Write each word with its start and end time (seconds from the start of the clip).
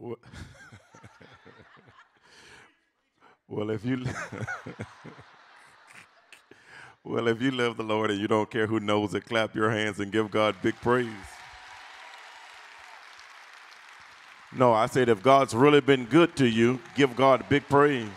Well, 3.48 3.70
if 3.70 3.84
you 3.84 4.04
well, 7.04 7.26
if 7.26 7.42
you 7.42 7.50
love 7.50 7.76
the 7.76 7.82
Lord 7.82 8.12
and 8.12 8.20
you 8.20 8.28
don't 8.28 8.48
care 8.48 8.68
who 8.68 8.78
knows 8.78 9.12
it, 9.14 9.26
clap 9.26 9.56
your 9.56 9.70
hands 9.70 9.98
and 9.98 10.12
give 10.12 10.30
God 10.30 10.54
big 10.62 10.76
praise. 10.76 11.08
No, 14.56 14.72
I 14.72 14.86
said 14.86 15.08
if 15.08 15.22
God's 15.22 15.54
really 15.54 15.80
been 15.80 16.06
good 16.06 16.36
to 16.36 16.46
you, 16.46 16.78
give 16.94 17.16
God 17.16 17.44
big 17.48 17.68
praise. 17.68 18.08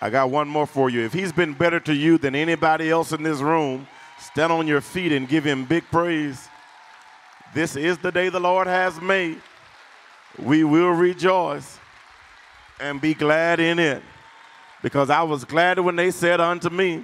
I 0.00 0.10
got 0.10 0.30
one 0.30 0.48
more 0.48 0.66
for 0.66 0.90
you. 0.90 1.02
If 1.04 1.12
he's 1.12 1.32
been 1.32 1.52
better 1.52 1.80
to 1.80 1.94
you 1.94 2.18
than 2.18 2.34
anybody 2.34 2.90
else 2.90 3.12
in 3.12 3.22
this 3.22 3.40
room, 3.40 3.86
stand 4.18 4.52
on 4.52 4.66
your 4.66 4.80
feet 4.80 5.12
and 5.12 5.28
give 5.28 5.44
him 5.44 5.64
big 5.66 5.84
praise. 5.90 6.48
This 7.56 7.74
is 7.74 7.96
the 7.96 8.12
day 8.12 8.28
the 8.28 8.38
Lord 8.38 8.66
has 8.66 9.00
made. 9.00 9.40
We 10.38 10.62
will 10.62 10.90
rejoice 10.90 11.78
and 12.78 13.00
be 13.00 13.14
glad 13.14 13.60
in 13.60 13.78
it. 13.78 14.02
Because 14.82 15.08
I 15.08 15.22
was 15.22 15.42
glad 15.46 15.78
when 15.78 15.96
they 15.96 16.10
said 16.10 16.38
unto 16.38 16.68
me, 16.68 17.02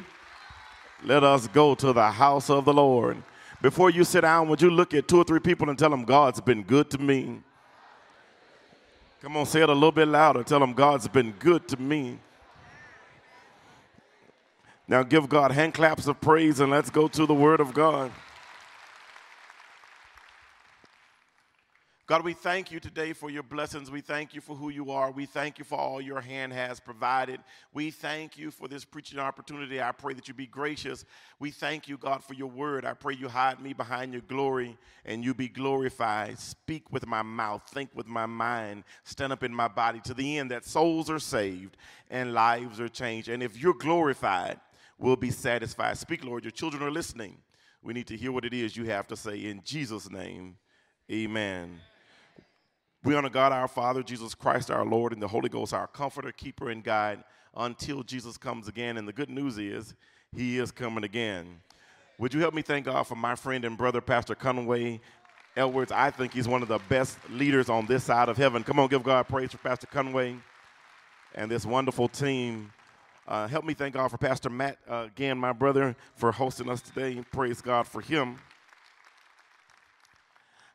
Let 1.05 1.25
us 1.25 1.49
go 1.49 1.75
to 1.77 1.95
the 1.95 2.11
house 2.11 2.51
of 2.51 2.67
the 2.67 2.75
Lord. 2.75 3.23
Before 3.63 3.89
you 3.89 4.05
sit 4.05 4.21
down, 4.21 4.47
would 4.51 4.61
you 4.61 4.69
look 4.69 4.93
at 4.93 5.09
two 5.09 5.17
or 5.17 5.25
three 5.25 5.41
people 5.41 5.71
and 5.71 5.79
tell 5.79 5.89
them, 5.89 6.05
God's 6.05 6.43
been 6.43 6.63
good 6.65 6.91
to 6.91 6.99
me? 6.99 7.41
Come 9.23 9.39
on, 9.39 9.47
say 9.47 9.63
it 9.63 9.71
a 9.71 9.73
little 9.73 9.91
bit 9.91 10.09
louder. 10.09 10.43
Tell 10.43 10.61
them, 10.61 10.75
God's 10.75 11.09
been 11.09 11.33
good 11.39 11.67
to 11.69 11.79
me. 11.79 12.19
Now 14.87 15.03
give 15.03 15.31
God 15.31 15.51
hand 15.51 15.73
claps 15.73 16.09
of 16.09 16.21
praise 16.21 16.61
and 16.61 16.71
let's 16.71 16.91
go 16.91 17.09
to 17.09 17.25
the 17.25 17.33
Word 17.33 17.61
of 17.61 17.73
God. 17.73 18.13
God, 22.05 22.25
we 22.25 22.33
thank 22.33 22.73
you 22.73 22.81
today 22.81 23.13
for 23.13 23.31
your 23.31 23.45
blessings. 23.45 23.89
We 23.89 24.01
thank 24.01 24.35
you 24.35 24.41
for 24.41 24.57
who 24.57 24.71
you 24.71 24.91
are. 24.91 25.13
We 25.13 25.25
thank 25.25 25.61
you 25.61 25.65
for 25.65 25.79
all 25.79 26.01
your 26.01 26.21
hand 26.21 26.53
has 26.53 26.81
provided. 26.81 27.39
We 27.73 27.93
thank 27.93 28.37
you 28.37 28.51
for 28.51 28.67
this 28.67 28.85
preaching 28.85 29.21
opportunity. 29.21 29.81
I 29.81 29.93
pray 29.93 30.13
that 30.15 30.27
you 30.27 30.35
be 30.35 30.49
gracious. 30.49 31.05
We 31.39 31.53
thank 31.53 31.87
you, 31.87 31.97
God, 31.97 32.25
for 32.25 32.35
your 32.35 32.49
word. 32.49 32.85
I 32.85 32.95
pray 32.95 33.15
you 33.15 33.29
hide 33.29 33.61
me 33.61 33.73
behind 33.73 34.13
your 34.13 34.23
glory 34.23 34.77
and 35.05 35.25
you 35.25 35.33
be 35.33 35.47
glorified. 35.47 36.41
Speak 36.41 36.91
with 36.91 37.07
my 37.07 37.23
mouth, 37.23 37.63
think 37.73 37.91
with 37.95 38.09
my 38.09 38.27
mind, 38.27 38.83
stand 39.05 39.33
up 39.33 39.45
in 39.45 39.55
my 39.55 39.69
body 39.69 40.01
to 40.01 40.13
the 40.13 40.39
end 40.39 40.51
that 40.51 40.65
souls 40.65 41.09
are 41.09 41.21
saved 41.21 41.77
and 42.11 42.35
lives 42.35 42.81
are 42.81 42.89
changed. 42.89 43.29
And 43.29 43.45
if 43.45 43.57
you're 43.57 43.75
glorified, 43.75 44.59
we'll 44.99 45.15
be 45.15 45.31
satisfied. 45.31 45.97
Speak, 45.99 46.25
Lord. 46.25 46.43
Your 46.43 46.51
children 46.51 46.83
are 46.83 46.91
listening. 46.91 47.37
We 47.81 47.95
need 47.95 48.09
to 48.09 48.17
hear 48.17 48.33
what 48.33 48.45
it 48.45 48.53
is 48.53 48.77
you 48.77 48.87
have 48.87 49.07
to 49.07 49.17
say. 49.17 49.45
In 49.45 49.63
Jesus' 49.65 50.11
name, 50.11 50.57
amen. 51.09 51.79
We 53.05 53.17
honor 53.17 53.31
God 53.31 53.51
our 53.51 53.67
Father, 53.67 54.03
Jesus 54.03 54.33
Christ 54.33 54.71
our 54.71 54.85
Lord, 54.85 55.13
and 55.13 55.21
the 55.21 55.27
Holy 55.27 55.49
Ghost 55.49 55.75
our 55.75 55.89
comforter, 55.89 56.31
keeper, 56.31 56.71
and 56.71 56.85
guide 56.85 57.25
until 57.57 58.05
Jesus 58.05 58.37
comes 58.37 58.69
again. 58.69 58.97
And 58.97 59.09
the 59.09 59.13
good 59.13 59.29
news 59.29 59.59
is, 59.59 59.95
he 60.35 60.59
is 60.59 60.71
coming 60.71 61.03
again. 61.03 61.61
Would 62.19 62.33
you 62.33 62.41
help 62.41 62.55
me 62.55 62.63
thank 62.63 62.87
God 62.87 63.03
for 63.03 63.17
my 63.17 63.35
friend 63.35 63.65
and 63.65 63.77
brother, 63.77 64.01
Pastor 64.01 64.37
Conway 64.37 65.01
Edwards? 65.57 65.91
I 65.91 66.11
think 66.11 66.33
he's 66.33 66.47
one 66.47 66.63
of 66.63 66.69
the 66.69 66.79
best 66.89 67.19
leaders 67.29 67.69
on 67.69 67.87
this 67.87 68.05
side 68.05 68.29
of 68.29 68.37
heaven. 68.37 68.63
Come 68.63 68.79
on, 68.79 68.89
give 68.89 69.03
God 69.03 69.27
praise 69.27 69.51
for 69.51 69.59
Pastor 69.59 69.89
Conway 69.89 70.37
and 71.35 71.51
this 71.51 71.67
wonderful 71.67 72.07
team. 72.07 72.71
Uh, 73.27 73.49
help 73.49 73.65
me 73.65 73.75
thank 73.75 73.95
God 73.95 74.13
for 74.13 74.19
Pastor 74.19 74.49
Matt, 74.49 74.79
uh, 74.89 75.07
again, 75.07 75.39
my 75.39 75.53
brother, 75.53 75.97
for 76.15 76.31
hosting 76.31 76.71
us 76.71 76.81
today. 76.81 77.21
Praise 77.33 77.61
God 77.61 77.87
for 77.87 78.01
him. 78.01 78.37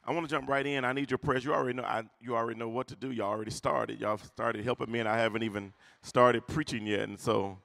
I 0.08 0.14
want 0.14 0.28
to 0.28 0.34
jump 0.34 0.48
right 0.48 0.66
in. 0.66 0.86
I 0.86 0.94
need 0.94 1.12
your 1.12 1.18
prayers. 1.18 1.44
You 1.44 1.54
already 1.54 1.76
know. 1.76 1.84
I, 1.84 2.04
you 2.22 2.34
already 2.34 2.58
know 2.58 2.70
what 2.70 2.88
to 2.88 2.96
do. 2.96 3.12
Y'all 3.12 3.30
already 3.30 3.52
started. 3.52 4.00
Y'all 4.00 4.18
started 4.18 4.64
helping 4.64 4.90
me, 4.90 5.00
and 5.00 5.10
I 5.10 5.18
haven't 5.18 5.44
even 5.44 5.74
started 6.02 6.48
preaching 6.48 6.88
yet. 6.88 7.02
And 7.02 7.20
so, 7.20 7.58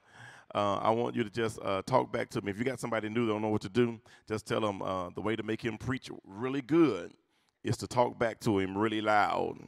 uh, 0.52 0.78
I 0.78 0.90
want 0.90 1.14
you 1.14 1.22
to 1.22 1.30
just 1.30 1.60
uh, 1.62 1.82
talk 1.86 2.12
back 2.12 2.30
to 2.30 2.42
me. 2.42 2.50
If 2.50 2.58
you 2.58 2.64
got 2.64 2.80
somebody 2.80 3.08
new 3.08 3.26
that 3.26 3.32
don't 3.32 3.42
know 3.42 3.48
what 3.48 3.62
to 3.62 3.68
do, 3.68 4.00
just 4.28 4.44
tell 4.44 4.60
them 4.60 4.82
uh, 4.82 5.10
the 5.10 5.20
way 5.20 5.36
to 5.36 5.44
make 5.44 5.62
him 5.64 5.78
preach 5.78 6.10
really 6.26 6.62
good 6.62 7.12
is 7.62 7.76
to 7.76 7.86
talk 7.86 8.18
back 8.18 8.40
to 8.40 8.58
him 8.58 8.76
really 8.76 9.00
loud. 9.00 9.58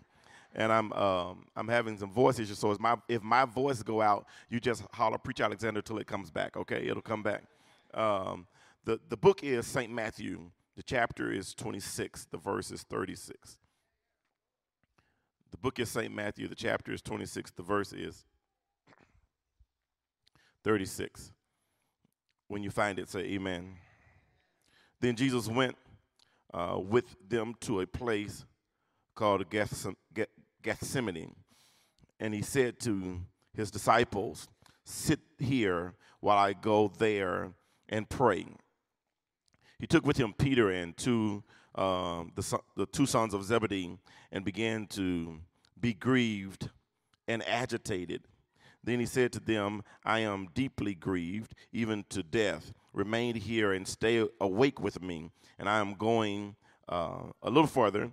And 0.56 0.72
I'm 0.72 0.93
um, 0.94 1.47
I'm 1.54 1.69
having 1.69 1.97
some 1.97 2.10
voice 2.10 2.41
issues, 2.41 2.59
so 2.59 2.77
my, 2.81 2.97
if 3.09 3.22
my 3.22 3.44
voice 3.44 3.84
go 3.84 4.03
out, 4.03 4.27
you 4.50 4.59
just 4.59 4.82
holler 4.93 5.19
"Preach 5.19 5.41
Alexander" 5.41 5.81
till 5.81 5.98
it 5.98 6.09
comes 6.09 6.32
back. 6.32 6.56
Okay, 6.56 6.88
it'll 6.88 7.03
come 7.03 7.22
back. 7.22 7.44
Um, 7.93 8.48
the 8.84 8.98
the 9.09 9.16
book 9.16 9.44
is 9.44 9.65
Saint 9.65 9.93
Matthew 9.93 10.50
the 10.76 10.82
chapter 10.82 11.30
is 11.30 11.54
26, 11.54 12.26
the 12.30 12.38
verse 12.38 12.70
is 12.70 12.82
36. 12.82 13.58
The 15.50 15.56
book 15.58 15.78
is 15.78 15.88
St. 15.88 16.12
Matthew, 16.12 16.48
the 16.48 16.54
chapter 16.54 16.92
is 16.92 17.00
26, 17.00 17.52
the 17.52 17.62
verse 17.62 17.92
is 17.92 18.24
36. 20.64 21.32
When 22.48 22.62
you 22.62 22.70
find 22.70 22.98
it, 22.98 23.08
say 23.08 23.20
amen. 23.20 23.76
Then 25.00 25.16
Jesus 25.16 25.48
went 25.48 25.76
uh, 26.52 26.78
with 26.78 27.16
them 27.28 27.54
to 27.60 27.80
a 27.80 27.86
place 27.86 28.44
called 29.14 29.44
Gethsemane, 30.62 31.34
and 32.18 32.34
he 32.34 32.42
said 32.42 32.80
to 32.80 33.20
his 33.54 33.70
disciples, 33.70 34.48
Sit 34.84 35.20
here 35.38 35.94
while 36.20 36.38
I 36.38 36.52
go 36.52 36.92
there 36.98 37.52
and 37.88 38.08
pray. 38.08 38.46
He 39.78 39.86
took 39.86 40.06
with 40.06 40.16
him 40.16 40.32
Peter 40.32 40.70
and 40.70 40.96
two, 40.96 41.42
um, 41.74 42.32
the, 42.34 42.58
the 42.76 42.86
two 42.86 43.06
sons 43.06 43.34
of 43.34 43.44
Zebedee 43.44 43.98
and 44.30 44.44
began 44.44 44.86
to 44.88 45.40
be 45.80 45.92
grieved 45.92 46.70
and 47.26 47.46
agitated. 47.46 48.22
Then 48.82 49.00
he 49.00 49.06
said 49.06 49.32
to 49.32 49.40
them, 49.40 49.82
I 50.04 50.20
am 50.20 50.48
deeply 50.54 50.94
grieved, 50.94 51.54
even 51.72 52.04
to 52.10 52.22
death. 52.22 52.72
Remain 52.92 53.34
here 53.34 53.72
and 53.72 53.88
stay 53.88 54.26
awake 54.40 54.80
with 54.80 55.02
me. 55.02 55.30
And 55.58 55.68
I 55.68 55.78
am 55.78 55.94
going 55.94 56.56
uh, 56.88 57.30
a 57.42 57.48
little 57.48 57.66
further. 57.66 58.12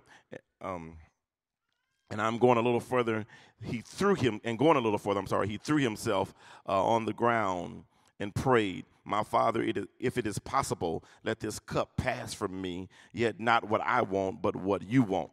Um, 0.62 0.96
and 2.10 2.20
I'm 2.20 2.38
going 2.38 2.58
a 2.58 2.62
little 2.62 2.80
further. 2.80 3.26
He 3.62 3.80
threw 3.80 4.14
him, 4.14 4.40
and 4.44 4.58
going 4.58 4.76
a 4.76 4.80
little 4.80 4.98
further, 4.98 5.20
I'm 5.20 5.26
sorry, 5.26 5.48
he 5.48 5.56
threw 5.56 5.78
himself 5.78 6.34
uh, 6.68 6.84
on 6.84 7.04
the 7.04 7.12
ground 7.12 7.84
and 8.20 8.34
prayed, 8.34 8.84
My 9.04 9.22
Father, 9.22 9.64
if 9.98 10.18
it 10.18 10.26
is 10.26 10.38
possible, 10.38 11.04
let 11.24 11.40
this 11.40 11.58
cup 11.58 11.96
pass 11.96 12.34
from 12.34 12.60
me, 12.60 12.88
yet 13.12 13.40
not 13.40 13.68
what 13.68 13.80
I 13.82 14.02
want, 14.02 14.42
but 14.42 14.56
what 14.56 14.82
you 14.82 15.02
want. 15.02 15.30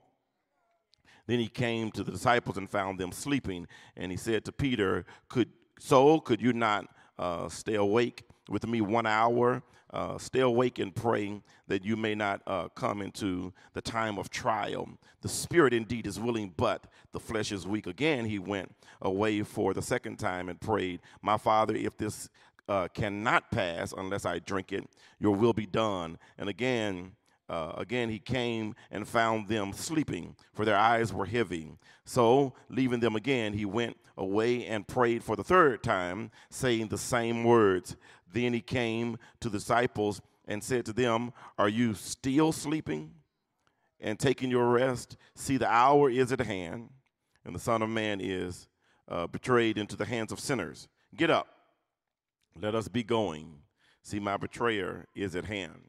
Then 1.27 1.39
he 1.39 1.47
came 1.47 1.91
to 1.91 2.03
the 2.03 2.11
disciples 2.11 2.57
and 2.57 2.67
found 2.67 2.99
them 2.99 3.11
sleeping, 3.11 3.67
and 3.95 4.11
he 4.11 4.17
said 4.17 4.45
to 4.45 4.51
Peter, 4.51 5.05
Could 5.27 5.49
so 5.79 6.19
could 6.19 6.41
you 6.41 6.53
not 6.53 6.87
uh, 7.17 7.47
stay 7.49 7.75
awake 7.75 8.23
with 8.49 8.67
me 8.67 8.81
one 8.81 9.05
hour? 9.05 9.63
Uh, 9.91 10.17
stay 10.19 10.41
awake 10.41 10.77
and 10.77 10.95
pray 10.95 11.41
that 11.67 11.83
you 11.83 11.95
may 11.95 12.13
not 12.13 12.41
uh, 12.45 12.67
come 12.69 13.01
into 13.01 13.51
the 13.73 13.81
time 13.81 14.19
of 14.19 14.29
trial. 14.29 14.87
The 15.21 15.29
spirit 15.29 15.73
indeed 15.73 16.05
is 16.05 16.19
willing, 16.19 16.53
but 16.55 16.85
the 17.11 17.19
flesh 17.19 17.51
is 17.51 17.65
weak. 17.65 17.87
Again, 17.87 18.25
he 18.25 18.37
went 18.37 18.73
away 19.01 19.41
for 19.41 19.73
the 19.73 19.81
second 19.81 20.17
time 20.17 20.47
and 20.47 20.61
prayed, 20.61 20.99
My 21.21 21.37
Father, 21.37 21.75
if 21.75 21.97
this 21.97 22.29
uh, 22.69 22.87
cannot 22.89 23.49
pass 23.49 23.93
unless 23.97 24.25
I 24.25 24.37
drink 24.39 24.71
it. 24.71 24.87
Your 25.19 25.35
will 25.35 25.53
be 25.53 25.65
done. 25.65 26.19
And 26.37 26.47
again, 26.47 27.13
uh, 27.49 27.73
again, 27.75 28.09
he 28.09 28.19
came 28.19 28.75
and 28.91 29.07
found 29.07 29.47
them 29.47 29.73
sleeping, 29.73 30.35
for 30.53 30.65
their 30.65 30.77
eyes 30.77 31.11
were 31.11 31.25
heavy. 31.25 31.71
So, 32.05 32.53
leaving 32.69 32.99
them 32.99 33.15
again, 33.15 33.53
he 33.53 33.65
went 33.65 33.97
away 34.15 34.67
and 34.67 34.87
prayed 34.87 35.23
for 35.23 35.35
the 35.35 35.43
third 35.43 35.81
time, 35.81 36.29
saying 36.51 36.89
the 36.89 36.97
same 36.97 37.43
words. 37.43 37.95
Then 38.31 38.53
he 38.53 38.61
came 38.61 39.17
to 39.39 39.49
the 39.49 39.57
disciples 39.57 40.21
and 40.47 40.63
said 40.63 40.85
to 40.85 40.93
them, 40.93 41.33
Are 41.57 41.69
you 41.69 41.95
still 41.95 42.51
sleeping 42.51 43.13
and 43.99 44.19
taking 44.19 44.51
your 44.51 44.69
rest? 44.69 45.17
See, 45.33 45.57
the 45.57 45.67
hour 45.67 46.11
is 46.11 46.31
at 46.31 46.41
hand, 46.41 46.89
and 47.43 47.55
the 47.55 47.59
Son 47.59 47.81
of 47.81 47.89
Man 47.89 48.21
is 48.21 48.67
uh, 49.07 49.25
betrayed 49.25 49.79
into 49.79 49.95
the 49.95 50.05
hands 50.05 50.31
of 50.31 50.39
sinners. 50.39 50.87
Get 51.15 51.31
up 51.31 51.47
let 52.61 52.75
us 52.75 52.87
be 52.87 53.03
going. 53.03 53.55
See, 54.01 54.19
my 54.19 54.37
betrayer 54.37 55.05
is 55.15 55.35
at 55.35 55.45
hand. 55.45 55.81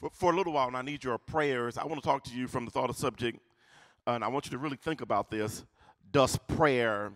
For, 0.00 0.10
for 0.10 0.32
a 0.32 0.36
little 0.36 0.52
while, 0.52 0.68
and 0.68 0.76
I 0.76 0.82
need 0.82 1.04
your 1.04 1.18
prayers. 1.18 1.78
I 1.78 1.84
want 1.84 2.02
to 2.02 2.06
talk 2.06 2.24
to 2.24 2.34
you 2.34 2.48
from 2.48 2.64
the 2.64 2.70
thought 2.70 2.90
of 2.90 2.96
subject, 2.96 3.38
and 4.06 4.24
I 4.24 4.28
want 4.28 4.46
you 4.46 4.50
to 4.52 4.58
really 4.58 4.76
think 4.76 5.00
about 5.00 5.30
this. 5.30 5.64
Does 6.10 6.36
prayer 6.36 7.12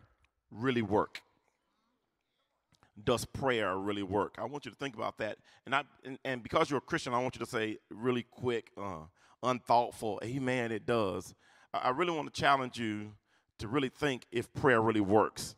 really 0.50 0.82
work? 0.82 1.20
Does 3.05 3.25
prayer 3.25 3.76
really 3.76 4.02
work? 4.02 4.35
I 4.38 4.44
want 4.44 4.64
you 4.64 4.70
to 4.70 4.76
think 4.76 4.96
about 4.96 5.19
that. 5.19 5.38
And, 5.67 5.75
I, 5.75 5.85
and, 6.05 6.19
and 6.25 6.43
because 6.43 6.70
you're 6.70 6.79
a 6.79 6.82
Christian, 6.82 7.14
I 7.14 7.23
want 7.23 7.37
you 7.37 7.44
to 7.44 7.50
say 7.50 7.79
really 7.90 8.25
quick, 8.31 8.70
uh, 8.76 9.05
unthoughtful, 9.43 10.20
amen, 10.25 10.73
it 10.73 10.85
does. 10.85 11.35
I, 11.73 11.79
I 11.79 11.90
really 11.90 12.12
want 12.12 12.32
to 12.32 12.40
challenge 12.40 12.79
you 12.79 13.12
to 13.58 13.69
really 13.69 13.88
think 13.88 14.26
if 14.32 14.52
prayer 14.52 14.81
really 14.81 15.00
works. 15.00 15.55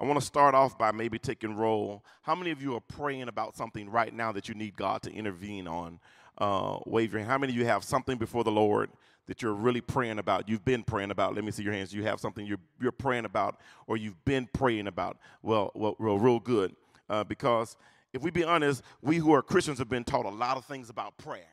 I 0.00 0.04
want 0.04 0.18
to 0.18 0.24
start 0.24 0.54
off 0.54 0.78
by 0.78 0.92
maybe 0.92 1.18
taking 1.18 1.54
roll. 1.54 2.02
How 2.22 2.34
many 2.34 2.50
of 2.50 2.62
you 2.62 2.74
are 2.74 2.80
praying 2.80 3.28
about 3.28 3.54
something 3.54 3.90
right 3.90 4.14
now 4.14 4.32
that 4.32 4.48
you 4.48 4.54
need 4.54 4.74
God 4.74 5.02
to 5.02 5.12
intervene 5.12 5.68
on? 5.68 6.00
uh. 6.40 6.78
How 7.26 7.38
many 7.38 7.52
of 7.52 7.58
you 7.58 7.66
have 7.66 7.84
something 7.84 8.16
before 8.16 8.44
the 8.44 8.50
Lord 8.50 8.90
that 9.26 9.42
you're 9.42 9.52
really 9.52 9.82
praying 9.82 10.18
about? 10.18 10.48
You've 10.48 10.64
been 10.64 10.82
praying 10.82 11.10
about. 11.10 11.34
Let 11.34 11.44
me 11.44 11.50
see 11.50 11.62
your 11.62 11.74
hands. 11.74 11.92
You 11.92 12.02
have 12.04 12.18
something 12.18 12.46
you're, 12.46 12.58
you're 12.80 12.92
praying 12.92 13.26
about 13.26 13.60
or 13.86 13.96
you've 13.98 14.24
been 14.24 14.48
praying 14.52 14.86
about. 14.86 15.18
Well, 15.42 15.70
well 15.74 15.96
real, 15.98 16.18
real 16.18 16.40
good. 16.40 16.74
Uh, 17.08 17.24
because 17.24 17.76
if 18.12 18.22
we 18.22 18.30
be 18.30 18.44
honest, 18.44 18.82
we 19.02 19.18
who 19.18 19.32
are 19.32 19.42
Christians 19.42 19.78
have 19.78 19.90
been 19.90 20.04
taught 20.04 20.24
a 20.24 20.30
lot 20.30 20.56
of 20.56 20.64
things 20.64 20.88
about 20.88 21.18
prayer. 21.18 21.44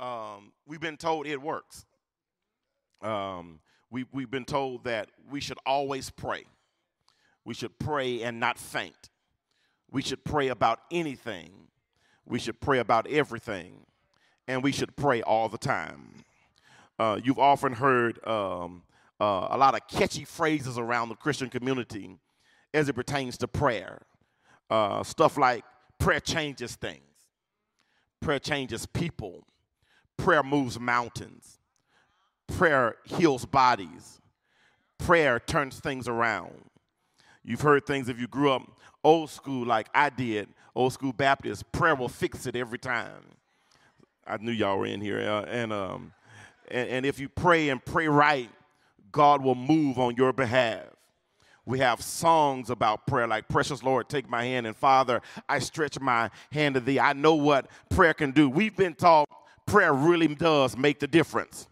Um, 0.00 0.52
we've 0.66 0.80
been 0.80 0.96
told 0.96 1.26
it 1.26 1.40
works. 1.40 1.84
Um, 3.00 3.60
we, 3.90 4.06
we've 4.12 4.30
been 4.30 4.44
told 4.44 4.84
that 4.84 5.10
we 5.30 5.40
should 5.40 5.58
always 5.64 6.10
pray. 6.10 6.44
We 7.44 7.54
should 7.54 7.78
pray 7.78 8.22
and 8.22 8.40
not 8.40 8.58
faint. 8.58 9.10
We 9.90 10.02
should 10.02 10.24
pray 10.24 10.48
about 10.48 10.80
anything. 10.90 11.68
We 12.26 12.38
should 12.38 12.60
pray 12.60 12.78
about 12.78 13.06
everything. 13.06 13.86
And 14.48 14.62
we 14.62 14.72
should 14.72 14.96
pray 14.96 15.22
all 15.22 15.48
the 15.48 15.58
time. 15.58 16.24
Uh, 16.98 17.18
you've 17.22 17.38
often 17.38 17.72
heard 17.72 18.24
um, 18.26 18.82
uh, 19.20 19.48
a 19.50 19.58
lot 19.58 19.74
of 19.74 19.86
catchy 19.88 20.24
phrases 20.24 20.78
around 20.78 21.08
the 21.08 21.14
Christian 21.14 21.48
community 21.48 22.18
as 22.72 22.88
it 22.88 22.94
pertains 22.94 23.36
to 23.38 23.48
prayer. 23.48 24.02
Uh, 24.70 25.02
stuff 25.02 25.36
like 25.36 25.64
prayer 25.98 26.20
changes 26.20 26.74
things, 26.76 27.00
prayer 28.20 28.38
changes 28.38 28.86
people, 28.86 29.46
prayer 30.16 30.42
moves 30.42 30.78
mountains, 30.80 31.58
prayer 32.46 32.96
heals 33.04 33.44
bodies, 33.44 34.20
prayer 34.98 35.38
turns 35.38 35.80
things 35.80 36.08
around. 36.08 36.64
You've 37.44 37.60
heard 37.60 37.86
things 37.86 38.08
if 38.08 38.18
you 38.18 38.26
grew 38.26 38.50
up 38.52 38.62
old 39.02 39.30
school 39.30 39.66
like 39.66 39.88
I 39.94 40.10
did, 40.10 40.48
old 40.74 40.92
school 40.92 41.12
Baptist, 41.12 41.70
prayer 41.72 41.94
will 41.94 42.08
fix 42.08 42.46
it 42.46 42.56
every 42.56 42.78
time. 42.78 43.22
I 44.26 44.38
knew 44.38 44.52
y'all 44.52 44.78
were 44.78 44.86
in 44.86 45.00
here. 45.00 45.20
Uh, 45.20 45.42
and, 45.42 45.72
um, 45.72 46.12
and, 46.68 46.88
and 46.88 47.06
if 47.06 47.18
you 47.18 47.28
pray 47.28 47.68
and 47.68 47.84
pray 47.84 48.08
right, 48.08 48.50
God 49.12 49.42
will 49.42 49.54
move 49.54 49.98
on 49.98 50.16
your 50.16 50.32
behalf. 50.32 50.84
We 51.66 51.78
have 51.78 52.02
songs 52.02 52.70
about 52.70 53.06
prayer 53.06 53.26
like, 53.26 53.48
Precious 53.48 53.82
Lord, 53.82 54.08
take 54.08 54.28
my 54.28 54.44
hand, 54.44 54.66
and 54.66 54.76
Father, 54.76 55.22
I 55.48 55.60
stretch 55.60 55.98
my 55.98 56.30
hand 56.50 56.74
to 56.74 56.80
thee. 56.80 57.00
I 57.00 57.14
know 57.14 57.34
what 57.34 57.70
prayer 57.88 58.12
can 58.12 58.32
do. 58.32 58.50
We've 58.50 58.76
been 58.76 58.94
taught 58.94 59.28
prayer 59.66 59.92
really 59.92 60.28
does 60.28 60.76
make 60.76 61.00
the 61.00 61.06
difference. 61.06 61.68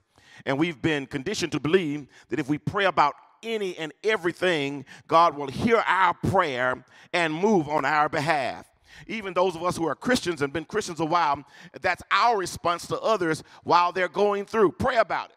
And 0.46 0.58
we've 0.58 0.80
been 0.80 1.06
conditioned 1.06 1.52
to 1.52 1.60
believe 1.60 2.06
that 2.30 2.40
if 2.40 2.48
we 2.48 2.58
pray 2.58 2.86
about 2.86 3.14
any 3.42 3.76
and 3.76 3.92
everything, 4.04 4.84
God 5.08 5.36
will 5.36 5.48
hear 5.48 5.78
our 5.86 6.14
prayer 6.14 6.84
and 7.12 7.34
move 7.34 7.68
on 7.68 7.84
our 7.84 8.08
behalf. 8.08 8.66
Even 9.06 9.34
those 9.34 9.56
of 9.56 9.62
us 9.62 9.76
who 9.76 9.86
are 9.86 9.94
Christians 9.94 10.42
and 10.42 10.52
been 10.52 10.64
Christians 10.64 11.00
a 11.00 11.04
while, 11.04 11.44
that's 11.80 12.02
our 12.10 12.36
response 12.38 12.86
to 12.88 13.00
others 13.00 13.42
while 13.64 13.92
they're 13.92 14.08
going 14.08 14.44
through. 14.44 14.72
Pray 14.72 14.96
about 14.96 15.30
it. 15.30 15.36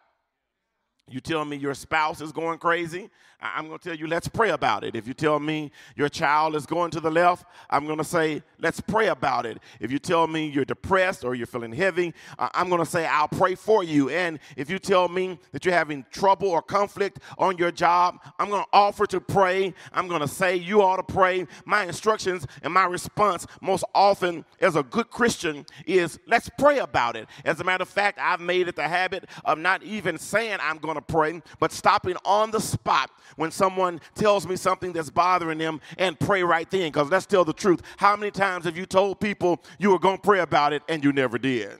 You 1.08 1.20
tell 1.20 1.44
me 1.44 1.56
your 1.56 1.74
spouse 1.74 2.20
is 2.20 2.32
going 2.32 2.58
crazy, 2.58 3.10
I'm 3.40 3.68
going 3.68 3.78
to 3.78 3.84
tell 3.90 3.96
you, 3.96 4.06
let's 4.06 4.28
pray 4.28 4.50
about 4.50 4.82
it. 4.82 4.96
If 4.96 5.06
you 5.06 5.12
tell 5.12 5.38
me 5.38 5.70
your 5.94 6.08
child 6.08 6.56
is 6.56 6.64
going 6.64 6.90
to 6.92 7.00
the 7.00 7.10
left, 7.10 7.44
I'm 7.68 7.84
going 7.84 7.98
to 7.98 8.04
say, 8.04 8.42
let's 8.58 8.80
pray 8.80 9.08
about 9.08 9.44
it. 9.44 9.58
If 9.78 9.92
you 9.92 9.98
tell 9.98 10.26
me 10.26 10.46
you're 10.46 10.64
depressed 10.64 11.22
or 11.22 11.34
you're 11.34 11.46
feeling 11.46 11.72
heavy, 11.72 12.14
I'm 12.38 12.68
going 12.70 12.82
to 12.82 12.90
say, 12.90 13.06
I'll 13.06 13.28
pray 13.28 13.54
for 13.54 13.84
you. 13.84 14.08
And 14.08 14.38
if 14.56 14.70
you 14.70 14.78
tell 14.78 15.08
me 15.08 15.38
that 15.52 15.64
you're 15.64 15.74
having 15.74 16.06
trouble 16.10 16.48
or 16.48 16.62
conflict 16.62 17.20
on 17.36 17.58
your 17.58 17.70
job, 17.70 18.20
I'm 18.38 18.48
going 18.48 18.62
to 18.62 18.68
offer 18.72 19.06
to 19.06 19.20
pray. 19.20 19.74
I'm 19.92 20.08
going 20.08 20.22
to 20.22 20.28
say, 20.28 20.56
you 20.56 20.80
ought 20.82 20.96
to 20.96 21.02
pray. 21.02 21.46
My 21.66 21.84
instructions 21.84 22.46
and 22.62 22.72
my 22.72 22.84
response, 22.84 23.46
most 23.60 23.84
often 23.94 24.46
as 24.60 24.76
a 24.76 24.82
good 24.82 25.10
Christian, 25.10 25.66
is 25.86 26.18
let's 26.26 26.48
pray 26.58 26.78
about 26.78 27.16
it. 27.16 27.28
As 27.44 27.60
a 27.60 27.64
matter 27.64 27.82
of 27.82 27.88
fact, 27.88 28.18
I've 28.20 28.40
made 28.40 28.68
it 28.68 28.76
the 28.76 28.88
habit 28.88 29.26
of 29.44 29.58
not 29.58 29.82
even 29.82 30.16
saying 30.16 30.58
I'm 30.60 30.78
going 30.78 30.94
to 30.94 31.02
pray, 31.02 31.42
but 31.60 31.70
stopping 31.70 32.16
on 32.24 32.50
the 32.50 32.60
spot 32.60 33.10
when 33.36 33.50
someone 33.50 34.00
tells 34.14 34.46
me 34.46 34.56
something 34.56 34.92
that's 34.92 35.10
bothering 35.10 35.58
them 35.58 35.80
and 35.98 36.18
pray 36.18 36.42
right 36.42 36.70
then, 36.70 36.92
because 36.92 37.10
let's 37.10 37.26
tell 37.26 37.44
the 37.44 37.52
truth. 37.52 37.82
How 37.96 38.16
many 38.16 38.30
times 38.30 38.64
have 38.64 38.76
you 38.76 38.86
told 38.86 39.20
people 39.20 39.62
you 39.78 39.90
were 39.90 39.98
going 39.98 40.16
to 40.16 40.22
pray 40.22 40.40
about 40.40 40.72
it 40.72 40.82
and 40.88 41.02
you 41.02 41.12
never 41.12 41.38
did? 41.38 41.78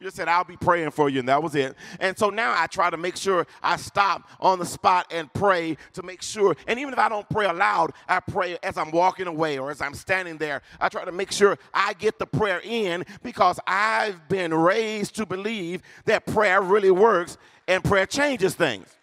You 0.00 0.06
just 0.06 0.16
said, 0.16 0.28
I'll 0.28 0.44
be 0.44 0.56
praying 0.56 0.92
for 0.92 1.10
you, 1.10 1.18
and 1.18 1.28
that 1.28 1.42
was 1.42 1.54
it. 1.54 1.76
And 2.00 2.16
so 2.16 2.30
now 2.30 2.54
I 2.56 2.66
try 2.68 2.88
to 2.88 2.96
make 2.96 3.18
sure 3.18 3.46
I 3.62 3.76
stop 3.76 4.26
on 4.40 4.58
the 4.58 4.64
spot 4.64 5.06
and 5.10 5.30
pray 5.34 5.76
to 5.92 6.02
make 6.02 6.22
sure. 6.22 6.56
And 6.66 6.78
even 6.78 6.94
if 6.94 6.98
I 6.98 7.10
don't 7.10 7.28
pray 7.28 7.44
aloud, 7.44 7.92
I 8.08 8.20
pray 8.20 8.56
as 8.62 8.78
I'm 8.78 8.92
walking 8.92 9.26
away 9.26 9.58
or 9.58 9.70
as 9.70 9.82
I'm 9.82 9.92
standing 9.92 10.38
there. 10.38 10.62
I 10.80 10.88
try 10.88 11.04
to 11.04 11.12
make 11.12 11.30
sure 11.30 11.58
I 11.74 11.92
get 11.92 12.18
the 12.18 12.24
prayer 12.24 12.62
in 12.64 13.04
because 13.22 13.60
I've 13.66 14.26
been 14.30 14.54
raised 14.54 15.16
to 15.16 15.26
believe 15.26 15.82
that 16.06 16.24
prayer 16.24 16.62
really 16.62 16.90
works 16.90 17.36
and 17.68 17.84
prayer 17.84 18.06
changes 18.06 18.54
things. 18.54 18.96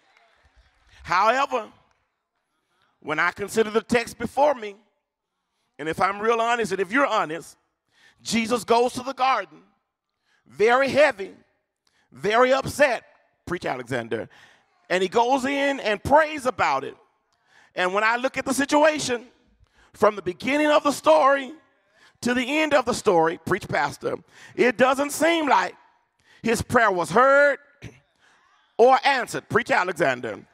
However, 1.08 1.68
when 3.00 3.18
I 3.18 3.30
consider 3.30 3.70
the 3.70 3.80
text 3.80 4.18
before 4.18 4.54
me, 4.54 4.76
and 5.78 5.88
if 5.88 6.02
I'm 6.02 6.20
real 6.20 6.38
honest, 6.38 6.72
and 6.72 6.82
if 6.82 6.92
you're 6.92 7.06
honest, 7.06 7.56
Jesus 8.20 8.62
goes 8.62 8.92
to 8.92 9.02
the 9.02 9.14
garden 9.14 9.62
very 10.46 10.90
heavy, 10.90 11.32
very 12.12 12.52
upset. 12.52 13.04
Preach, 13.46 13.64
Alexander. 13.64 14.28
And 14.90 15.02
he 15.02 15.08
goes 15.08 15.46
in 15.46 15.80
and 15.80 16.04
prays 16.04 16.44
about 16.44 16.84
it. 16.84 16.96
And 17.74 17.94
when 17.94 18.04
I 18.04 18.16
look 18.16 18.36
at 18.36 18.44
the 18.44 18.52
situation, 18.52 19.28
from 19.94 20.14
the 20.14 20.20
beginning 20.20 20.66
of 20.66 20.82
the 20.82 20.92
story 20.92 21.52
to 22.20 22.34
the 22.34 22.58
end 22.58 22.74
of 22.74 22.84
the 22.84 22.92
story, 22.92 23.40
preach, 23.46 23.66
Pastor, 23.66 24.16
it 24.54 24.76
doesn't 24.76 25.12
seem 25.12 25.48
like 25.48 25.74
his 26.42 26.60
prayer 26.60 26.90
was 26.90 27.10
heard 27.10 27.60
or 28.76 28.98
answered. 29.06 29.48
Preach, 29.48 29.70
Alexander. 29.70 30.44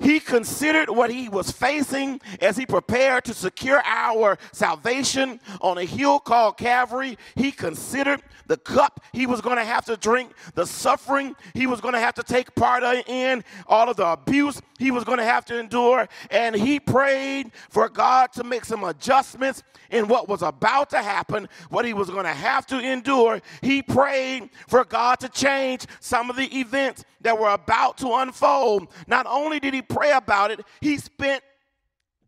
He 0.00 0.20
considered 0.20 0.90
what 0.90 1.10
he 1.10 1.28
was 1.28 1.50
facing 1.50 2.20
as 2.40 2.56
he 2.56 2.66
prepared 2.66 3.24
to 3.24 3.34
secure 3.34 3.82
our 3.84 4.38
salvation 4.52 5.40
on 5.60 5.78
a 5.78 5.84
hill 5.84 6.20
called 6.20 6.56
Calvary. 6.56 7.18
He 7.34 7.50
considered 7.50 8.22
the 8.46 8.56
cup 8.56 9.00
he 9.12 9.26
was 9.26 9.40
going 9.40 9.56
to 9.56 9.64
have 9.64 9.84
to 9.86 9.96
drink, 9.96 10.32
the 10.54 10.66
suffering 10.66 11.36
he 11.54 11.66
was 11.66 11.80
going 11.80 11.94
to 11.94 12.00
have 12.00 12.14
to 12.14 12.22
take 12.22 12.54
part 12.54 12.82
in, 13.08 13.44
all 13.66 13.88
of 13.88 13.96
the 13.96 14.06
abuse 14.06 14.60
he 14.78 14.90
was 14.90 15.04
going 15.04 15.18
to 15.18 15.24
have 15.24 15.44
to 15.46 15.58
endure. 15.58 16.08
And 16.30 16.54
he 16.54 16.80
prayed 16.80 17.52
for 17.68 17.88
God 17.88 18.32
to 18.34 18.44
make 18.44 18.64
some 18.64 18.84
adjustments 18.84 19.62
in 19.90 20.08
what 20.08 20.28
was 20.28 20.42
about 20.42 20.90
to 20.90 21.02
happen, 21.02 21.48
what 21.70 21.84
he 21.84 21.94
was 21.94 22.10
going 22.10 22.24
to 22.24 22.32
have 22.32 22.66
to 22.66 22.78
endure. 22.78 23.40
He 23.62 23.82
prayed 23.82 24.50
for 24.66 24.84
God 24.84 25.20
to 25.20 25.28
change 25.28 25.86
some 26.00 26.30
of 26.30 26.36
the 26.36 26.58
events 26.58 27.04
that 27.20 27.38
were 27.38 27.50
about 27.50 27.98
to 27.98 28.12
unfold. 28.14 28.88
Not 29.06 29.26
only 29.26 29.60
did 29.60 29.74
he 29.74 29.82
pray 29.88 30.12
about 30.12 30.50
it, 30.50 30.60
he 30.80 30.98
spent 30.98 31.42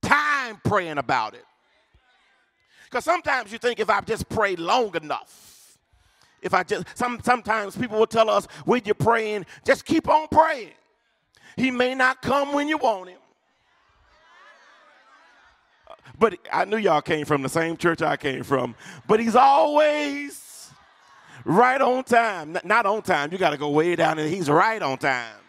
time 0.02 0.60
praying 0.64 0.98
about 0.98 1.34
it. 1.34 1.44
Because 2.84 3.04
sometimes 3.04 3.52
you 3.52 3.58
think 3.58 3.78
if 3.78 3.88
I 3.88 4.00
just 4.00 4.28
pray 4.28 4.56
long 4.56 4.94
enough, 4.96 5.78
if 6.42 6.54
I 6.54 6.62
just, 6.62 6.86
some, 6.96 7.20
sometimes 7.22 7.76
people 7.76 7.98
will 7.98 8.06
tell 8.06 8.30
us 8.30 8.46
when 8.64 8.82
you're 8.84 8.94
praying, 8.94 9.46
just 9.64 9.84
keep 9.84 10.08
on 10.08 10.26
praying. 10.28 10.72
He 11.56 11.70
may 11.70 11.94
not 11.94 12.22
come 12.22 12.52
when 12.52 12.68
you 12.68 12.78
want 12.78 13.10
him. 13.10 13.18
But 16.18 16.38
I 16.52 16.64
knew 16.64 16.76
y'all 16.76 17.02
came 17.02 17.24
from 17.24 17.42
the 17.42 17.48
same 17.48 17.76
church 17.76 18.02
I 18.02 18.16
came 18.16 18.42
from. 18.42 18.74
But 19.06 19.20
he's 19.20 19.36
always 19.36 20.70
right 21.44 21.80
on 21.80 22.04
time. 22.04 22.58
Not 22.64 22.86
on 22.86 23.02
time. 23.02 23.32
You 23.32 23.38
got 23.38 23.50
to 23.50 23.56
go 23.56 23.70
way 23.70 23.96
down, 23.96 24.18
and 24.18 24.28
he's 24.28 24.50
right 24.50 24.82
on 24.82 24.98
time. 24.98 25.39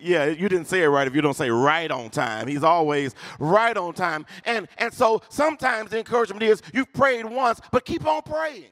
Yeah, 0.00 0.26
you 0.26 0.48
didn't 0.48 0.66
say 0.66 0.82
it 0.82 0.86
right 0.86 1.06
if 1.06 1.14
you 1.14 1.22
don't 1.22 1.34
say 1.34 1.50
right 1.50 1.90
on 1.90 2.10
time. 2.10 2.46
He's 2.46 2.62
always 2.62 3.14
right 3.38 3.76
on 3.76 3.94
time. 3.94 4.26
And 4.44 4.68
and 4.78 4.92
so 4.92 5.22
sometimes 5.28 5.90
the 5.90 5.98
encouragement 5.98 6.42
is 6.42 6.62
you've 6.72 6.92
prayed 6.92 7.24
once, 7.24 7.60
but 7.72 7.84
keep 7.84 8.06
on 8.06 8.22
praying. 8.22 8.70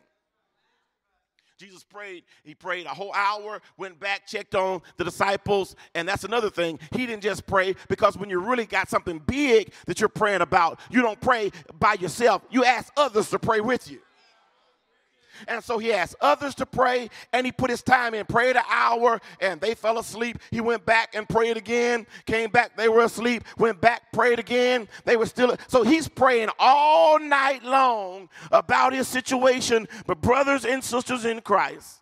Jesus 1.61 1.85
prayed, 1.85 2.25
he 2.43 2.55
prayed 2.55 2.87
a 2.87 2.91
whole 2.91 3.13
hour, 3.13 3.61
went 3.77 4.01
back, 4.01 4.27
checked 4.27 4.55
on 4.55 4.81
the 4.97 5.05
disciples, 5.05 5.77
and 5.95 6.09
that's 6.09 6.25
another 6.25 6.49
thing. 6.49 6.79
He 6.93 7.05
didn't 7.05 7.23
just 7.23 7.47
pray 7.47 7.75
because 7.89 8.17
when 8.17 8.31
you 8.31 8.41
really 8.41 8.65
got 8.65 8.89
something 8.89 9.19
big 9.19 9.71
that 9.85 10.01
you're 10.01 10.09
praying 10.09 10.41
about, 10.41 10.81
you 10.91 11.03
don't 11.03 11.21
pray 11.21 11.51
by 11.79 11.95
yourself. 11.95 12.41
You 12.51 12.65
ask 12.65 12.91
others 12.97 13.29
to 13.31 13.39
pray 13.39 13.61
with 13.61 13.91
you. 13.91 14.01
And 15.49 15.63
so 15.63 15.79
he 15.79 15.93
asked 15.93 16.17
others 16.21 16.55
to 16.57 16.67
pray, 16.67 17.11
and 17.33 17.47
he 17.47 17.53
put 17.53 17.71
his 17.71 17.83
time 17.83 18.15
in, 18.15 18.27
prayed 18.27 18.57
an 18.57 18.65
hour, 18.69 19.21
and 19.41 19.61
they 19.61 19.75
fell 19.75 19.99
asleep. 19.99 20.39
He 20.51 20.61
went 20.61 20.85
back 20.87 21.15
and 21.15 21.29
prayed 21.29 21.57
again, 21.57 22.07
came 22.27 22.51
back, 22.51 22.77
they 22.77 22.89
were 22.89 23.05
asleep, 23.05 23.45
went 23.59 23.81
back, 23.81 24.13
prayed 24.13 24.39
again. 24.39 24.89
They 25.05 25.17
were 25.17 25.27
still. 25.27 25.57
So 25.69 25.83
he's 25.83 26.09
praying 26.09 26.49
all 26.59 27.19
night 27.19 27.63
long 27.65 28.29
about 28.51 28.93
his 28.93 29.09
situation. 29.09 29.89
But, 30.07 30.21
brothers 30.21 30.65
and 30.65 30.83
sisters 30.83 31.25
in 31.25 31.41
Christ, 31.41 32.00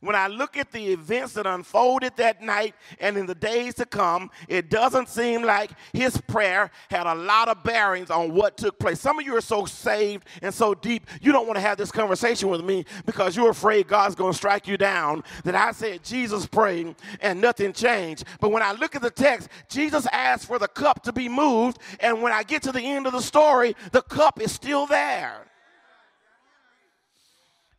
when 0.00 0.16
I 0.16 0.28
look 0.28 0.56
at 0.56 0.72
the 0.72 0.92
events 0.92 1.34
that 1.34 1.46
unfolded 1.46 2.16
that 2.16 2.42
night 2.42 2.74
and 3.00 3.16
in 3.18 3.26
the 3.26 3.34
days 3.34 3.74
to 3.74 3.86
come, 3.86 4.30
it 4.48 4.70
doesn't 4.70 5.08
seem 5.08 5.42
like 5.42 5.70
his 5.92 6.16
prayer 6.22 6.70
had 6.90 7.06
a 7.06 7.14
lot 7.14 7.48
of 7.48 7.62
bearings 7.62 8.10
on 8.10 8.32
what 8.32 8.56
took 8.56 8.78
place. 8.78 8.98
Some 8.98 9.18
of 9.18 9.26
you 9.26 9.36
are 9.36 9.42
so 9.42 9.66
saved 9.66 10.26
and 10.40 10.54
so 10.54 10.74
deep, 10.74 11.06
you 11.20 11.32
don't 11.32 11.46
want 11.46 11.56
to 11.56 11.60
have 11.60 11.76
this 11.76 11.92
conversation 11.92 12.48
with 12.48 12.64
me 12.64 12.86
because 13.04 13.36
you're 13.36 13.50
afraid 13.50 13.88
God's 13.88 14.14
going 14.14 14.32
to 14.32 14.36
strike 14.36 14.66
you 14.66 14.78
down. 14.78 15.22
That 15.44 15.54
I 15.54 15.72
said 15.72 16.02
Jesus 16.02 16.46
prayed 16.46 16.94
and 17.20 17.40
nothing 17.40 17.72
changed. 17.74 18.24
But 18.40 18.52
when 18.52 18.62
I 18.62 18.72
look 18.72 18.96
at 18.96 19.02
the 19.02 19.10
text, 19.10 19.48
Jesus 19.68 20.06
asked 20.12 20.46
for 20.46 20.58
the 20.58 20.68
cup 20.68 21.02
to 21.04 21.12
be 21.12 21.28
moved, 21.28 21.78
and 22.00 22.22
when 22.22 22.32
I 22.32 22.42
get 22.42 22.62
to 22.62 22.72
the 22.72 22.80
end 22.80 23.06
of 23.06 23.12
the 23.12 23.20
story, 23.20 23.76
the 23.92 24.02
cup 24.02 24.40
is 24.40 24.50
still 24.50 24.86
there. 24.86 25.49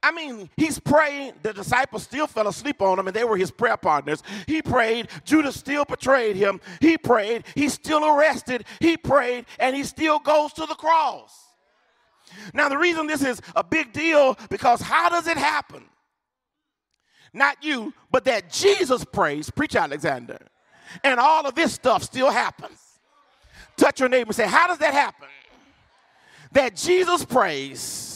I 0.03 0.12
mean, 0.12 0.50
he's 0.58 0.79
praying. 0.79 1.34
The 1.43 1.53
disciples 1.53 2.03
still 2.03 2.25
fell 2.25 2.48
asleep 2.48 2.81
on 2.81 2.98
him, 2.98 3.08
and 3.08 3.15
they 3.15 3.24
were 3.24 3.38
his 3.38 3.51
prayer 3.51 3.77
partners. 3.77 4.24
He 4.48 4.62
prayed. 4.62 5.10
Judas 5.25 5.55
still 5.55 5.86
betrayed 5.86 6.36
him. 6.36 6.60
He 6.79 6.98
prayed. 6.98 7.46
He's 7.53 7.74
still 7.74 8.05
arrested. 8.05 8.65
He 8.79 8.98
prayed, 8.98 9.46
and 9.60 9.75
he 9.75 9.84
still 9.84 10.20
goes 10.20 10.53
to 10.53 10.65
the 10.65 10.75
cross. 10.75 11.38
Now, 12.53 12.70
the 12.70 12.77
reason 12.77 13.08
this 13.08 13.24
is 13.24 13.41
a 13.55 13.63
big 13.63 13.93
deal 13.93 14.38
because 14.50 14.81
how 14.81 15.10
does 15.10 15.27
it 15.27 15.38
happen? 15.38 15.84
Not 17.34 17.63
you, 17.63 17.93
but 18.10 18.25
that 18.25 18.51
Jesus 18.51 19.05
prays, 19.05 19.50
preach 19.50 19.75
Alexander, 19.75 20.39
and 21.03 21.20
all 21.20 21.46
of 21.46 21.55
this 21.55 21.74
stuff 21.74 22.03
still 22.03 22.29
happens. 22.29 22.79
Touch 23.77 24.00
your 24.00 24.10
neighbor 24.10 24.29
and 24.29 24.36
say, 24.36 24.48
How 24.48 24.67
does 24.67 24.79
that 24.79 24.93
happen? 24.93 25.27
That 26.51 26.75
Jesus 26.75 27.24
prays 27.24 28.11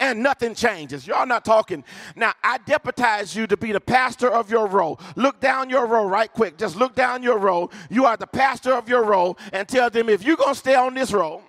and 0.00 0.22
nothing 0.22 0.54
changes. 0.54 1.06
Y'all 1.06 1.26
not 1.26 1.44
talking. 1.44 1.84
Now, 2.16 2.32
I 2.42 2.58
deputize 2.58 3.34
you 3.34 3.46
to 3.46 3.56
be 3.56 3.72
the 3.72 3.80
pastor 3.80 4.28
of 4.28 4.50
your 4.50 4.66
row. 4.66 4.98
Look 5.16 5.40
down 5.40 5.70
your 5.70 5.86
row 5.86 6.06
right 6.06 6.32
quick. 6.32 6.56
Just 6.56 6.76
look 6.76 6.94
down 6.94 7.22
your 7.22 7.38
row. 7.38 7.70
You 7.90 8.04
are 8.06 8.16
the 8.16 8.26
pastor 8.26 8.74
of 8.74 8.88
your 8.88 9.04
row 9.04 9.36
and 9.52 9.68
tell 9.68 9.90
them 9.90 10.08
if 10.08 10.22
you're 10.22 10.36
going 10.36 10.54
to 10.54 10.58
stay 10.58 10.74
on 10.74 10.94
this 10.94 11.12
row, 11.12 11.42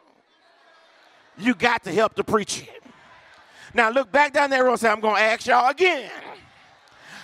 you 1.37 1.55
got 1.55 1.83
to 1.83 1.91
help 1.91 2.15
the 2.15 2.23
preacher. 2.23 2.65
Now, 3.73 3.89
look 3.89 4.11
back 4.11 4.33
down 4.33 4.49
that 4.49 4.59
row 4.59 4.71
and 4.71 4.79
say, 4.79 4.89
I'm 4.89 4.99
going 4.99 5.15
to 5.15 5.21
ask 5.21 5.45
y'all 5.45 5.69
again. 5.69 6.09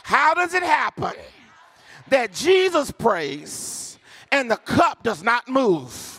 How 0.03 0.35
does 0.35 0.53
it 0.53 0.63
happen 0.63 1.13
that 2.09 2.31
Jesus 2.31 2.91
prays 2.91 3.97
and 4.31 4.49
the 4.49 4.57
cup 4.57 5.01
does 5.01 5.23
not 5.23 5.47
move? 5.47 6.14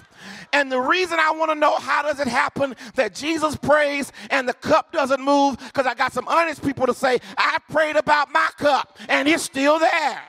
And 0.52 0.70
the 0.70 0.80
reason 0.80 1.18
I 1.20 1.32
want 1.32 1.50
to 1.50 1.54
know 1.54 1.76
how 1.76 2.02
does 2.02 2.20
it 2.20 2.28
happen 2.28 2.74
that 2.94 3.14
Jesus 3.14 3.56
prays 3.56 4.12
and 4.30 4.48
the 4.48 4.54
cup 4.54 4.92
doesn't 4.92 5.20
move, 5.20 5.58
because 5.58 5.86
I 5.86 5.94
got 5.94 6.12
some 6.12 6.28
honest 6.28 6.62
people 6.62 6.86
to 6.86 6.94
say, 6.94 7.18
I 7.36 7.58
prayed 7.70 7.96
about 7.96 8.32
my 8.32 8.48
cup 8.58 8.98
and 9.08 9.28
it's 9.28 9.42
still 9.42 9.78
there. 9.78 10.22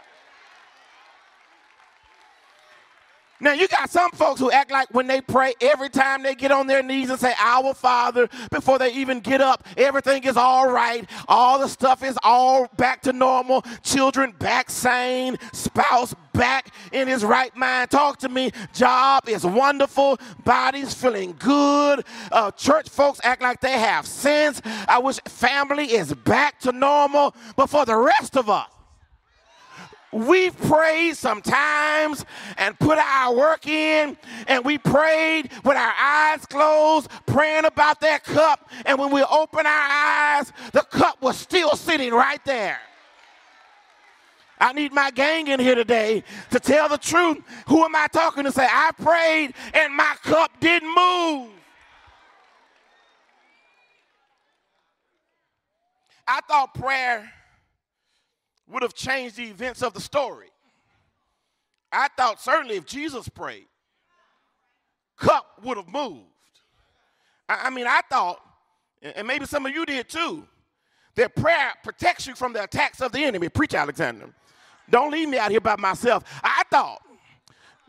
Now, 3.40 3.54
you 3.54 3.68
got 3.68 3.92
some 3.92 4.10
folks 4.12 4.40
who 4.40 4.50
act 4.50 4.72
like 4.72 4.92
when 4.92 5.06
they 5.06 5.22
pray, 5.22 5.54
every 5.62 5.90
time 5.90 6.24
they 6.24 6.34
get 6.34 6.52
on 6.52 6.66
their 6.66 6.82
knees 6.82 7.12
and 7.12 7.20
say, 7.20 7.34
Our 7.40 7.76
Father, 7.76 8.28
before 8.50 8.80
they 8.80 8.94
even 8.94 9.20
get 9.20 9.42
up, 9.42 9.64
everything 9.78 10.24
is 10.24 10.38
all 10.38 10.72
right. 10.72 11.08
All 11.28 11.60
the 11.60 11.68
stuff 11.68 12.04
is 12.04 12.18
all 12.24 12.68
back 12.78 13.02
to 13.04 13.14
normal. 13.14 13.64
Children 13.84 14.34
back 14.40 14.72
sane. 14.72 15.38
Spouse 15.54 16.16
back 16.38 16.74
in 16.91 17.08
his 17.08 17.24
right 17.24 17.56
mind. 17.56 17.89
Talk 17.89 18.20
to 18.20 18.29
me. 18.29 18.51
Job 18.74 19.27
is 19.27 19.46
wonderful. 19.46 20.20
Body's 20.46 20.94
feeling 20.94 21.36
good. 21.39 22.06
Uh, 22.32 22.51
church 22.51 22.89
folks 22.89 23.20
act 23.24 23.41
like 23.41 23.60
they 23.62 23.72
have 23.72 24.06
sense. 24.06 24.62
I 24.88 25.00
wish 25.00 25.20
family 25.25 25.94
is 25.94 26.13
back 26.13 26.60
to 26.62 26.72
normal. 26.72 27.36
But 27.56 27.70
for 27.70 27.86
the 27.86 27.98
rest 27.98 28.38
of 28.38 28.50
us, 28.50 28.67
We've 30.12 30.58
prayed 30.58 31.17
sometimes 31.17 32.24
and 32.58 32.79
put 32.79 32.98
our 32.98 33.36
work 33.36 33.67
in, 33.67 34.17
and 34.48 34.63
we 34.63 34.77
prayed 34.77 35.51
with 35.65 35.75
our 35.75 35.94
eyes 36.00 36.46
closed, 36.46 37.10
praying 37.25 37.65
about 37.65 38.00
that 38.01 38.24
cup. 38.24 38.70
And 38.86 38.98
when 38.98 39.12
we 39.12 39.22
open 39.24 39.65
our 39.65 39.89
eyes, 39.89 40.53
the 40.72 40.82
cup 40.82 41.22
was 41.22 41.38
still 41.38 41.75
sitting 41.75 42.13
right 42.13 42.44
there. 42.46 42.79
I 44.60 44.74
need 44.74 44.92
my 44.92 45.12
gang 45.12 45.48
in 45.48 45.60
here 45.60 45.76
today 45.76 46.24
to 46.52 46.60
tell 46.60 46.90
the 46.90 46.98
truth. 46.98 47.38
Who 47.68 47.84
am 47.84 47.96
I 47.96 48.08
talking 48.08 48.44
to? 48.44 48.52
Say, 48.52 48.68
I 48.70 48.92
prayed 48.92 49.54
and 49.74 49.96
my 49.96 50.16
cup 50.24 50.60
didn't 50.60 50.90
move. 50.90 51.52
I 56.28 56.42
thought 56.48 56.74
prayer 56.74 57.32
would 58.68 58.84
have 58.84 58.94
changed 58.94 59.38
the 59.38 59.46
events 59.46 59.82
of 59.82 59.94
the 59.94 60.02
story. 60.02 60.50
I 61.92 62.10
thought 62.18 62.42
certainly 62.42 62.76
if 62.76 62.86
Jesus 62.86 63.30
prayed, 63.30 63.68
cup 65.18 65.46
would 65.64 65.78
have 65.78 65.88
moved. 65.88 66.26
I, 67.48 67.70
mean, 67.70 67.88
I 67.88 68.02
thought, 68.10 68.42
and 69.02 69.26
maybe 69.26 69.46
some 69.46 69.66
of 69.66 69.74
you 69.74 69.86
did 69.86 70.10
too, 70.10 70.46
that 71.16 71.34
prayer 71.36 71.72
protects 71.82 72.28
you 72.28 72.36
from 72.36 72.52
the 72.52 72.64
attacks 72.64 73.02
of 73.02 73.14
the 73.14 73.24
enemy. 73.24 73.48
Preach, 73.48 73.74
Alexander. 73.74 74.34
Don't 74.89 75.12
leave 75.12 75.29
me 75.29 75.38
out 75.38 75.51
here 75.51 75.62
by 75.62 75.75
myself. 75.75 76.24
I 76.44 76.63
thought 76.70 77.01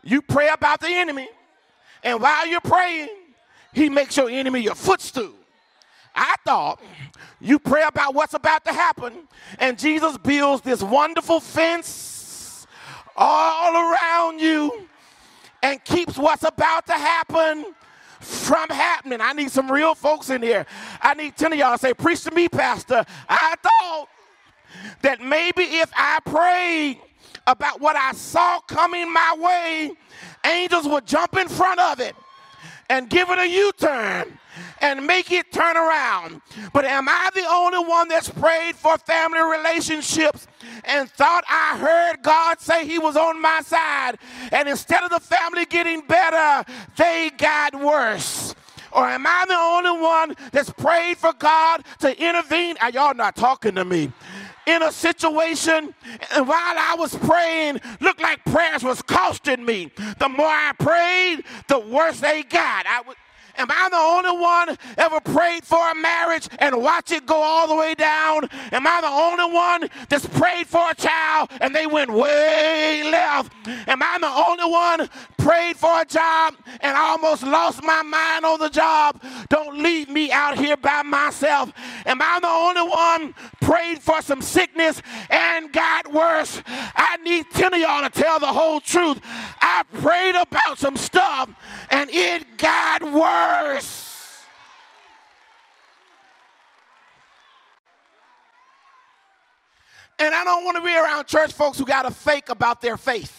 you 0.03 0.21
pray 0.21 0.49
about 0.49 0.79
the 0.81 0.89
enemy, 0.89 1.29
and 2.03 2.21
while 2.21 2.47
you're 2.47 2.61
praying, 2.61 3.09
he 3.73 3.89
makes 3.89 4.17
your 4.17 4.29
enemy 4.29 4.61
your 4.61 4.75
footstool. 4.75 5.33
I 6.15 6.35
thought 6.45 6.81
you 7.39 7.59
pray 7.59 7.83
about 7.83 8.13
what's 8.13 8.33
about 8.33 8.65
to 8.65 8.73
happen, 8.73 9.13
and 9.59 9.77
Jesus 9.77 10.17
builds 10.17 10.61
this 10.61 10.81
wonderful 10.83 11.39
fence 11.39 12.67
all 13.15 13.75
around 13.75 14.39
you 14.39 14.87
and 15.61 15.83
keeps 15.83 16.17
what's 16.17 16.43
about 16.43 16.85
to 16.87 16.93
happen 16.93 17.73
from 18.19 18.69
happening. 18.69 19.21
I 19.21 19.33
need 19.33 19.51
some 19.51 19.71
real 19.71 19.95
folks 19.95 20.29
in 20.29 20.41
here. 20.41 20.65
I 21.01 21.13
need 21.13 21.35
10 21.35 21.53
of 21.53 21.59
y'all 21.59 21.73
to 21.73 21.77
say, 21.77 21.93
Preach 21.93 22.23
to 22.23 22.31
me, 22.31 22.49
Pastor. 22.49 23.05
I 23.27 23.55
thought 23.61 24.07
that 25.01 25.21
maybe 25.21 25.63
if 25.63 25.91
I 25.95 26.19
prayed 26.25 26.99
about 27.47 27.81
what 27.81 27.95
I 27.95 28.11
saw 28.13 28.59
coming 28.61 29.11
my 29.11 29.35
way, 29.39 29.91
angels 30.45 30.87
would 30.87 31.05
jump 31.05 31.37
in 31.37 31.47
front 31.47 31.79
of 31.79 31.99
it 31.99 32.15
and 32.89 33.09
give 33.09 33.29
it 33.29 33.39
a 33.39 33.47
U 33.47 33.71
turn 33.77 34.39
and 34.81 35.05
make 35.05 35.31
it 35.31 35.51
turn 35.51 35.77
around. 35.77 36.41
But 36.73 36.85
am 36.85 37.07
I 37.07 37.29
the 37.33 37.45
only 37.49 37.79
one 37.79 38.07
that's 38.07 38.29
prayed 38.29 38.75
for 38.75 38.97
family 38.97 39.39
relationships 39.39 40.47
and 40.83 41.09
thought 41.11 41.43
I 41.49 41.77
heard 41.77 42.23
God 42.23 42.59
say 42.59 42.85
He 42.85 42.99
was 42.99 43.15
on 43.15 43.41
my 43.41 43.61
side? 43.61 44.17
And 44.51 44.67
instead 44.67 45.03
of 45.03 45.11
the 45.11 45.19
family 45.19 45.65
getting 45.65 46.01
better, 46.01 46.69
they 46.97 47.31
got 47.37 47.79
worse. 47.79 48.55
Or 48.91 49.07
am 49.07 49.27
I 49.27 49.45
the 49.47 49.55
only 49.55 50.01
one 50.01 50.35
that's 50.51 50.71
prayed 50.71 51.17
for 51.17 51.33
God 51.33 51.83
to 51.99 52.19
intervene? 52.19 52.75
Are 52.81 52.89
y'all 52.89 53.13
not 53.13 53.35
talking 53.35 53.75
to 53.75 53.85
me? 53.85 54.11
In 54.69 54.83
a 54.83 54.91
situation 54.91 55.93
and 56.35 56.47
while 56.47 56.75
I 56.77 56.95
was 56.97 57.15
praying, 57.15 57.81
looked 57.99 58.21
like 58.21 58.43
prayers 58.45 58.83
was 58.83 59.01
costing 59.01 59.65
me. 59.65 59.91
The 60.19 60.29
more 60.29 60.45
I 60.47 60.73
prayed, 60.77 61.43
the 61.67 61.79
worse 61.79 62.19
they 62.19 62.43
got. 62.43 62.85
I 62.85 63.01
would 63.07 63.17
Am 63.59 63.67
I 63.69 63.89
the 63.89 63.97
only 63.97 64.41
one 64.41 64.77
ever 64.97 65.19
prayed 65.19 65.65
for 65.65 65.91
a 65.91 65.93
marriage 65.93 66.47
and 66.59 66.81
watch 66.81 67.11
it 67.11 67.25
go 67.25 67.35
all 67.35 67.67
the 67.67 67.75
way 67.75 67.93
down? 67.93 68.47
Am 68.71 68.87
I 68.87 69.01
the 69.01 69.07
only 69.07 69.53
one 69.53 69.89
that's 70.07 70.25
prayed 70.25 70.65
for 70.65 70.89
a 70.89 70.95
child 70.95 71.49
and 71.59 71.75
they 71.75 71.85
went 71.85 72.09
way 72.09 73.03
left? 73.11 73.51
Am 73.85 74.01
I 74.01 74.17
the 74.17 74.27
only 74.27 74.71
one 74.71 75.09
prayed 75.37 75.75
for 75.75 76.01
a 76.01 76.05
job 76.05 76.55
and 76.79 76.95
almost 76.95 77.43
lost 77.43 77.83
my 77.83 78.01
mind 78.01 78.45
on 78.45 78.59
the 78.59 78.69
job? 78.69 79.21
Don't 79.49 79.83
leave 79.83 80.07
me 80.07 80.31
out 80.31 80.57
here 80.57 80.77
by 80.77 81.01
myself. 81.03 81.73
Am 82.05 82.21
I 82.21 82.39
the 82.39 82.47
only 82.47 82.89
one 82.89 83.35
prayed 83.59 83.99
for 83.99 84.21
some 84.21 84.41
sickness 84.41 85.01
and 85.29 85.73
got 85.73 86.13
worse? 86.13 86.61
I 86.95 87.17
need 87.25 87.45
10 87.51 87.73
of 87.73 87.79
y'all 87.81 88.09
to 88.09 88.09
tell 88.09 88.39
the 88.39 88.47
whole 88.47 88.79
truth. 88.79 89.19
I 89.61 89.83
prayed 90.01 90.35
about 90.35 90.77
some 90.77 90.95
stuff 90.95 91.49
and 91.89 92.09
it 92.09 92.57
got 92.57 93.03
worse 93.03 93.48
worse. 93.49 94.05
And 100.19 100.35
I 100.35 100.43
don't 100.43 100.65
want 100.65 100.75
to 100.77 100.83
be 100.83 100.93
around 100.95 101.27
church 101.27 101.53
folks 101.53 101.77
who 101.79 101.85
got 101.85 102.05
a 102.05 102.11
fake 102.11 102.49
about 102.49 102.81
their 102.81 102.97
faith. 102.97 103.35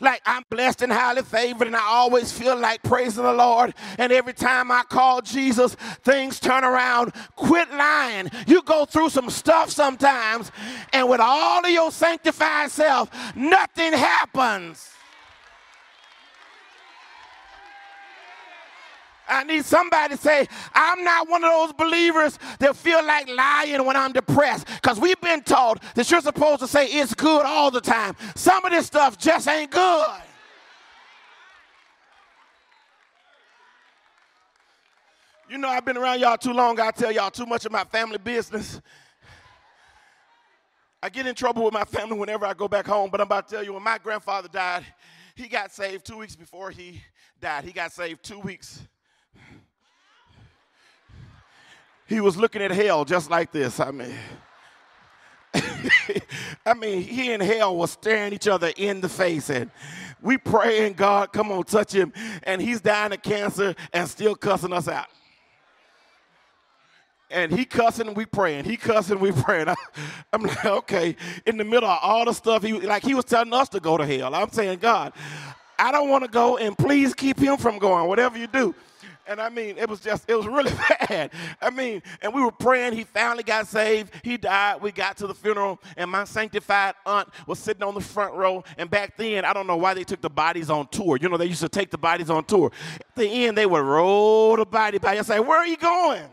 Like 0.00 0.20
I'm 0.26 0.42
blessed 0.50 0.82
and 0.82 0.92
highly 0.92 1.22
favored, 1.22 1.68
and 1.68 1.76
I 1.76 1.82
always 1.82 2.32
feel 2.32 2.56
like 2.58 2.82
praising 2.82 3.22
the 3.22 3.32
Lord. 3.32 3.74
And 3.96 4.12
every 4.12 4.34
time 4.34 4.70
I 4.70 4.82
call 4.82 5.22
Jesus, 5.22 5.74
things 6.02 6.40
turn 6.40 6.64
around. 6.64 7.14
Quit 7.36 7.70
lying. 7.70 8.28
You 8.46 8.60
go 8.62 8.84
through 8.84 9.10
some 9.10 9.30
stuff 9.30 9.70
sometimes, 9.70 10.50
and 10.92 11.08
with 11.08 11.20
all 11.20 11.64
of 11.64 11.70
your 11.70 11.92
sanctified 11.92 12.72
self, 12.72 13.08
nothing 13.36 13.92
happens. 13.92 14.90
I 19.28 19.44
need 19.44 19.64
somebody 19.64 20.16
to 20.16 20.20
say, 20.20 20.46
I'm 20.74 21.02
not 21.02 21.28
one 21.28 21.44
of 21.44 21.50
those 21.50 21.72
believers 21.72 22.38
that 22.58 22.76
feel 22.76 23.04
like 23.04 23.28
lying 23.28 23.84
when 23.84 23.96
I'm 23.96 24.12
depressed. 24.12 24.66
Because 24.66 25.00
we've 25.00 25.20
been 25.20 25.42
taught 25.42 25.82
that 25.94 26.10
you're 26.10 26.20
supposed 26.20 26.60
to 26.60 26.68
say 26.68 26.86
it's 26.86 27.14
good 27.14 27.44
all 27.46 27.70
the 27.70 27.80
time. 27.80 28.16
Some 28.34 28.64
of 28.64 28.70
this 28.70 28.86
stuff 28.86 29.18
just 29.18 29.48
ain't 29.48 29.70
good. 29.70 30.06
You 35.48 35.58
know, 35.58 35.68
I've 35.68 35.84
been 35.84 35.96
around 35.96 36.20
y'all 36.20 36.36
too 36.36 36.52
long. 36.52 36.80
I 36.80 36.90
tell 36.90 37.12
y'all 37.12 37.30
too 37.30 37.46
much 37.46 37.64
of 37.64 37.72
my 37.72 37.84
family 37.84 38.18
business. 38.18 38.80
I 41.02 41.10
get 41.10 41.26
in 41.26 41.34
trouble 41.34 41.64
with 41.64 41.74
my 41.74 41.84
family 41.84 42.18
whenever 42.18 42.46
I 42.46 42.54
go 42.54 42.66
back 42.66 42.86
home, 42.86 43.10
but 43.10 43.20
I'm 43.20 43.26
about 43.26 43.46
to 43.48 43.56
tell 43.56 43.64
you 43.64 43.74
when 43.74 43.82
my 43.82 43.98
grandfather 43.98 44.48
died, 44.48 44.84
he 45.34 45.48
got 45.48 45.70
saved 45.70 46.06
two 46.06 46.16
weeks 46.16 46.34
before 46.34 46.70
he 46.70 47.02
died. 47.40 47.64
He 47.64 47.72
got 47.72 47.92
saved 47.92 48.22
two 48.22 48.38
weeks. 48.38 48.80
He 52.06 52.20
was 52.20 52.36
looking 52.36 52.62
at 52.62 52.70
hell 52.70 53.04
just 53.04 53.30
like 53.30 53.52
this. 53.52 53.80
I 53.80 53.90
mean, 53.90 54.14
I 56.66 56.74
mean, 56.74 57.02
he 57.02 57.32
and 57.32 57.42
hell 57.42 57.76
was 57.76 57.92
staring 57.92 58.32
each 58.32 58.48
other 58.48 58.72
in 58.76 59.00
the 59.00 59.08
face, 59.08 59.50
and 59.50 59.70
we 60.20 60.38
praying, 60.38 60.94
God, 60.94 61.32
come 61.32 61.52
on, 61.52 61.64
touch 61.64 61.92
him. 61.92 62.12
And 62.42 62.60
he's 62.60 62.80
dying 62.80 63.12
of 63.12 63.22
cancer 63.22 63.74
and 63.92 64.08
still 64.08 64.34
cussing 64.34 64.72
us 64.72 64.88
out 64.88 65.06
and 67.34 67.52
he 67.52 67.64
cussing, 67.64 68.14
we 68.14 68.24
praying. 68.24 68.64
He 68.64 68.76
cussing, 68.76 69.18
we 69.18 69.32
praying. 69.42 69.68
I, 69.68 69.74
am 70.32 70.42
like, 70.42 70.64
okay. 70.64 71.16
In 71.44 71.56
the 71.56 71.64
middle 71.64 71.88
of 71.88 71.98
all 72.00 72.24
the 72.24 72.32
stuff, 72.32 72.62
he 72.62 72.72
like 72.72 73.02
he 73.02 73.14
was 73.14 73.24
telling 73.24 73.52
us 73.52 73.68
to 73.70 73.80
go 73.80 73.96
to 73.96 74.06
hell. 74.06 74.34
I'm 74.34 74.50
saying, 74.50 74.78
God, 74.78 75.12
I 75.78 75.92
don't 75.92 76.08
want 76.08 76.24
to 76.24 76.30
go, 76.30 76.56
and 76.56 76.78
please 76.78 77.12
keep 77.14 77.38
him 77.38 77.56
from 77.56 77.78
going. 77.78 78.08
Whatever 78.08 78.38
you 78.38 78.46
do. 78.46 78.74
And 79.26 79.40
I 79.40 79.48
mean, 79.48 79.78
it 79.78 79.88
was 79.88 80.00
just, 80.00 80.28
it 80.28 80.34
was 80.36 80.46
really 80.46 80.72
bad. 81.08 81.30
I 81.60 81.70
mean, 81.70 82.02
and 82.20 82.34
we 82.34 82.42
were 82.42 82.52
praying. 82.52 82.92
He 82.92 83.04
finally 83.04 83.42
got 83.42 83.66
saved. 83.66 84.12
He 84.22 84.36
died. 84.36 84.82
We 84.82 84.92
got 84.92 85.16
to 85.18 85.26
the 85.26 85.34
funeral, 85.34 85.80
and 85.96 86.10
my 86.10 86.24
sanctified 86.24 86.94
aunt 87.06 87.28
was 87.46 87.58
sitting 87.58 87.82
on 87.82 87.94
the 87.94 88.00
front 88.00 88.34
row. 88.34 88.64
And 88.76 88.90
back 88.90 89.16
then, 89.16 89.44
I 89.44 89.52
don't 89.52 89.66
know 89.66 89.76
why 89.76 89.94
they 89.94 90.04
took 90.04 90.20
the 90.20 90.30
bodies 90.30 90.68
on 90.68 90.88
tour. 90.88 91.18
You 91.20 91.28
know, 91.28 91.36
they 91.36 91.46
used 91.46 91.62
to 91.62 91.68
take 91.68 91.90
the 91.90 91.98
bodies 91.98 92.28
on 92.28 92.44
tour. 92.44 92.70
At 93.00 93.16
the 93.16 93.28
end, 93.28 93.56
they 93.56 93.66
would 93.66 93.82
roll 93.82 94.56
the 94.56 94.66
body 94.66 94.98
by 94.98 95.14
and 95.14 95.26
say, 95.26 95.40
Where 95.40 95.58
are 95.58 95.66
you 95.66 95.76
going? 95.76 96.24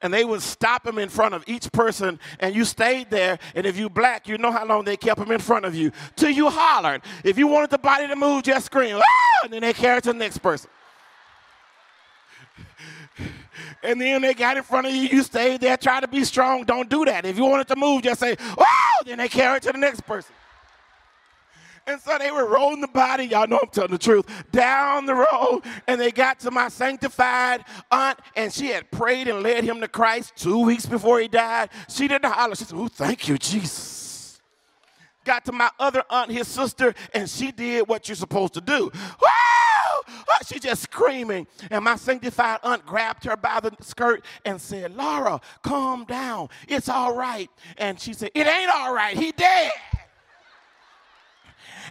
and 0.00 0.14
they 0.14 0.24
would 0.24 0.42
stop 0.42 0.86
him 0.86 0.98
in 0.98 1.08
front 1.08 1.34
of 1.34 1.44
each 1.46 1.70
person, 1.72 2.18
and 2.38 2.54
you 2.54 2.64
stayed 2.64 3.10
there. 3.10 3.38
And 3.54 3.66
if 3.66 3.76
you 3.76 3.88
black, 3.90 4.28
you 4.28 4.38
know 4.38 4.52
how 4.52 4.64
long 4.64 4.84
they 4.84 4.96
kept 4.96 5.20
him 5.20 5.30
in 5.30 5.40
front 5.40 5.64
of 5.64 5.74
you 5.74 5.90
till 6.16 6.30
you 6.30 6.48
hollered. 6.50 7.02
If 7.24 7.38
you 7.38 7.46
wanted 7.46 7.70
the 7.70 7.78
body 7.78 8.06
to 8.06 8.16
move, 8.16 8.44
just 8.44 8.66
scream, 8.66 8.96
ah! 8.96 9.44
and 9.44 9.52
then 9.52 9.62
they 9.62 9.72
carried 9.72 10.04
to 10.04 10.12
the 10.12 10.18
next 10.18 10.38
person. 10.38 10.70
And 13.82 14.00
then 14.00 14.22
they 14.22 14.34
got 14.34 14.56
in 14.56 14.62
front 14.62 14.86
of 14.86 14.94
you, 14.94 15.02
you 15.02 15.22
stayed 15.22 15.60
there, 15.60 15.76
try 15.76 16.00
to 16.00 16.08
be 16.08 16.24
strong. 16.24 16.64
Don't 16.64 16.88
do 16.88 17.04
that. 17.04 17.24
If 17.24 17.36
you 17.36 17.44
wanted 17.44 17.68
to 17.68 17.76
move, 17.76 18.02
just 18.02 18.20
say, 18.20 18.36
oh, 18.58 19.02
then 19.06 19.18
they 19.18 19.28
carry 19.28 19.56
it 19.56 19.62
to 19.64 19.72
the 19.72 19.78
next 19.78 20.02
person. 20.02 20.34
And 21.88 21.98
so 22.02 22.18
they 22.18 22.30
were 22.30 22.46
rolling 22.46 22.82
the 22.82 22.88
body, 22.88 23.24
y'all 23.24 23.46
know 23.46 23.60
I'm 23.62 23.70
telling 23.70 23.92
the 23.92 23.98
truth, 23.98 24.26
down 24.52 25.06
the 25.06 25.14
road. 25.14 25.62
And 25.86 25.98
they 25.98 26.10
got 26.10 26.38
to 26.40 26.50
my 26.50 26.68
sanctified 26.68 27.64
aunt, 27.90 28.18
and 28.36 28.52
she 28.52 28.66
had 28.66 28.90
prayed 28.90 29.26
and 29.26 29.42
led 29.42 29.64
him 29.64 29.80
to 29.80 29.88
Christ 29.88 30.34
two 30.36 30.58
weeks 30.58 30.84
before 30.84 31.18
he 31.18 31.28
died. 31.28 31.70
She 31.88 32.06
didn't 32.06 32.30
holler. 32.30 32.54
She 32.56 32.64
said, 32.64 32.76
Oh, 32.78 32.88
thank 32.88 33.26
you, 33.26 33.38
Jesus. 33.38 34.38
Got 35.24 35.46
to 35.46 35.52
my 35.52 35.70
other 35.78 36.04
aunt, 36.10 36.30
his 36.30 36.46
sister, 36.46 36.94
and 37.14 37.28
she 37.28 37.52
did 37.52 37.88
what 37.88 38.08
you're 38.08 38.16
supposed 38.16 38.52
to 38.54 38.60
do. 38.60 38.90
Woo! 38.92 39.28
She 40.46 40.58
just 40.58 40.82
screaming. 40.82 41.46
And 41.70 41.84
my 41.84 41.96
sanctified 41.96 42.60
aunt 42.62 42.86
grabbed 42.86 43.24
her 43.24 43.36
by 43.36 43.60
the 43.60 43.72
skirt 43.80 44.24
and 44.44 44.60
said, 44.60 44.96
Laura, 44.96 45.40
calm 45.62 46.04
down. 46.04 46.48
It's 46.66 46.88
all 46.88 47.14
right. 47.14 47.50
And 47.76 48.00
she 48.00 48.12
said, 48.12 48.30
It 48.34 48.46
ain't 48.46 48.70
all 48.74 48.94
right. 48.94 49.16
He 49.16 49.32
dead. 49.32 49.72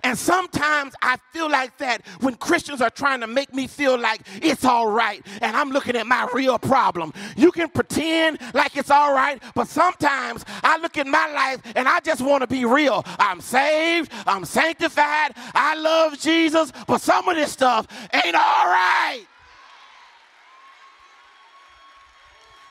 And 0.04 0.18
sometimes 0.18 0.94
I 1.02 1.18
feel 1.32 1.50
like 1.50 1.78
that 1.78 2.06
when 2.20 2.36
Christians 2.36 2.82
are 2.82 2.90
trying 2.90 3.22
to 3.22 3.28
make 3.28 3.54
me 3.54 3.68
feel 3.68 3.98
like 3.98 4.22
it's 4.42 4.66
all 4.66 4.88
right 4.88 5.26
and 5.42 5.56
I'm 5.56 5.72
looking 5.72 5.96
at 5.96 6.08
my 6.08 6.28
real 6.34 6.58
problem. 6.60 7.14
You 7.36 7.52
can 7.52 7.70
pretend 7.70 8.40
like 8.54 8.76
it's 8.78 8.92
all 8.92 9.14
right, 9.14 9.42
but 9.56 9.68
sometimes 9.68 10.46
I 10.64 10.78
look 10.78 10.98
at 10.98 11.08
my 11.08 11.32
life 11.34 11.62
and 11.76 11.88
I 11.88 12.00
just 12.00 12.22
want 12.22 12.42
to 12.42 12.48
be 12.48 12.66
real. 12.66 13.04
I'm 13.20 13.42
saved, 13.42 14.12
I'm 14.26 14.46
sanctified, 14.46 15.34
I 15.54 15.76
love 15.76 16.20
Jesus, 16.20 16.72
but 16.88 17.02
some 17.02 17.28
of 17.28 17.36
this 17.36 17.52
stuff 17.52 17.88
ain't 18.14 18.36
all 18.36 18.66
right. 18.66 19.26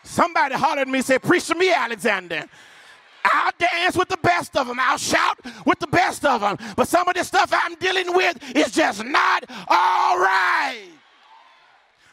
Somebody 0.07 0.55
hollered 0.55 0.79
at 0.79 0.89
me 0.89 0.99
and 0.99 1.05
said, 1.07 1.23
Preach 1.23 1.47
to 1.49 1.55
me, 1.55 1.73
Alexander. 1.73 2.49
I'll 3.33 3.53
dance 3.59 3.97
with 3.97 4.09
the 4.09 4.17
best 4.19 4.57
of 4.57 4.67
them. 4.67 4.79
I'll 4.81 4.99
shout 4.99 5.39
with 5.65 5.79
the 5.79 5.87
best 5.87 6.25
of 6.25 6.41
them. 6.41 6.57
But 6.77 6.89
some 6.89 7.09
of 7.09 7.15
the 7.15 7.25
stuff 7.25 7.51
I'm 7.53 7.75
dealing 7.77 8.15
with 8.15 8.39
is 8.57 8.73
just 8.73 9.05
not 9.05 9.45
all 9.69 10.19
right. 10.19 10.89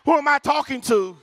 Who 0.05 0.13
am 0.13 0.27
I 0.27 0.39
talking 0.39 0.81
to? 0.81 1.17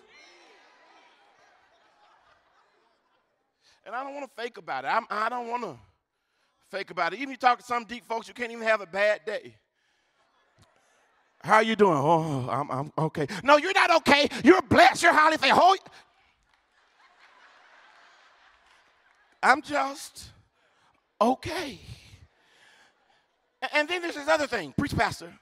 And 3.84 3.94
I 3.94 4.04
don't 4.04 4.14
want 4.14 4.30
to 4.30 4.42
fake 4.42 4.56
about 4.56 4.84
it. 4.84 4.88
I'm, 4.88 5.04
I 5.10 5.28
do 5.28 5.34
not 5.34 5.46
want 5.46 5.62
to 5.64 5.76
fake 6.70 6.90
about 6.90 7.12
it. 7.12 7.18
Even 7.18 7.30
you 7.30 7.36
talk 7.36 7.58
to 7.58 7.64
some 7.64 7.84
deep 7.84 8.04
folks, 8.06 8.28
you 8.28 8.34
can't 8.34 8.52
even 8.52 8.64
have 8.64 8.80
a 8.80 8.86
bad 8.86 9.20
day. 9.26 9.56
How 11.42 11.56
are 11.56 11.62
you 11.62 11.74
doing? 11.74 11.96
Oh, 11.96 12.48
I'm, 12.50 12.70
I'm 12.70 12.92
okay. 12.98 13.26
No, 13.42 13.56
you're 13.56 13.72
not 13.72 13.90
okay. 13.96 14.28
You're 14.44 14.62
blessed. 14.62 15.02
You're 15.02 15.14
highly 15.14 15.38
favored. 15.38 15.78
I'm 19.42 19.62
just 19.62 20.30
okay. 21.20 21.78
And 23.72 23.88
then 23.88 24.02
there's 24.02 24.14
this 24.14 24.28
other 24.28 24.46
thing, 24.46 24.74
preach 24.76 24.96
pastor. 24.96 25.32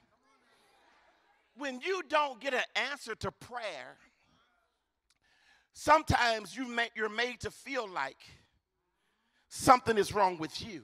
When 1.56 1.80
you 1.80 2.02
don't 2.08 2.40
get 2.40 2.54
an 2.54 2.62
answer 2.90 3.14
to 3.16 3.32
prayer, 3.32 3.96
sometimes 5.72 6.56
you 6.56 6.66
you're 6.94 7.08
made 7.08 7.40
to 7.40 7.50
feel 7.50 7.88
like 7.88 8.18
something 9.48 9.98
is 9.98 10.12
wrong 10.12 10.38
with 10.38 10.62
you 10.62 10.82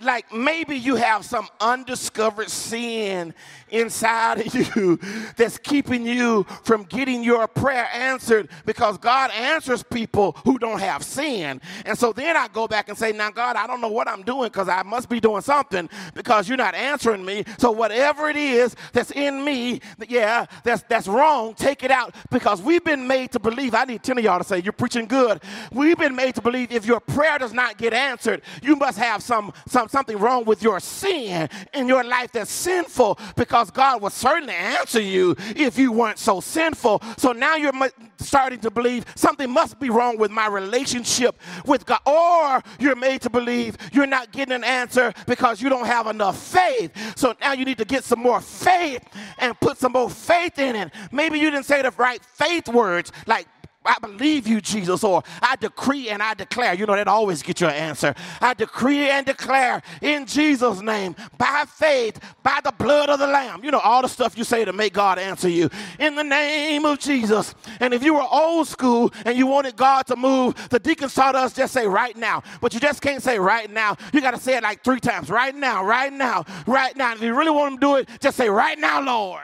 like 0.00 0.32
maybe 0.32 0.76
you 0.76 0.96
have 0.96 1.24
some 1.24 1.48
undiscovered 1.60 2.50
sin 2.50 3.34
inside 3.70 4.46
of 4.46 4.54
you 4.76 4.98
that's 5.36 5.58
keeping 5.58 6.06
you 6.06 6.44
from 6.64 6.84
getting 6.84 7.22
your 7.22 7.46
prayer 7.46 7.88
answered 7.92 8.48
because 8.66 8.98
God 8.98 9.30
answers 9.32 9.82
people 9.82 10.36
who 10.44 10.58
don't 10.58 10.80
have 10.80 11.02
sin. 11.02 11.60
And 11.84 11.98
so 11.98 12.12
then 12.12 12.36
I 12.36 12.48
go 12.48 12.66
back 12.66 12.88
and 12.88 12.96
say, 12.96 13.12
Now, 13.12 13.30
God, 13.30 13.56
I 13.56 13.66
don't 13.66 13.80
know 13.80 13.88
what 13.88 14.08
I'm 14.08 14.22
doing 14.22 14.48
because 14.48 14.68
I 14.68 14.82
must 14.82 15.08
be 15.08 15.20
doing 15.20 15.42
something 15.42 15.88
because 16.14 16.48
you're 16.48 16.58
not 16.58 16.74
answering 16.74 17.24
me. 17.24 17.44
So 17.58 17.70
whatever 17.70 18.28
it 18.28 18.36
is 18.36 18.74
that's 18.92 19.10
in 19.10 19.44
me, 19.44 19.80
yeah, 20.08 20.46
that's, 20.64 20.82
that's 20.88 21.08
wrong, 21.08 21.54
take 21.54 21.82
it 21.82 21.90
out 21.90 22.14
because 22.30 22.62
we've 22.62 22.84
been 22.84 23.06
made 23.06 23.32
to 23.32 23.40
believe. 23.40 23.74
I 23.74 23.84
need 23.84 24.02
10 24.02 24.18
of 24.18 24.24
y'all 24.24 24.38
to 24.38 24.44
say, 24.44 24.60
You're 24.60 24.72
preaching 24.72 25.06
good. 25.06 25.42
We've 25.72 25.98
been 25.98 26.16
made 26.16 26.34
to 26.36 26.42
believe 26.42 26.72
if 26.72 26.86
your 26.86 27.00
prayer 27.00 27.38
does 27.38 27.52
not 27.52 27.78
get 27.78 27.92
answered, 27.92 28.42
you 28.62 28.76
must 28.76 28.98
have 28.98 29.22
some, 29.22 29.52
some 29.68 29.83
something 29.88 30.18
wrong 30.18 30.44
with 30.44 30.62
your 30.62 30.80
sin 30.80 31.48
in 31.72 31.88
your 31.88 32.04
life 32.04 32.32
that's 32.32 32.50
sinful 32.50 33.18
because 33.36 33.70
God 33.70 34.02
would 34.02 34.12
certainly 34.12 34.54
answer 34.54 35.00
you 35.00 35.34
if 35.56 35.78
you 35.78 35.92
weren't 35.92 36.18
so 36.18 36.40
sinful. 36.40 37.02
So 37.16 37.32
now 37.32 37.56
you're 37.56 37.72
starting 38.18 38.60
to 38.60 38.70
believe 38.70 39.04
something 39.14 39.50
must 39.50 39.78
be 39.78 39.90
wrong 39.90 40.18
with 40.18 40.30
my 40.30 40.46
relationship 40.46 41.38
with 41.66 41.86
God, 41.86 42.00
or 42.06 42.62
you're 42.78 42.96
made 42.96 43.22
to 43.22 43.30
believe 43.30 43.76
you're 43.92 44.06
not 44.06 44.32
getting 44.32 44.54
an 44.54 44.64
answer 44.64 45.12
because 45.26 45.60
you 45.60 45.68
don't 45.68 45.86
have 45.86 46.06
enough 46.06 46.38
faith. 46.38 46.92
So 47.16 47.34
now 47.40 47.52
you 47.52 47.64
need 47.64 47.78
to 47.78 47.84
get 47.84 48.04
some 48.04 48.20
more 48.20 48.40
faith 48.40 49.02
and 49.38 49.58
put 49.60 49.78
some 49.78 49.92
more 49.92 50.10
faith 50.10 50.58
in 50.58 50.76
it. 50.76 50.92
Maybe 51.12 51.38
you 51.38 51.50
didn't 51.50 51.66
say 51.66 51.82
the 51.82 51.90
right 51.92 52.24
faith 52.24 52.68
words 52.68 53.12
like 53.26 53.46
I 53.84 53.98
believe 54.00 54.46
you, 54.46 54.60
Jesus, 54.60 55.04
or 55.04 55.22
I 55.42 55.56
decree 55.56 56.08
and 56.08 56.22
I 56.22 56.34
declare. 56.34 56.74
You 56.74 56.86
know, 56.86 56.96
that 56.96 57.08
always 57.08 57.42
get 57.42 57.60
your 57.60 57.70
answer. 57.70 58.14
I 58.40 58.54
decree 58.54 59.10
and 59.10 59.26
declare 59.26 59.82
in 60.00 60.26
Jesus' 60.26 60.80
name, 60.80 61.14
by 61.36 61.64
faith, 61.68 62.18
by 62.42 62.60
the 62.64 62.72
blood 62.72 63.10
of 63.10 63.18
the 63.18 63.26
Lamb. 63.26 63.62
You 63.64 63.70
know, 63.70 63.80
all 63.80 64.02
the 64.02 64.08
stuff 64.08 64.38
you 64.38 64.44
say 64.44 64.64
to 64.64 64.72
make 64.72 64.92
God 64.92 65.18
answer 65.18 65.48
you. 65.48 65.68
In 65.98 66.14
the 66.14 66.24
name 66.24 66.84
of 66.84 66.98
Jesus. 66.98 67.54
And 67.80 67.92
if 67.92 68.02
you 68.02 68.14
were 68.14 68.26
old 68.30 68.68
school 68.68 69.12
and 69.24 69.36
you 69.36 69.46
wanted 69.46 69.76
God 69.76 70.06
to 70.06 70.16
move, 70.16 70.54
the 70.70 70.78
deacons 70.78 71.14
taught 71.14 71.34
us 71.34 71.52
just 71.52 71.72
say 71.72 71.86
right 71.86 72.16
now. 72.16 72.42
But 72.60 72.74
you 72.74 72.80
just 72.80 73.02
can't 73.02 73.22
say 73.22 73.38
right 73.38 73.70
now. 73.70 73.96
You 74.12 74.20
got 74.20 74.32
to 74.32 74.40
say 74.40 74.56
it 74.56 74.62
like 74.62 74.82
three 74.82 75.00
times. 75.00 75.30
Right 75.30 75.54
now, 75.54 75.84
right 75.84 76.12
now, 76.12 76.44
right 76.66 76.96
now. 76.96 77.14
If 77.14 77.22
you 77.22 77.34
really 77.34 77.50
want 77.50 77.74
him 77.74 77.78
to 77.78 77.86
do 77.86 77.96
it, 77.96 78.08
just 78.20 78.36
say 78.36 78.48
right 78.48 78.78
now, 78.78 79.00
Lord. 79.00 79.42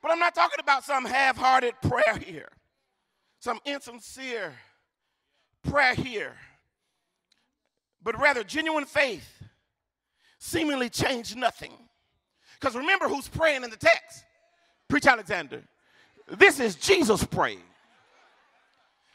But 0.00 0.10
I'm 0.12 0.18
not 0.18 0.34
talking 0.34 0.60
about 0.60 0.84
some 0.84 1.04
half 1.04 1.36
hearted 1.36 1.74
prayer 1.82 2.16
here, 2.16 2.48
some 3.40 3.58
insincere 3.64 4.54
prayer 5.68 5.94
here, 5.94 6.34
but 8.02 8.18
rather 8.20 8.44
genuine 8.44 8.84
faith 8.84 9.42
seemingly 10.38 10.88
changed 10.88 11.36
nothing. 11.36 11.72
Because 12.58 12.74
remember 12.74 13.08
who's 13.08 13.28
praying 13.28 13.64
in 13.64 13.70
the 13.70 13.76
text. 13.76 14.24
Preach 14.88 15.06
Alexander. 15.06 15.62
This 16.26 16.60
is 16.60 16.74
Jesus 16.74 17.24
praying. 17.24 17.62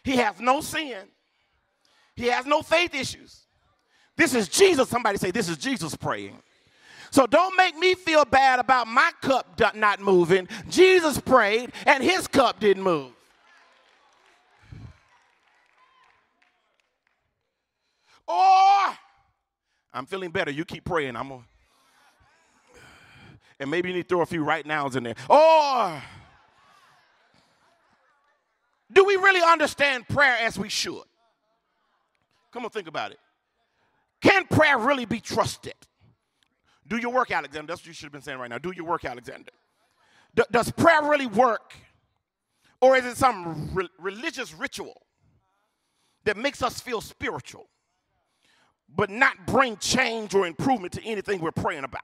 He 0.04 0.18
has 0.18 0.40
no 0.40 0.62
sin. 0.62 1.08
He 2.16 2.28
has 2.28 2.46
no 2.46 2.62
faith 2.62 2.94
issues. 2.94 3.42
This 4.16 4.36
is 4.36 4.48
Jesus. 4.48 4.90
Somebody 4.90 5.18
say, 5.18 5.32
This 5.32 5.50
is 5.50 5.58
Jesus 5.58 5.96
praying. 5.96 6.42
So 7.14 7.28
don't 7.28 7.56
make 7.56 7.78
me 7.78 7.94
feel 7.94 8.26
bad 8.26 8.58
about 8.58 8.88
my 8.88 9.12
cup 9.22 9.60
not 9.76 10.00
moving. 10.00 10.48
Jesus 10.68 11.20
prayed 11.20 11.72
and 11.86 12.04
his 12.04 12.26
cup 12.26 12.60
didn't 12.60 12.82
move. 12.82 13.12
Or 18.28 18.98
I'm 19.94 20.08
feeling 20.08 20.32
better. 20.32 20.50
You 20.50 20.66
keep 20.66 20.86
praying. 20.86 21.16
I'm 21.16 21.30
gonna, 21.30 21.44
and 23.60 23.70
maybe 23.70 23.90
you 23.90 23.96
need 23.96 24.02
to 24.02 24.08
throw 24.10 24.22
a 24.22 24.26
few 24.26 24.44
right 24.44 24.66
nows 24.66 24.96
in 24.96 25.04
there. 25.04 25.16
Or 25.30 26.02
do 28.92 29.06
we 29.06 29.18
really 29.18 29.42
understand 29.44 30.08
prayer 30.08 30.38
as 30.42 30.58
we 30.58 30.68
should? 30.68 31.04
Come 32.52 32.64
on, 32.66 32.72
think 32.72 32.88
about 32.88 33.12
it. 33.12 33.20
Can 34.20 34.48
prayer 34.48 34.80
really 34.80 35.06
be 35.06 35.20
trusted? 35.20 35.76
Do 36.88 36.98
your 36.98 37.12
work, 37.12 37.32
Alexander. 37.32 37.72
That's 37.72 37.82
what 37.82 37.88
you 37.88 37.94
should 37.94 38.06
have 38.06 38.12
been 38.12 38.22
saying 38.22 38.40
right 38.40 38.50
now. 38.50 38.58
Do 38.58 38.72
your 38.76 38.86
work, 38.86 39.06
Alexander. 39.06 39.52
D- 40.36 40.44
does 40.52 40.72
prayer 40.72 41.04
really 41.04 41.28
work? 41.28 41.74
Or 42.82 42.98
is 42.98 43.06
it 43.06 43.16
some 43.16 43.70
re- 43.74 43.90
religious 43.98 44.54
ritual 44.54 45.02
that 46.26 46.36
makes 46.36 46.62
us 46.62 46.82
feel 46.82 47.00
spiritual, 47.00 47.68
but 48.94 49.10
not 49.10 49.48
bring 49.48 49.78
change 49.78 50.36
or 50.36 50.46
improvement 50.46 50.94
to 50.94 51.04
anything 51.04 51.40
we're 51.40 51.52
praying 51.52 51.86
about? 51.86 52.04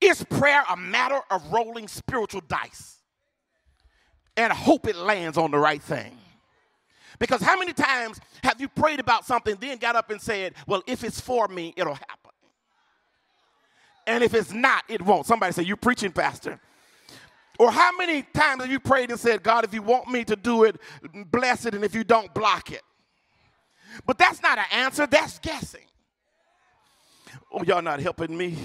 Is 0.00 0.24
prayer 0.24 0.62
a 0.70 0.76
matter 0.76 1.20
of 1.30 1.52
rolling 1.52 1.88
spiritual 1.88 2.42
dice 2.48 2.98
and 4.36 4.52
hope 4.52 4.86
it 4.86 4.96
lands 4.96 5.36
on 5.36 5.50
the 5.50 5.58
right 5.58 5.82
thing? 5.82 6.16
Because 7.18 7.42
how 7.42 7.58
many 7.58 7.72
times 7.72 8.20
have 8.42 8.60
you 8.60 8.68
prayed 8.68 9.00
about 9.00 9.24
something, 9.24 9.56
then 9.60 9.78
got 9.78 9.96
up 9.96 10.10
and 10.10 10.20
said, 10.20 10.54
Well, 10.66 10.82
if 10.86 11.04
it's 11.04 11.20
for 11.20 11.46
me, 11.48 11.74
it'll 11.76 11.94
happen? 11.94 12.21
And 14.06 14.24
if 14.24 14.34
it's 14.34 14.52
not, 14.52 14.84
it 14.88 15.02
won't. 15.02 15.26
Somebody 15.26 15.52
say, 15.52 15.62
You're 15.62 15.76
preaching, 15.76 16.12
Pastor. 16.12 16.60
Or 17.58 17.70
how 17.70 17.96
many 17.96 18.22
times 18.22 18.62
have 18.62 18.72
you 18.72 18.80
prayed 18.80 19.10
and 19.10 19.20
said, 19.20 19.42
God, 19.42 19.64
if 19.64 19.74
you 19.74 19.82
want 19.82 20.08
me 20.08 20.24
to 20.24 20.36
do 20.36 20.64
it, 20.64 20.76
bless 21.30 21.66
it, 21.66 21.74
and 21.74 21.84
if 21.84 21.94
you 21.94 22.02
don't, 22.02 22.32
block 22.34 22.72
it? 22.72 22.82
But 24.06 24.18
that's 24.18 24.42
not 24.42 24.58
an 24.58 24.64
answer, 24.72 25.06
that's 25.06 25.38
guessing. 25.38 25.84
Oh, 27.52 27.62
y'all 27.62 27.82
not 27.82 28.00
helping 28.00 28.36
me. 28.36 28.56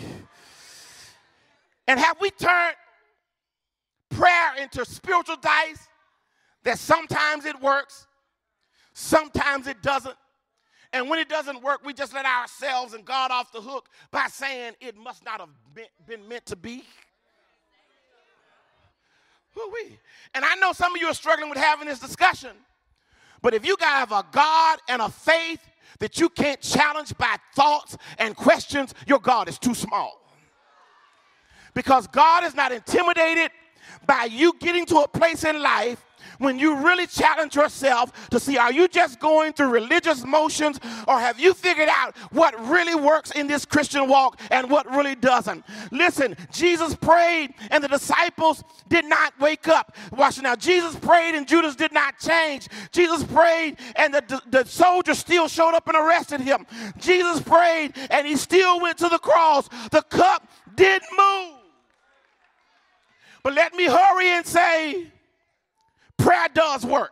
And 1.88 2.00
have 2.00 2.19
we 2.19 2.30
turned 2.32 2.76
prayer 4.10 4.56
into 4.62 4.86
spiritual 4.86 5.38
dice 5.38 5.88
that 6.63 6.80
sometimes 6.80 7.45
it 7.45 7.62
works, 7.62 8.08
sometimes 8.93 9.67
it 9.67 9.82
doesn't, 9.82 10.15
and 10.93 11.10
when 11.10 11.19
it 11.19 11.30
doesn't 11.30 11.62
work, 11.62 11.82
we 11.86 11.93
just 11.93 12.13
let 12.13 12.26
ourselves 12.26 12.93
and 12.93 13.04
God 13.04 13.32
off 13.32 13.52
the 13.52 13.62
hook 13.62 13.88
by 14.12 14.28
saying 14.28 14.73
it 14.80 14.95
must 14.97 15.26
not 15.26 15.39
have 15.39 15.50
been 16.08 16.28
meant 16.28 16.45
to 16.47 16.56
be. 16.56 16.84
Woo-wee. 19.56 19.97
And 20.34 20.45
I 20.45 20.56
know 20.56 20.71
some 20.71 20.93
of 20.95 21.02
you 21.02 21.08
are 21.08 21.13
struggling 21.13 21.50
with 21.50 21.58
having 21.58 21.88
this 21.88 22.00
discussion, 22.00 22.52
but 23.41 23.54
if 23.54 23.65
you 23.65 23.76
have 23.80 24.12
a 24.12 24.26
God 24.32 24.80
and 24.88 25.02
a 25.02 25.10
faith 25.10 25.60
that 26.00 26.19
you 26.19 26.30
can't 26.30 26.62
challenge 26.62 27.17
by 27.17 27.36
thoughts 27.56 27.97
and 28.19 28.36
questions, 28.36 28.93
your 29.08 29.19
God 29.19 29.50
is 29.50 29.58
too 29.58 29.73
small. 29.73 30.21
Because 31.73 32.08
God 32.08 32.43
is 32.43 32.56
not 32.56 32.71
intimidated 32.71 33.52
by 34.06 34.26
you 34.26 34.54
getting 34.60 34.86
to 34.88 35.00
a 35.00 35.08
place 35.08 35.43
in 35.43 35.62
life 35.62 36.04
when 36.39 36.60
you 36.60 36.76
really 36.76 37.08
challenge 37.08 37.56
yourself 37.56 38.30
to 38.30 38.39
see 38.39 38.58
are 38.58 38.71
you 38.71 38.88
just 38.88 39.19
going 39.19 39.54
through 39.54 39.69
religious 39.69 40.26
motions 40.26 40.80
or 41.08 41.19
have 41.19 41.39
you 41.39 41.54
figured 41.54 41.89
out 41.91 42.15
what 42.32 42.60
really 42.67 42.95
works 42.95 43.32
in 43.32 43.47
this 43.47 43.65
Christian 43.65 44.08
walk 44.08 44.39
and 44.52 44.69
what 44.69 44.89
really 44.89 45.15
doesn't? 45.15 45.63
Listen, 45.91 46.36
Jesus 46.52 46.95
prayed 46.95 47.54
and 47.71 47.84
the 47.84 47.88
disciples 47.88 48.63
did 48.88 49.06
not 49.06 49.34
wake 49.39 49.67
up. 49.67 49.95
Watch 50.12 50.41
now. 50.41 50.56
Jesus 50.56 50.95
prayed 50.95 51.36
and 51.36 51.47
Judas 51.47 51.76
did 51.76 51.91
not 51.91 52.19
change. 52.19 52.67
Jesus 52.91 53.23
prayed 53.23 53.78
and 53.95 54.13
the, 54.13 54.41
the, 54.50 54.67
soldiers 54.67 55.17
still 55.17 55.47
showed 55.47 55.73
up 55.73 55.88
and 55.88 55.95
arrested 55.95 56.41
him. 56.41 56.65
Jesus 56.97 57.41
prayed 57.41 57.93
and 58.10 58.28
he 58.28 58.36
still 58.36 58.80
went 58.82 58.97
to 58.97 59.08
the 59.08 59.19
cross. 59.19 59.69
The 59.91 60.02
cup 60.02 60.47
didn't 60.76 61.08
move. 61.17 61.54
But 63.43 63.54
let 63.54 63.73
me 63.73 63.86
hurry 63.86 64.28
and 64.30 64.45
say, 64.45 65.08
Prayer 66.17 66.47
does 66.53 66.86
work. 66.86 67.12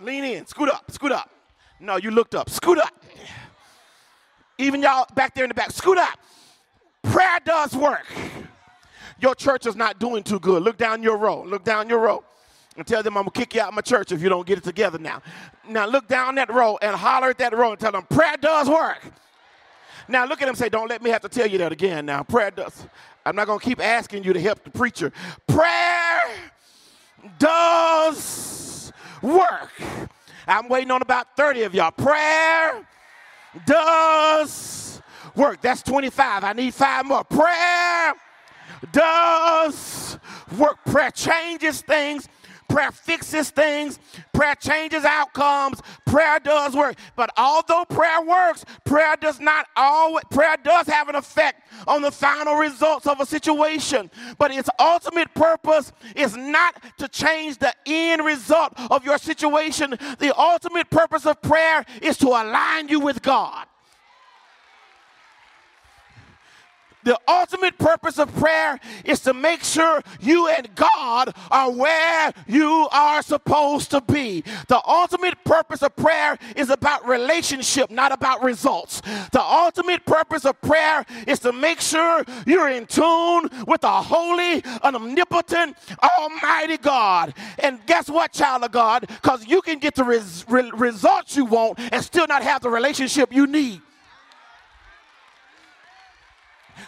Lean 0.00 0.24
in, 0.24 0.46
scoot 0.46 0.68
up, 0.68 0.90
scoot 0.90 1.12
up. 1.12 1.30
No, 1.80 1.96
you 1.96 2.10
looked 2.10 2.34
up, 2.34 2.50
scoot 2.50 2.78
up. 2.78 2.92
Even 4.58 4.82
y'all 4.82 5.06
back 5.14 5.34
there 5.34 5.44
in 5.44 5.48
the 5.48 5.54
back, 5.54 5.70
scoot 5.70 5.98
up. 5.98 6.18
Prayer 7.02 7.38
does 7.44 7.74
work. 7.76 8.06
Your 9.20 9.34
church 9.34 9.66
is 9.66 9.76
not 9.76 9.98
doing 9.98 10.22
too 10.22 10.40
good. 10.40 10.62
Look 10.62 10.76
down 10.76 11.02
your 11.02 11.16
row, 11.16 11.42
look 11.42 11.64
down 11.64 11.88
your 11.88 12.00
row 12.00 12.24
and 12.76 12.86
tell 12.86 13.02
them 13.02 13.16
I'm 13.16 13.24
gonna 13.24 13.30
kick 13.30 13.54
you 13.54 13.60
out 13.60 13.68
of 13.68 13.74
my 13.74 13.82
church 13.82 14.12
if 14.12 14.20
you 14.20 14.28
don't 14.28 14.46
get 14.46 14.58
it 14.58 14.64
together 14.64 14.98
now. 14.98 15.22
Now 15.68 15.86
look 15.86 16.08
down 16.08 16.34
that 16.36 16.52
row 16.52 16.76
and 16.82 16.94
holler 16.96 17.30
at 17.30 17.38
that 17.38 17.56
row 17.56 17.70
and 17.70 17.80
tell 17.80 17.92
them 17.92 18.02
prayer 18.02 18.36
does 18.40 18.68
work. 18.68 19.00
Now 20.08 20.26
look 20.26 20.42
at 20.42 20.46
them 20.46 20.54
say, 20.54 20.68
don't 20.68 20.88
let 20.88 21.02
me 21.02 21.10
have 21.10 21.22
to 21.22 21.28
tell 21.28 21.46
you 21.46 21.58
that 21.58 21.72
again 21.72 22.06
now. 22.06 22.22
Prayer 22.22 22.50
does. 22.50 22.86
I'm 23.24 23.34
not 23.34 23.46
going 23.46 23.58
to 23.58 23.64
keep 23.64 23.82
asking 23.82 24.24
you 24.24 24.34
to 24.34 24.40
help 24.40 24.62
the 24.62 24.70
preacher. 24.70 25.12
Prayer 25.46 25.93
does 27.38 28.92
work. 29.22 29.70
I'm 30.46 30.68
waiting 30.68 30.90
on 30.90 31.02
about 31.02 31.36
30 31.36 31.62
of 31.62 31.74
y'all. 31.74 31.90
Prayer 31.90 32.86
does 33.66 35.00
work. 35.34 35.60
That's 35.60 35.82
25. 35.82 36.44
I 36.44 36.52
need 36.52 36.74
five 36.74 37.06
more. 37.06 37.24
Prayer 37.24 38.14
does 38.92 40.18
work. 40.58 40.78
Prayer 40.84 41.10
changes 41.10 41.80
things 41.80 42.28
Prayer 42.68 42.92
fixes 42.92 43.50
things, 43.50 43.98
prayer 44.32 44.54
changes 44.54 45.04
outcomes, 45.04 45.80
prayer 46.06 46.38
does 46.38 46.74
work. 46.74 46.96
But 47.16 47.30
although 47.36 47.84
prayer 47.84 48.22
works, 48.22 48.64
prayer 48.84 49.16
does 49.16 49.40
not 49.40 49.66
always, 49.76 50.24
prayer 50.30 50.56
does 50.62 50.86
have 50.86 51.08
an 51.08 51.14
effect 51.14 51.62
on 51.86 52.02
the 52.02 52.10
final 52.10 52.54
results 52.54 53.06
of 53.06 53.20
a 53.20 53.26
situation. 53.26 54.10
But 54.38 54.50
its 54.52 54.68
ultimate 54.78 55.32
purpose 55.34 55.92
is 56.16 56.36
not 56.36 56.82
to 56.98 57.08
change 57.08 57.58
the 57.58 57.74
end 57.86 58.24
result 58.24 58.72
of 58.90 59.04
your 59.04 59.18
situation. 59.18 59.90
The 60.18 60.32
ultimate 60.36 60.90
purpose 60.90 61.26
of 61.26 61.40
prayer 61.42 61.84
is 62.02 62.16
to 62.18 62.28
align 62.28 62.88
you 62.88 63.00
with 63.00 63.22
God. 63.22 63.66
The 67.04 67.18
ultimate 67.28 67.78
purpose 67.78 68.18
of 68.18 68.34
prayer 68.36 68.80
is 69.04 69.20
to 69.20 69.34
make 69.34 69.62
sure 69.62 70.02
you 70.20 70.48
and 70.48 70.74
God 70.74 71.34
are 71.50 71.70
where 71.70 72.32
you 72.46 72.88
are 72.90 73.22
supposed 73.22 73.90
to 73.90 74.00
be. 74.00 74.42
The 74.68 74.80
ultimate 74.86 75.42
purpose 75.44 75.82
of 75.82 75.94
prayer 75.96 76.38
is 76.56 76.70
about 76.70 77.06
relationship, 77.06 77.90
not 77.90 78.12
about 78.12 78.42
results. 78.42 79.02
The 79.32 79.42
ultimate 79.42 80.04
purpose 80.06 80.44
of 80.44 80.60
prayer 80.62 81.04
is 81.26 81.38
to 81.40 81.52
make 81.52 81.80
sure 81.80 82.24
you're 82.46 82.70
in 82.70 82.86
tune 82.86 83.50
with 83.66 83.84
a 83.84 84.02
holy, 84.02 84.64
omnipotent, 84.82 85.76
almighty 86.18 86.78
God. 86.78 87.34
And 87.58 87.84
guess 87.86 88.08
what, 88.08 88.32
child 88.32 88.64
of 88.64 88.72
God? 88.72 89.06
Because 89.08 89.46
you 89.46 89.60
can 89.60 89.78
get 89.78 89.94
the 89.94 90.04
res- 90.04 90.44
re- 90.48 90.70
results 90.74 91.36
you 91.36 91.44
want 91.44 91.78
and 91.92 92.02
still 92.02 92.26
not 92.26 92.42
have 92.42 92.62
the 92.62 92.70
relationship 92.70 93.32
you 93.32 93.46
need. 93.46 93.80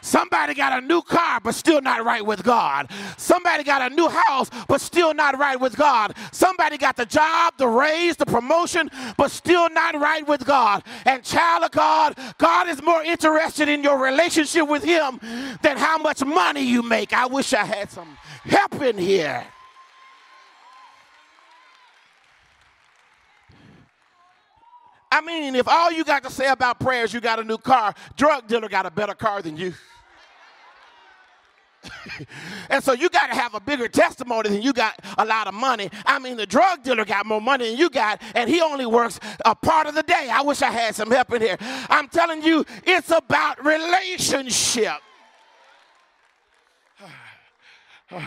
Somebody 0.01 0.55
got 0.55 0.83
a 0.83 0.87
new 0.87 1.03
car, 1.03 1.40
but 1.40 1.55
still 1.55 1.81
not 1.81 2.05
right 2.05 2.25
with 2.25 2.42
God. 2.42 2.90
Somebody 3.16 3.64
got 3.64 3.90
a 3.90 3.94
new 3.94 4.09
house, 4.09 4.51
but 4.68 4.81
still 4.81 5.14
not 5.14 5.38
right 5.38 5.59
with 5.59 5.77
God. 5.77 6.16
Somebody 6.33 6.79
got 6.79 6.96
the 6.96 7.07
job, 7.07 7.55
the 7.57 7.68
raise, 7.68 8.16
the 8.16 8.27
promotion, 8.27 8.90
but 9.16 9.31
still 9.31 9.68
not 9.70 9.94
right 10.01 10.27
with 10.27 10.44
God. 10.44 10.83
And 11.05 11.22
child 11.22 11.64
of 11.64 11.70
God, 11.70 12.18
God 12.38 12.68
is 12.68 12.83
more 12.83 13.03
interested 13.03 13.68
in 13.68 13.83
your 13.83 13.99
relationship 13.99 14.68
with 14.68 14.85
Him 14.85 15.20
than 15.62 15.77
how 15.77 15.99
much 15.99 16.25
money 16.25 16.62
you 16.62 16.83
make. 16.83 17.12
I 17.12 17.27
wish 17.27 17.53
I 17.53 17.64
had 17.64 17.90
some 17.90 18.16
help 18.44 18.81
in 18.83 18.99
here. 18.99 19.44
I 25.16 25.22
mean, 25.22 25.55
if 25.55 25.66
all 25.66 25.90
you 25.90 26.05
got 26.05 26.22
to 26.24 26.31
say 26.31 26.48
about 26.48 26.79
prayer 26.79 27.05
is 27.05 27.14
you 27.14 27.20
got 27.20 27.38
a 27.38 27.44
new 27.44 27.57
car, 27.57 27.94
drug 28.16 28.46
dealer 28.46 28.68
got 28.68 28.85
a 28.85 28.90
better 28.90 29.14
car 29.14 29.40
than 29.40 29.57
you. 29.57 29.72
and 32.68 32.85
so 32.85 32.92
you 32.92 33.09
got 33.09 33.29
to 33.29 33.35
have 33.35 33.55
a 33.55 33.61
bigger 33.61 33.88
testimony 33.88 34.50
than 34.50 34.61
you 34.61 34.74
got 34.74 35.00
a 35.16 35.24
lot 35.24 35.46
of 35.46 35.55
money. 35.55 35.88
I 36.05 36.18
mean, 36.18 36.37
the 36.37 36.44
drug 36.44 36.83
dealer 36.83 37.07
got 37.07 37.24
more 37.24 37.40
money 37.40 37.70
than 37.70 37.79
you 37.79 37.88
got, 37.88 38.20
and 38.35 38.50
he 38.50 38.61
only 38.61 38.85
works 38.85 39.18
a 39.44 39.55
part 39.55 39.87
of 39.87 39.94
the 39.94 40.02
day. 40.02 40.29
I 40.31 40.42
wish 40.42 40.61
I 40.61 40.70
had 40.70 40.94
some 40.94 41.11
help 41.11 41.33
in 41.33 41.40
here. 41.40 41.57
I'm 41.88 42.09
telling 42.09 42.42
you, 42.42 42.66
it's 42.85 43.11
about 43.11 43.64
relationship. 43.64 44.98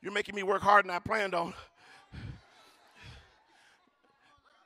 You're 0.00 0.12
making 0.12 0.36
me 0.36 0.44
work 0.44 0.62
harder 0.62 0.86
than 0.86 0.94
I 0.94 1.00
planned 1.00 1.34
on. 1.34 1.54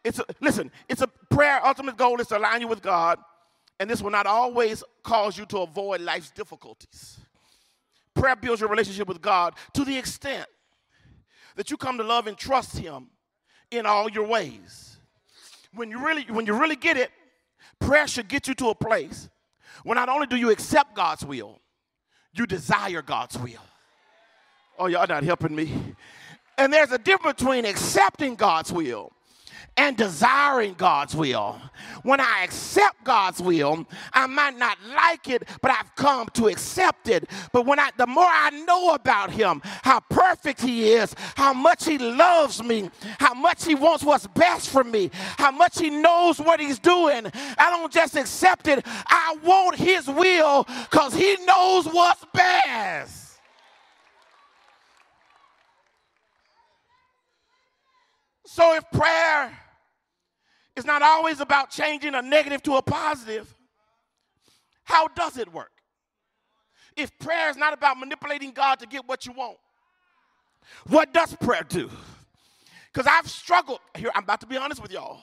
It's 0.04 0.18
a, 0.18 0.24
listen, 0.40 0.70
it's 0.88 1.02
a 1.02 1.06
prayer. 1.06 1.64
Ultimate 1.64 1.96
goal 1.96 2.20
is 2.20 2.26
to 2.28 2.38
align 2.38 2.60
you 2.60 2.68
with 2.68 2.82
God, 2.82 3.18
and 3.78 3.88
this 3.88 4.02
will 4.02 4.10
not 4.10 4.26
always 4.26 4.82
cause 5.02 5.38
you 5.38 5.46
to 5.46 5.58
avoid 5.58 6.00
life's 6.00 6.30
difficulties. 6.30 7.18
Prayer 8.14 8.36
builds 8.36 8.60
your 8.60 8.70
relationship 8.70 9.08
with 9.08 9.20
God 9.20 9.54
to 9.74 9.84
the 9.84 9.96
extent 9.96 10.46
that 11.56 11.70
you 11.70 11.76
come 11.76 11.98
to 11.98 12.04
love 12.04 12.26
and 12.26 12.36
trust 12.36 12.78
Him 12.78 13.08
in 13.70 13.86
all 13.86 14.10
your 14.10 14.26
ways. 14.26 14.96
When 15.74 15.90
you 15.90 16.04
really, 16.04 16.24
when 16.28 16.46
you 16.46 16.58
really 16.58 16.76
get 16.76 16.96
it, 16.96 17.10
prayer 17.78 18.06
should 18.06 18.28
get 18.28 18.48
you 18.48 18.54
to 18.54 18.68
a 18.68 18.74
place 18.74 19.28
where 19.84 19.94
not 19.94 20.08
only 20.08 20.26
do 20.26 20.36
you 20.36 20.50
accept 20.50 20.94
God's 20.94 21.24
will, 21.24 21.58
you 22.34 22.46
desire 22.46 23.02
God's 23.02 23.38
will. 23.38 23.62
Oh, 24.78 24.86
y'all 24.86 25.06
not 25.06 25.22
helping 25.22 25.54
me. 25.54 25.94
And 26.58 26.72
there's 26.72 26.92
a 26.92 26.98
difference 26.98 27.40
between 27.40 27.64
accepting 27.64 28.34
God's 28.34 28.72
will 28.72 29.12
and 29.76 29.96
desiring 29.96 30.74
God's 30.74 31.14
will. 31.14 31.60
When 32.02 32.20
I 32.20 32.42
accept 32.44 33.04
God's 33.04 33.40
will, 33.40 33.86
I 34.12 34.26
might 34.26 34.56
not 34.58 34.78
like 34.94 35.28
it, 35.28 35.48
but 35.60 35.70
I've 35.70 35.94
come 35.96 36.28
to 36.34 36.48
accept 36.48 37.08
it. 37.08 37.28
But 37.52 37.66
when 37.66 37.78
I 37.78 37.90
the 37.96 38.06
more 38.06 38.26
I 38.28 38.50
know 38.66 38.94
about 38.94 39.30
him, 39.30 39.60
how 39.64 40.00
perfect 40.00 40.60
he 40.60 40.92
is, 40.92 41.14
how 41.36 41.52
much 41.52 41.84
he 41.84 41.98
loves 41.98 42.62
me, 42.62 42.90
how 43.18 43.34
much 43.34 43.64
he 43.64 43.74
wants 43.74 44.04
what's 44.04 44.26
best 44.26 44.68
for 44.68 44.84
me, 44.84 45.10
how 45.38 45.50
much 45.50 45.78
he 45.78 45.90
knows 45.90 46.38
what 46.38 46.60
he's 46.60 46.78
doing, 46.78 47.26
I 47.58 47.70
don't 47.70 47.92
just 47.92 48.16
accept 48.16 48.68
it. 48.68 48.84
I 48.86 49.36
want 49.42 49.76
his 49.76 50.06
will 50.06 50.64
cuz 50.90 51.14
he 51.14 51.36
knows 51.44 51.86
what's 51.86 52.24
best. 52.32 53.21
So 58.54 58.74
if 58.74 58.84
prayer 58.90 59.50
is 60.76 60.84
not 60.84 61.00
always 61.00 61.40
about 61.40 61.70
changing 61.70 62.14
a 62.14 62.20
negative 62.20 62.62
to 62.64 62.76
a 62.76 62.82
positive, 62.82 63.56
how 64.84 65.08
does 65.08 65.38
it 65.38 65.50
work? 65.50 65.70
If 66.94 67.18
prayer 67.18 67.48
is 67.48 67.56
not 67.56 67.72
about 67.72 67.98
manipulating 67.98 68.50
God 68.50 68.78
to 68.80 68.86
get 68.86 69.08
what 69.08 69.24
you 69.24 69.32
want, 69.32 69.56
what 70.86 71.14
does 71.14 71.34
prayer 71.36 71.64
do? 71.66 71.88
Because 72.92 73.06
I've 73.10 73.26
struggled. 73.26 73.78
Here, 73.96 74.10
I'm 74.14 74.24
about 74.24 74.42
to 74.42 74.46
be 74.46 74.58
honest 74.58 74.82
with 74.82 74.92
y'all. 74.92 75.22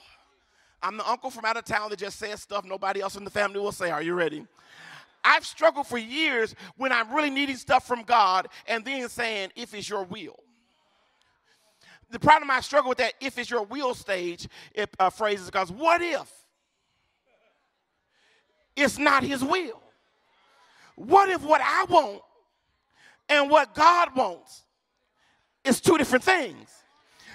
I'm 0.82 0.96
the 0.96 1.08
uncle 1.08 1.30
from 1.30 1.44
out 1.44 1.56
of 1.56 1.64
town 1.64 1.90
that 1.90 2.00
just 2.00 2.18
says 2.18 2.42
stuff 2.42 2.64
nobody 2.64 3.00
else 3.00 3.14
in 3.14 3.22
the 3.22 3.30
family 3.30 3.60
will 3.60 3.70
say. 3.70 3.92
Are 3.92 4.02
you 4.02 4.14
ready? 4.14 4.44
I've 5.22 5.46
struggled 5.46 5.86
for 5.86 5.98
years 5.98 6.56
when 6.76 6.90
I'm 6.90 7.14
really 7.14 7.30
needing 7.30 7.54
stuff 7.54 7.86
from 7.86 8.02
God 8.02 8.48
and 8.66 8.84
then 8.84 9.08
saying, 9.08 9.50
if 9.54 9.72
it's 9.72 9.88
your 9.88 10.02
will 10.02 10.40
the 12.10 12.18
problem 12.18 12.50
I 12.50 12.60
struggle 12.60 12.88
with 12.88 12.98
that 12.98 13.14
if 13.20 13.38
it's 13.38 13.50
your 13.50 13.64
will 13.64 13.94
stage 13.94 14.48
it, 14.74 14.90
uh, 14.98 15.10
phrases 15.10 15.46
because 15.46 15.70
what 15.70 16.02
if 16.02 16.30
it's 18.76 18.98
not 18.98 19.22
his 19.22 19.44
will? 19.44 19.80
What 20.96 21.28
if 21.28 21.42
what 21.42 21.60
I 21.60 21.84
want 21.88 22.20
and 23.28 23.50
what 23.50 23.74
God 23.74 24.14
wants 24.14 24.64
is 25.64 25.80
two 25.80 25.96
different 25.98 26.24
things? 26.24 26.68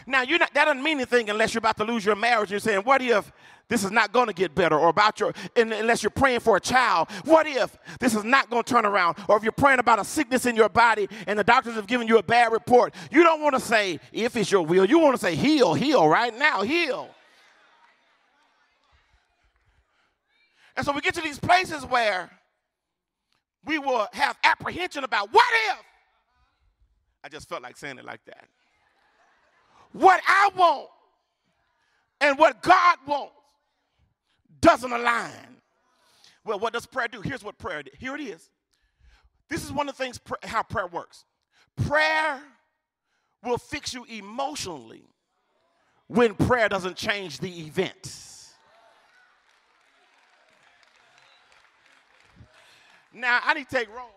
Now 0.05 0.21
you're 0.21 0.39
not 0.39 0.53
that 0.53 0.65
doesn't 0.65 0.83
mean 0.83 0.97
anything 0.97 1.29
unless 1.29 1.53
you're 1.53 1.59
about 1.59 1.77
to 1.77 1.83
lose 1.83 2.05
your 2.05 2.15
marriage. 2.15 2.51
You're 2.51 2.59
saying, 2.59 2.81
what 2.81 3.01
if 3.01 3.31
this 3.67 3.83
is 3.83 3.91
not 3.91 4.11
going 4.11 4.27
to 4.27 4.33
get 4.33 4.53
better, 4.53 4.77
or 4.77 4.89
about 4.89 5.19
your, 5.19 5.33
unless 5.55 6.03
you're 6.03 6.11
praying 6.11 6.41
for 6.41 6.55
a 6.55 6.59
child. 6.59 7.09
What 7.23 7.47
if 7.47 7.75
this 7.99 8.13
is 8.13 8.23
not 8.23 8.49
going 8.49 8.63
to 8.63 8.73
turn 8.73 8.85
around? 8.85 9.17
Or 9.27 9.37
if 9.37 9.43
you're 9.43 9.51
praying 9.51 9.79
about 9.79 9.99
a 9.99 10.05
sickness 10.05 10.45
in 10.45 10.55
your 10.55 10.69
body 10.69 11.07
and 11.25 11.39
the 11.39 11.43
doctors 11.43 11.73
have 11.73 11.87
given 11.87 12.07
you 12.07 12.17
a 12.17 12.23
bad 12.23 12.51
report, 12.51 12.93
you 13.11 13.23
don't 13.23 13.41
want 13.41 13.55
to 13.55 13.61
say, 13.61 13.99
if 14.11 14.35
it's 14.35 14.51
your 14.51 14.63
will, 14.63 14.85
you 14.85 14.99
want 14.99 15.15
to 15.15 15.21
say, 15.21 15.35
heal, 15.35 15.73
heal 15.73 16.07
right 16.07 16.37
now, 16.37 16.61
heal. 16.61 17.09
And 20.77 20.85
so 20.85 20.91
we 20.91 21.01
get 21.01 21.15
to 21.15 21.21
these 21.21 21.39
places 21.39 21.85
where 21.85 22.29
we 23.65 23.79
will 23.79 24.07
have 24.13 24.37
apprehension 24.43 25.03
about 25.03 25.33
what 25.33 25.45
if? 25.71 25.77
I 27.23 27.29
just 27.29 27.49
felt 27.49 27.63
like 27.63 27.77
saying 27.77 27.97
it 27.97 28.05
like 28.05 28.23
that. 28.25 28.45
What 29.93 30.21
I 30.27 30.49
want 30.55 30.89
and 32.21 32.37
what 32.37 32.61
God 32.61 32.97
wants 33.07 33.31
doesn't 34.65 34.91
align. 34.91 35.61
Well, 36.43 36.59
what 36.59 36.73
does 36.73 36.85
prayer 36.85 37.07
do? 37.07 37.21
Here's 37.21 37.43
what 37.43 37.57
prayer 37.57 37.83
did. 37.83 37.93
Here 37.99 38.15
it 38.15 38.21
is. 38.21 38.49
This 39.49 39.63
is 39.63 39.71
one 39.71 39.87
of 39.87 39.95
the 39.95 40.03
things 40.03 40.19
how 40.43 40.63
prayer 40.63 40.87
works. 40.87 41.25
Prayer 41.87 42.41
will 43.43 43.57
fix 43.57 43.93
you 43.93 44.05
emotionally 44.05 45.03
when 46.07 46.33
prayer 46.33 46.67
doesn't 46.67 46.95
change 46.95 47.39
the 47.39 47.61
event. 47.61 48.11
Now, 53.13 53.39
I 53.43 53.53
need 53.53 53.69
to 53.69 53.75
take 53.75 53.89
roll. 53.95 54.09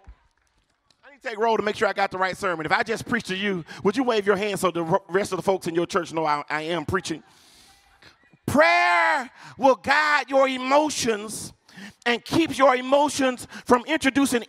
I 1.07 1.13
need 1.13 1.23
to 1.23 1.29
take 1.29 1.39
roll 1.39 1.57
to 1.57 1.63
make 1.63 1.77
sure 1.77 1.87
I 1.87 1.93
got 1.93 2.11
the 2.11 2.19
right 2.19 2.37
sermon. 2.37 2.67
If 2.67 2.73
I 2.73 2.83
just 2.83 3.07
preach 3.07 3.25
to 3.25 3.37
you, 3.37 3.65
would 3.85 3.97
you 3.97 4.03
wave 4.03 4.27
your 4.27 4.37
hand 4.37 4.59
so 4.59 4.71
the 4.71 5.01
rest 5.09 5.33
of 5.33 5.37
the 5.37 5.43
folks 5.43 5.67
in 5.67 5.75
your 5.75 5.87
church 5.87 6.13
know 6.13 6.25
I, 6.25 6.43
I 6.51 6.63
am 6.63 6.85
preaching? 6.85 7.23
Prayer 8.49 9.31
will 9.59 9.77
guide 9.77 10.31
your 10.31 10.49
emotions 10.49 11.53
and 12.07 12.25
keeps 12.25 12.59
your 12.59 12.75
emotions 12.75 13.47
from 13.65 13.85
introducing 13.87 14.45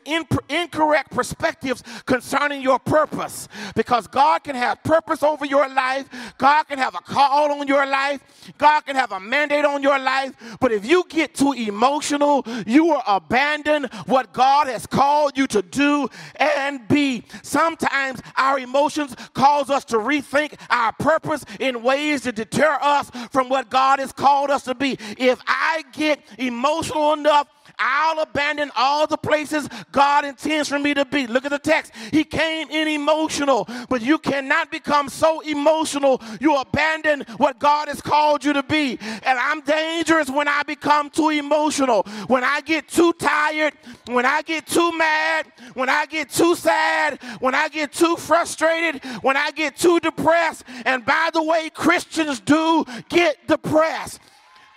incorrect 0.48 1.12
perspectives 1.12 1.84
concerning 2.06 2.62
your 2.62 2.80
purpose. 2.80 3.48
Because 3.76 4.08
God 4.08 4.44
can 4.44 4.56
have 4.56 4.84
purpose 4.84 5.24
over 5.24 5.46
your 5.46 5.68
life, 5.68 6.08
God 6.38 6.64
can 6.64 6.78
have 6.78 6.96
a 6.96 7.02
call 7.02 7.52
on 7.52 7.68
your 7.68 7.86
life, 7.86 8.22
God 8.58 8.82
can 8.82 8.96
have 8.96 9.12
a 9.12 9.20
mandate 9.20 9.66
on 9.66 9.84
your 9.84 10.00
life. 10.00 10.34
But 10.60 10.72
if 10.72 10.86
you 10.86 11.04
get 11.10 11.34
too 11.36 11.54
emotional, 11.54 12.46
you 12.66 12.86
will 12.86 13.04
abandon 13.06 13.88
what 14.06 14.34
God 14.34 14.68
has 14.68 14.86
called 14.86 15.38
you 15.38 15.48
to 15.48 15.62
do 15.62 16.08
and 16.38 16.88
be. 16.88 17.24
Sometimes 17.44 18.22
our 18.36 18.60
emotions 18.60 19.16
cause 19.34 19.70
us 19.70 19.86
to 19.86 19.98
rethink 19.98 20.60
our 20.70 20.94
purpose 20.94 21.44
in 21.60 21.84
ways 21.84 22.22
to 22.22 22.32
deter 22.32 22.78
us 22.82 23.12
from 23.32 23.50
what 23.50 23.70
God 23.70 24.00
has 24.00 24.12
called 24.12 24.50
us 24.50 24.64
to 24.64 24.76
be. 24.76 24.98
If 25.18 25.40
I 25.48 25.84
get 25.94 26.22
emotional 26.38 27.16
enough, 27.20 27.48
I'll 27.78 28.20
abandon 28.20 28.72
all 28.76 29.08
the 29.08 29.18
places 29.18 29.70
God 29.92 30.26
intends 30.26 30.68
for 30.68 30.78
me 30.78 30.94
to 30.94 31.06
be. 31.06 31.28
Look 31.28 31.46
at 31.46 31.52
the 31.52 31.60
text. 31.60 31.94
He 32.12 32.24
came 32.24 32.70
in 32.70 32.88
emotional, 32.88 33.68
but 33.88 34.02
you 34.02 34.18
cannot 34.18 34.70
become 34.70 35.08
so 35.08 35.40
emotional 35.42 36.22
you 36.42 36.56
abandon 36.58 37.22
what 37.38 37.58
God 37.60 37.88
has 37.88 38.02
called 38.02 38.44
you 38.44 38.54
to 38.54 38.64
be. 38.64 39.00
And 39.24 39.40
I'm 39.40 39.62
dangerous 39.62 40.30
when 40.30 40.48
I 40.48 40.64
become 40.64 41.10
too 41.10 41.30
emotional, 41.30 42.04
when 42.28 42.44
I 42.44 42.62
get 42.62 42.90
too 42.90 43.14
tired, 43.14 43.74
when 44.08 44.26
I 44.26 44.42
get 44.42 44.68
too 44.68 44.92
mad, 44.98 45.46
when 45.74 45.90
I 45.90 46.06
get 46.06 46.30
too 46.30 46.56
sad, 46.56 47.22
when 47.40 47.56
I 47.56 47.70
get 47.70 47.94
too 47.94 48.18
frustrated, 48.18 49.04
when 49.22 49.38
I 49.38 49.52
get 49.52 49.78
too 49.78 50.00
depressed. 50.00 50.64
And 50.86 51.06
by 51.06 51.30
the 51.34 51.44
way, 51.44 51.70
Christians 51.70 52.40
do 52.42 52.86
get 53.08 53.48
depressed. 53.48 54.20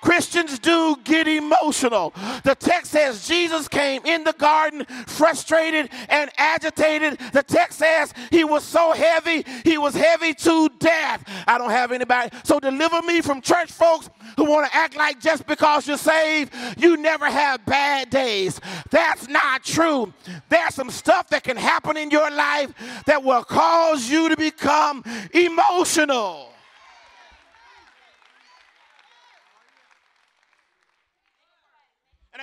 Christians 0.02 0.58
do 0.58 0.96
get 1.04 1.28
emotional. 1.28 2.12
The 2.42 2.56
text 2.56 2.90
says 2.90 3.26
Jesus 3.26 3.68
came 3.68 4.04
in 4.04 4.24
the 4.24 4.32
garden 4.32 4.84
frustrated 5.06 5.88
and 6.08 6.28
agitated. 6.36 7.18
The 7.32 7.44
text 7.44 7.78
says 7.78 8.12
he 8.30 8.42
was 8.42 8.64
so 8.64 8.92
heavy, 8.92 9.44
he 9.64 9.78
was 9.78 9.94
heavy 9.94 10.34
to 10.34 10.68
death. 10.80 11.22
I 11.46 11.56
don't 11.56 11.70
have 11.70 11.92
anybody. 11.92 12.36
So 12.42 12.58
deliver 12.58 13.00
me 13.02 13.20
from 13.20 13.40
church 13.40 13.70
folks 13.70 14.10
who 14.36 14.44
want 14.44 14.70
to 14.70 14.76
act 14.76 14.96
like 14.96 15.20
just 15.20 15.46
because 15.46 15.86
you're 15.86 15.96
saved, 15.96 16.52
you 16.76 16.96
never 16.96 17.30
have 17.30 17.64
bad 17.64 18.10
days. 18.10 18.60
That's 18.90 19.28
not 19.28 19.62
true. 19.62 20.12
There's 20.48 20.74
some 20.74 20.90
stuff 20.90 21.28
that 21.28 21.44
can 21.44 21.56
happen 21.56 21.96
in 21.96 22.10
your 22.10 22.30
life 22.30 22.74
that 23.06 23.22
will 23.22 23.44
cause 23.44 24.10
you 24.10 24.28
to 24.28 24.36
become 24.36 25.04
emotional. 25.32 26.51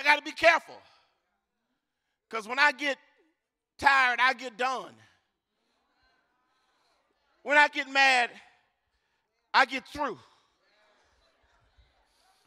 I 0.00 0.02
got 0.02 0.16
to 0.16 0.24
be 0.24 0.32
careful. 0.32 0.76
Because 2.28 2.48
when 2.48 2.58
I 2.58 2.72
get 2.72 2.96
tired, 3.78 4.18
I 4.20 4.32
get 4.32 4.56
done. 4.56 4.92
When 7.42 7.58
I 7.58 7.68
get 7.68 7.90
mad, 7.90 8.30
I 9.52 9.66
get 9.66 9.86
through. 9.88 10.18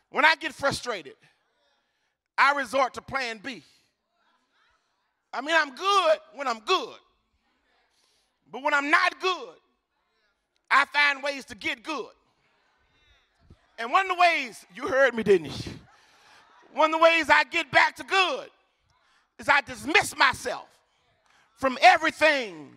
When 0.10 0.26
I 0.26 0.36
get 0.36 0.54
frustrated, 0.54 1.16
I 2.38 2.54
resort 2.54 2.96
to 2.96 3.02
plan 3.02 3.40
B. 3.44 3.64
I 5.32 5.42
mean, 5.42 5.56
I'm 5.58 5.76
good 5.76 6.18
when 6.36 6.48
I'm 6.48 6.60
good. 6.60 6.96
But 8.52 8.64
when 8.64 8.74
I'm 8.74 8.92
not 8.92 9.20
good, 9.20 9.56
I 10.70 10.86
find 10.86 11.24
ways 11.24 11.46
to 11.46 11.56
get 11.56 11.84
good. 11.84 12.12
And 13.80 13.92
one 13.92 14.10
of 14.10 14.16
the 14.16 14.22
ways, 14.22 14.66
you 14.76 14.88
heard 14.88 15.16
me, 15.16 15.24
didn't 15.24 15.66
you? 15.66 15.74
One 16.74 16.94
of 16.94 17.00
the 17.00 17.04
ways 17.04 17.30
I 17.30 17.44
get 17.44 17.70
back 17.72 17.96
to 17.98 18.04
good 18.04 18.50
is 19.38 19.48
I 19.48 19.62
dismiss 19.62 20.16
myself 20.18 20.68
from 21.56 21.78
everything 21.82 22.72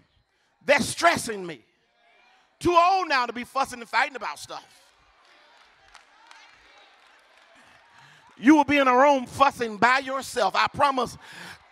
that's 0.64 0.86
stressing 0.86 1.46
me. 1.46 1.60
Too 2.58 2.76
old 2.76 3.08
now 3.08 3.26
to 3.26 3.32
be 3.32 3.44
fussing 3.44 3.80
and 3.80 3.88
fighting 3.88 4.16
about 4.16 4.38
stuff. 4.38 4.64
You 8.38 8.54
will 8.54 8.64
be 8.64 8.76
in 8.76 8.86
a 8.86 8.94
room 8.94 9.24
fussing 9.24 9.78
by 9.78 10.00
yourself. 10.00 10.54
I 10.54 10.66
promise 10.68 11.16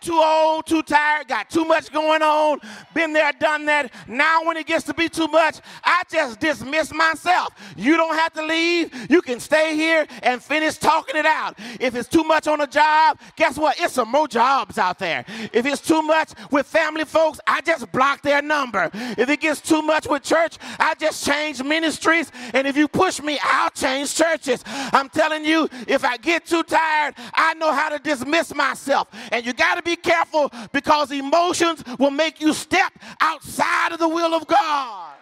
too 0.05 0.21
old, 0.23 0.65
too 0.65 0.83
tired, 0.83 1.27
got 1.27 1.49
too 1.49 1.65
much 1.65 1.91
going 1.91 2.21
on, 2.21 2.59
been 2.93 3.11
there, 3.11 3.31
done 3.33 3.65
that. 3.65 3.91
Now, 4.07 4.45
when 4.45 4.55
it 4.55 4.67
gets 4.67 4.85
to 4.85 4.93
be 4.93 5.09
too 5.09 5.27
much, 5.27 5.59
I 5.83 6.03
just 6.11 6.39
dismiss 6.39 6.93
myself. 6.93 7.53
You 7.75 7.97
don't 7.97 8.15
have 8.15 8.33
to 8.33 8.45
leave. 8.45 9.09
You 9.09 9.21
can 9.21 9.39
stay 9.39 9.75
here 9.75 10.05
and 10.21 10.41
finish 10.41 10.77
talking 10.77 11.15
it 11.15 11.25
out. 11.25 11.57
If 11.79 11.95
it's 11.95 12.07
too 12.07 12.23
much 12.23 12.47
on 12.47 12.61
a 12.61 12.67
job, 12.67 13.19
guess 13.35 13.57
what? 13.57 13.79
It's 13.79 13.93
some 13.93 14.11
more 14.11 14.27
jobs 14.27 14.77
out 14.77 14.99
there. 14.99 15.25
If 15.51 15.65
it's 15.65 15.81
too 15.81 16.01
much 16.01 16.33
with 16.51 16.67
family 16.67 17.05
folks, 17.05 17.39
I 17.47 17.61
just 17.61 17.91
block 17.91 18.21
their 18.21 18.41
number. 18.41 18.91
If 18.93 19.29
it 19.29 19.41
gets 19.41 19.61
too 19.61 19.81
much 19.81 20.07
with 20.07 20.23
church, 20.23 20.57
I 20.79 20.93
just 20.99 21.25
change 21.25 21.63
ministries. 21.63 22.31
And 22.53 22.67
if 22.67 22.77
you 22.77 22.87
push 22.87 23.21
me, 23.21 23.39
I'll 23.43 23.71
change 23.71 24.13
churches. 24.13 24.63
I'm 24.67 25.09
telling 25.09 25.43
you, 25.45 25.67
if 25.87 26.03
I 26.05 26.17
get 26.17 26.45
too 26.45 26.63
tired, 26.63 27.15
I 27.33 27.55
know 27.55 27.73
how 27.73 27.89
to 27.89 27.99
dismiss 27.99 28.53
myself. 28.53 29.07
And 29.31 29.45
you 29.45 29.53
got 29.53 29.75
to 29.75 29.81
be 29.81 29.94
careful 29.95 30.51
because 30.71 31.11
emotions 31.11 31.83
will 31.99 32.11
make 32.11 32.41
you 32.41 32.53
step 32.53 32.93
outside 33.21 33.91
of 33.91 33.99
the 33.99 34.09
will 34.09 34.33
of 34.33 34.47
God. 34.47 35.15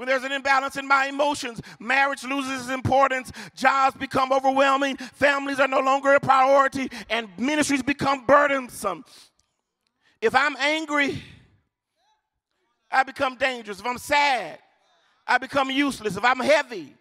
When 0.00 0.08
there's 0.08 0.24
an 0.24 0.32
imbalance 0.32 0.76
in 0.76 0.88
my 0.88 1.08
emotions, 1.08 1.60
marriage 1.78 2.24
loses 2.24 2.62
its 2.62 2.70
importance, 2.70 3.30
jobs 3.54 3.94
become 3.98 4.32
overwhelming, 4.32 4.96
families 4.96 5.60
are 5.60 5.68
no 5.68 5.80
longer 5.80 6.14
a 6.14 6.20
priority, 6.20 6.90
and 7.10 7.28
ministries 7.36 7.82
become 7.82 8.24
burdensome. 8.24 9.04
If 10.22 10.34
I'm 10.34 10.56
angry, 10.56 11.22
I 12.90 13.02
become 13.02 13.36
dangerous. 13.36 13.80
If 13.80 13.86
I'm 13.86 13.98
sad, 13.98 14.58
I 15.26 15.36
become 15.36 15.70
useless. 15.70 16.16
If 16.16 16.24
I'm 16.24 16.40
heavy, 16.40 16.94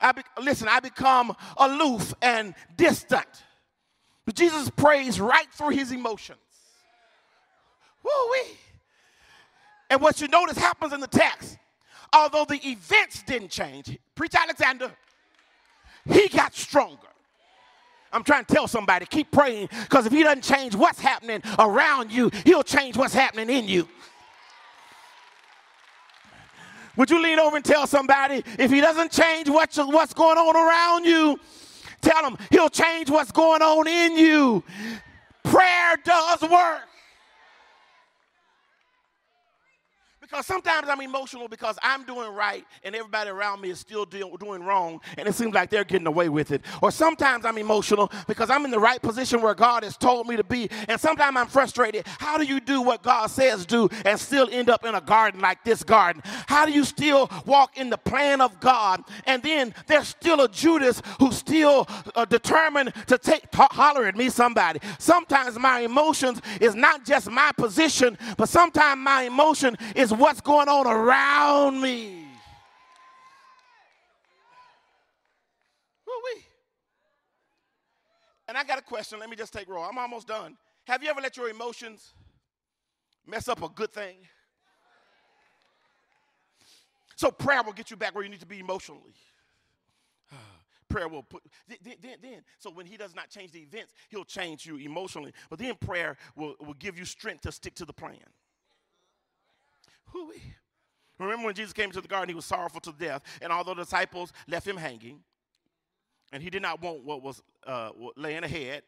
I 0.00 0.12
be, 0.12 0.22
listen, 0.42 0.68
I 0.68 0.80
become 0.80 1.34
aloof 1.56 2.14
and 2.20 2.54
distant. 2.76 3.26
But 4.24 4.34
Jesus 4.34 4.70
prays 4.70 5.20
right 5.20 5.50
through 5.52 5.70
his 5.70 5.92
emotions. 5.92 6.38
Woo-wee. 8.02 8.56
And 9.90 10.00
what 10.00 10.20
you 10.20 10.28
notice 10.28 10.58
happens 10.58 10.92
in 10.92 11.00
the 11.00 11.06
text, 11.06 11.58
although 12.12 12.44
the 12.44 12.60
events 12.66 13.22
didn't 13.22 13.50
change, 13.50 13.98
preach 14.14 14.34
Alexander, 14.34 14.92
he 16.04 16.28
got 16.28 16.54
stronger. 16.54 16.98
I'm 18.12 18.22
trying 18.22 18.44
to 18.44 18.54
tell 18.54 18.68
somebody, 18.68 19.06
keep 19.06 19.30
praying, 19.30 19.68
because 19.82 20.06
if 20.06 20.12
he 20.12 20.22
doesn't 20.22 20.42
change 20.42 20.74
what's 20.74 21.00
happening 21.00 21.42
around 21.58 22.12
you, 22.12 22.30
he'll 22.44 22.62
change 22.62 22.96
what's 22.96 23.14
happening 23.14 23.50
in 23.50 23.68
you. 23.68 23.88
Would 26.96 27.10
you 27.10 27.22
lean 27.22 27.38
over 27.38 27.56
and 27.56 27.64
tell 27.64 27.86
somebody 27.86 28.42
if 28.58 28.70
he 28.70 28.80
doesn't 28.80 29.12
change 29.12 29.48
what 29.48 29.76
you, 29.76 29.86
what's 29.88 30.14
going 30.14 30.38
on 30.38 30.56
around 30.56 31.04
you, 31.04 31.38
tell 32.00 32.24
him 32.24 32.36
he'll 32.50 32.70
change 32.70 33.10
what's 33.10 33.32
going 33.32 33.62
on 33.62 33.86
in 33.86 34.16
you. 34.16 34.64
Prayer 35.44 35.96
does 36.04 36.42
work. 36.42 36.82
Because 40.28 40.44
sometimes 40.44 40.88
I'm 40.88 41.00
emotional 41.02 41.46
because 41.46 41.78
I'm 41.84 42.02
doing 42.02 42.34
right 42.34 42.64
and 42.82 42.96
everybody 42.96 43.30
around 43.30 43.60
me 43.60 43.70
is 43.70 43.78
still 43.78 44.04
do, 44.04 44.36
doing 44.40 44.64
wrong 44.64 45.00
and 45.16 45.28
it 45.28 45.36
seems 45.36 45.54
like 45.54 45.70
they're 45.70 45.84
getting 45.84 46.08
away 46.08 46.28
with 46.28 46.50
it. 46.50 46.62
Or 46.82 46.90
sometimes 46.90 47.44
I'm 47.44 47.58
emotional 47.58 48.10
because 48.26 48.50
I'm 48.50 48.64
in 48.64 48.72
the 48.72 48.78
right 48.80 49.00
position 49.00 49.40
where 49.40 49.54
God 49.54 49.84
has 49.84 49.96
told 49.96 50.26
me 50.26 50.34
to 50.34 50.42
be. 50.42 50.68
And 50.88 51.00
sometimes 51.00 51.36
I'm 51.36 51.46
frustrated. 51.46 52.08
How 52.18 52.38
do 52.38 52.44
you 52.44 52.58
do 52.58 52.82
what 52.82 53.04
God 53.04 53.28
says 53.28 53.64
do 53.66 53.88
and 54.04 54.18
still 54.18 54.48
end 54.50 54.68
up 54.68 54.84
in 54.84 54.96
a 54.96 55.00
garden 55.00 55.40
like 55.40 55.62
this 55.62 55.84
garden? 55.84 56.22
How 56.24 56.66
do 56.66 56.72
you 56.72 56.82
still 56.82 57.30
walk 57.44 57.78
in 57.78 57.88
the 57.88 57.98
plan 57.98 58.40
of 58.40 58.58
God? 58.58 59.04
And 59.26 59.40
then 59.44 59.74
there's 59.86 60.08
still 60.08 60.40
a 60.40 60.48
Judas 60.48 61.02
who's 61.20 61.36
still 61.36 61.86
uh, 62.16 62.24
determined 62.24 62.92
to 63.06 63.16
take, 63.16 63.44
holler 63.54 64.06
at 64.06 64.16
me, 64.16 64.28
somebody. 64.28 64.80
Sometimes 64.98 65.56
my 65.56 65.80
emotions 65.80 66.42
is 66.60 66.74
not 66.74 67.04
just 67.04 67.30
my 67.30 67.52
position, 67.56 68.18
but 68.36 68.48
sometimes 68.48 68.98
my 68.98 69.22
emotion 69.22 69.76
is 69.94 70.16
what's 70.26 70.40
going 70.40 70.68
on 70.68 70.88
around 70.88 71.80
me. 71.80 72.26
Woo-wee. 76.04 76.42
And 78.48 78.58
I 78.58 78.64
got 78.64 78.80
a 78.80 78.82
question. 78.82 79.20
Let 79.20 79.30
me 79.30 79.36
just 79.36 79.52
take 79.52 79.68
roll. 79.68 79.84
I'm 79.84 79.96
almost 79.96 80.26
done. 80.26 80.56
Have 80.88 81.00
you 81.04 81.10
ever 81.10 81.20
let 81.20 81.36
your 81.36 81.48
emotions 81.48 82.12
mess 83.24 83.46
up 83.46 83.62
a 83.62 83.68
good 83.68 83.92
thing? 83.92 84.16
So 87.14 87.30
prayer 87.30 87.62
will 87.62 87.72
get 87.72 87.92
you 87.92 87.96
back 87.96 88.12
where 88.12 88.24
you 88.24 88.30
need 88.30 88.40
to 88.40 88.46
be 88.46 88.58
emotionally. 88.58 89.14
prayer 90.88 91.06
will 91.06 91.22
put 91.22 91.44
then, 91.68 91.94
then, 92.02 92.16
then, 92.20 92.42
so 92.58 92.70
when 92.70 92.84
he 92.84 92.96
does 92.96 93.14
not 93.14 93.30
change 93.30 93.52
the 93.52 93.60
events 93.60 93.92
he'll 94.08 94.24
change 94.24 94.66
you 94.66 94.76
emotionally 94.76 95.32
but 95.50 95.58
then 95.58 95.74
prayer 95.76 96.16
will, 96.34 96.54
will 96.60 96.74
give 96.74 96.98
you 96.98 97.04
strength 97.04 97.42
to 97.42 97.52
stick 97.52 97.74
to 97.74 97.84
the 97.84 97.92
plan 97.92 98.18
Hoo-wee. 100.16 100.54
Remember 101.18 101.44
when 101.44 101.54
Jesus 101.54 101.74
came 101.74 101.90
to 101.90 102.00
the 102.00 102.08
garden, 102.08 102.30
he 102.30 102.34
was 102.34 102.46
sorrowful 102.46 102.80
to 102.80 102.92
death, 102.92 103.22
and 103.42 103.52
all 103.52 103.64
the 103.64 103.74
disciples 103.74 104.32
left 104.48 104.66
him 104.66 104.76
hanging, 104.76 105.20
and 106.32 106.42
he 106.42 106.48
did 106.48 106.62
not 106.62 106.80
want 106.80 107.04
what 107.04 107.22
was 107.22 107.42
uh, 107.66 107.90
laying 108.16 108.42
ahead, 108.42 108.82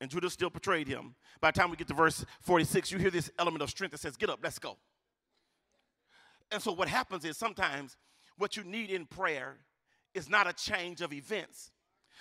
and 0.00 0.10
Judas 0.10 0.32
still 0.32 0.50
betrayed 0.50 0.88
him. 0.88 1.14
By 1.40 1.52
the 1.52 1.60
time 1.60 1.70
we 1.70 1.76
get 1.76 1.86
to 1.88 1.94
verse 1.94 2.24
46, 2.40 2.90
you 2.90 2.98
hear 2.98 3.10
this 3.10 3.30
element 3.38 3.62
of 3.62 3.70
strength 3.70 3.92
that 3.92 4.00
says, 4.00 4.16
Get 4.16 4.28
up, 4.28 4.40
let's 4.42 4.58
go. 4.58 4.76
And 6.50 6.60
so 6.60 6.72
what 6.72 6.88
happens 6.88 7.24
is 7.24 7.36
sometimes 7.36 7.96
what 8.36 8.56
you 8.56 8.64
need 8.64 8.90
in 8.90 9.06
prayer 9.06 9.56
is 10.14 10.28
not 10.28 10.48
a 10.48 10.52
change 10.52 11.00
of 11.00 11.12
events. 11.12 11.70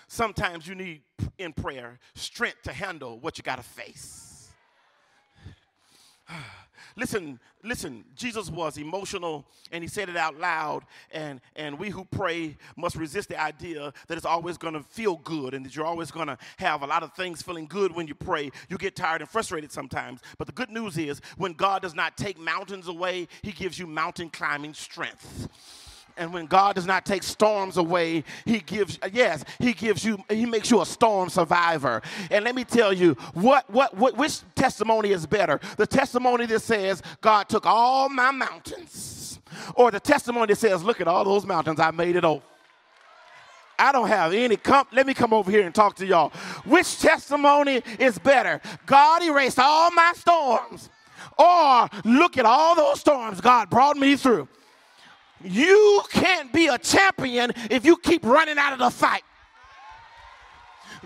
Sometimes 0.07 0.67
you 0.67 0.75
need 0.75 1.01
in 1.37 1.51
prayer 1.51 1.99
strength 2.13 2.61
to 2.63 2.73
handle 2.73 3.19
what 3.19 3.37
you 3.37 3.43
got 3.43 3.57
to 3.57 3.63
face. 3.63 4.24
Listen, 6.97 7.41
listen, 7.61 8.05
Jesus 8.15 8.49
was 8.49 8.77
emotional 8.77 9.45
and 9.71 9.83
he 9.83 9.87
said 9.87 10.07
it 10.07 10.15
out 10.15 10.39
loud. 10.39 10.83
And, 11.11 11.41
and 11.57 11.77
we 11.77 11.89
who 11.89 12.05
pray 12.05 12.57
must 12.77 12.95
resist 12.95 13.27
the 13.27 13.41
idea 13.41 13.91
that 14.07 14.15
it's 14.15 14.25
always 14.25 14.57
going 14.57 14.75
to 14.75 14.83
feel 14.83 15.17
good 15.17 15.53
and 15.53 15.65
that 15.65 15.75
you're 15.75 15.85
always 15.85 16.09
going 16.09 16.27
to 16.27 16.37
have 16.57 16.83
a 16.83 16.87
lot 16.87 17.03
of 17.03 17.13
things 17.13 17.41
feeling 17.41 17.65
good 17.65 17.93
when 17.93 18.07
you 18.07 18.15
pray. 18.15 18.49
You 18.69 18.77
get 18.77 18.95
tired 18.95 19.19
and 19.19 19.29
frustrated 19.29 19.73
sometimes. 19.73 20.21
But 20.37 20.47
the 20.47 20.53
good 20.53 20.69
news 20.69 20.97
is 20.97 21.19
when 21.35 21.51
God 21.53 21.81
does 21.81 21.95
not 21.95 22.15
take 22.15 22.39
mountains 22.39 22.87
away, 22.87 23.27
he 23.41 23.51
gives 23.51 23.77
you 23.77 23.87
mountain 23.87 24.29
climbing 24.29 24.73
strength. 24.73 25.49
And 26.17 26.33
when 26.33 26.45
God 26.45 26.75
does 26.75 26.85
not 26.85 27.05
take 27.05 27.23
storms 27.23 27.77
away, 27.77 28.23
He 28.45 28.59
gives, 28.59 28.97
yes, 29.11 29.43
He 29.59 29.73
gives 29.73 30.05
you, 30.05 30.17
He 30.29 30.45
makes 30.45 30.71
you 30.71 30.81
a 30.81 30.85
storm 30.85 31.29
survivor. 31.29 32.01
And 32.31 32.45
let 32.45 32.55
me 32.55 32.63
tell 32.63 32.93
you, 32.93 33.13
what, 33.33 33.69
what, 33.69 33.95
what, 33.97 34.15
which 34.15 34.39
testimony 34.55 35.11
is 35.11 35.25
better? 35.25 35.59
The 35.77 35.87
testimony 35.87 36.45
that 36.45 36.61
says, 36.61 37.03
God 37.19 37.49
took 37.49 37.65
all 37.65 38.07
my 38.07 38.31
mountains, 38.31 39.39
or 39.75 39.91
the 39.91 39.99
testimony 39.99 40.47
that 40.47 40.57
says, 40.57 40.83
look 40.83 41.01
at 41.01 41.07
all 41.07 41.25
those 41.25 41.45
mountains, 41.45 41.79
I 41.79 41.91
made 41.91 42.15
it 42.15 42.23
over. 42.23 42.43
I 43.77 43.91
don't 43.91 44.07
have 44.07 44.33
any. 44.33 44.55
Come, 44.55 44.87
let 44.93 45.05
me 45.05 45.13
come 45.13 45.33
over 45.33 45.51
here 45.51 45.65
and 45.65 45.75
talk 45.75 45.97
to 45.97 46.05
y'all. 46.05 46.29
Which 46.63 46.99
testimony 46.99 47.83
is 47.99 48.17
better? 48.17 48.61
God 48.85 49.21
erased 49.21 49.59
all 49.59 49.91
my 49.91 50.13
storms, 50.15 50.89
or 51.37 51.89
look 52.05 52.37
at 52.37 52.45
all 52.45 52.75
those 52.75 53.01
storms 53.01 53.41
God 53.41 53.69
brought 53.69 53.97
me 53.97 54.15
through. 54.15 54.47
You 55.43 56.01
can't 56.09 56.51
be 56.51 56.67
a 56.67 56.77
champion 56.77 57.51
if 57.69 57.85
you 57.85 57.97
keep 57.97 58.25
running 58.25 58.57
out 58.57 58.73
of 58.73 58.79
the 58.79 58.89
fight. 58.89 59.23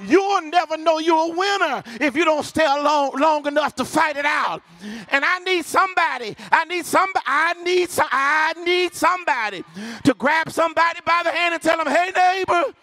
You'll 0.06 0.42
never 0.44 0.78
know 0.78 1.00
you're 1.00 1.34
a 1.34 1.36
winner 1.36 1.84
if 2.00 2.16
you 2.16 2.24
don't 2.24 2.46
stay 2.46 2.66
long, 2.66 3.12
long 3.20 3.46
enough 3.48 3.76
to 3.76 3.86
fight 3.86 4.16
it 4.16 4.26
out. 4.26 4.62
And 5.10 5.26
I 5.26 5.40
need 5.40 5.66
somebody. 5.66 6.38
I 6.52 6.64
need 6.66 6.86
somebody. 6.86 7.24
I 7.26 7.54
need 7.64 7.90
some, 7.90 8.08
I 8.12 8.54
need 8.64 8.94
somebody 8.94 9.64
to 10.04 10.14
grab 10.14 10.52
somebody 10.52 11.00
by 11.06 11.22
the 11.24 11.32
hand 11.32 11.56
and 11.56 11.64
tell 11.64 11.78
them, 11.78 11.88
"Hey 11.88 12.12
neighbor, 12.16 12.74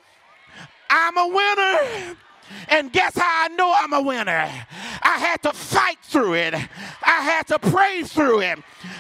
I'm 0.91 1.17
a 1.17 1.29
winner." 1.29 2.17
And 2.69 2.93
guess 2.93 3.17
how 3.17 3.45
I 3.45 3.49
know 3.49 3.75
I'm 3.77 3.93
a 3.93 4.03
winner? 4.03 4.51
I 5.03 5.19
had 5.19 5.43
to 5.43 5.53
fight 5.53 5.99
through 6.03 6.35
it. 6.35 6.55
I 6.55 7.21
had 7.21 7.47
to 7.49 7.59
pray 7.59 8.03
through 8.03 8.41
it. 8.41 8.59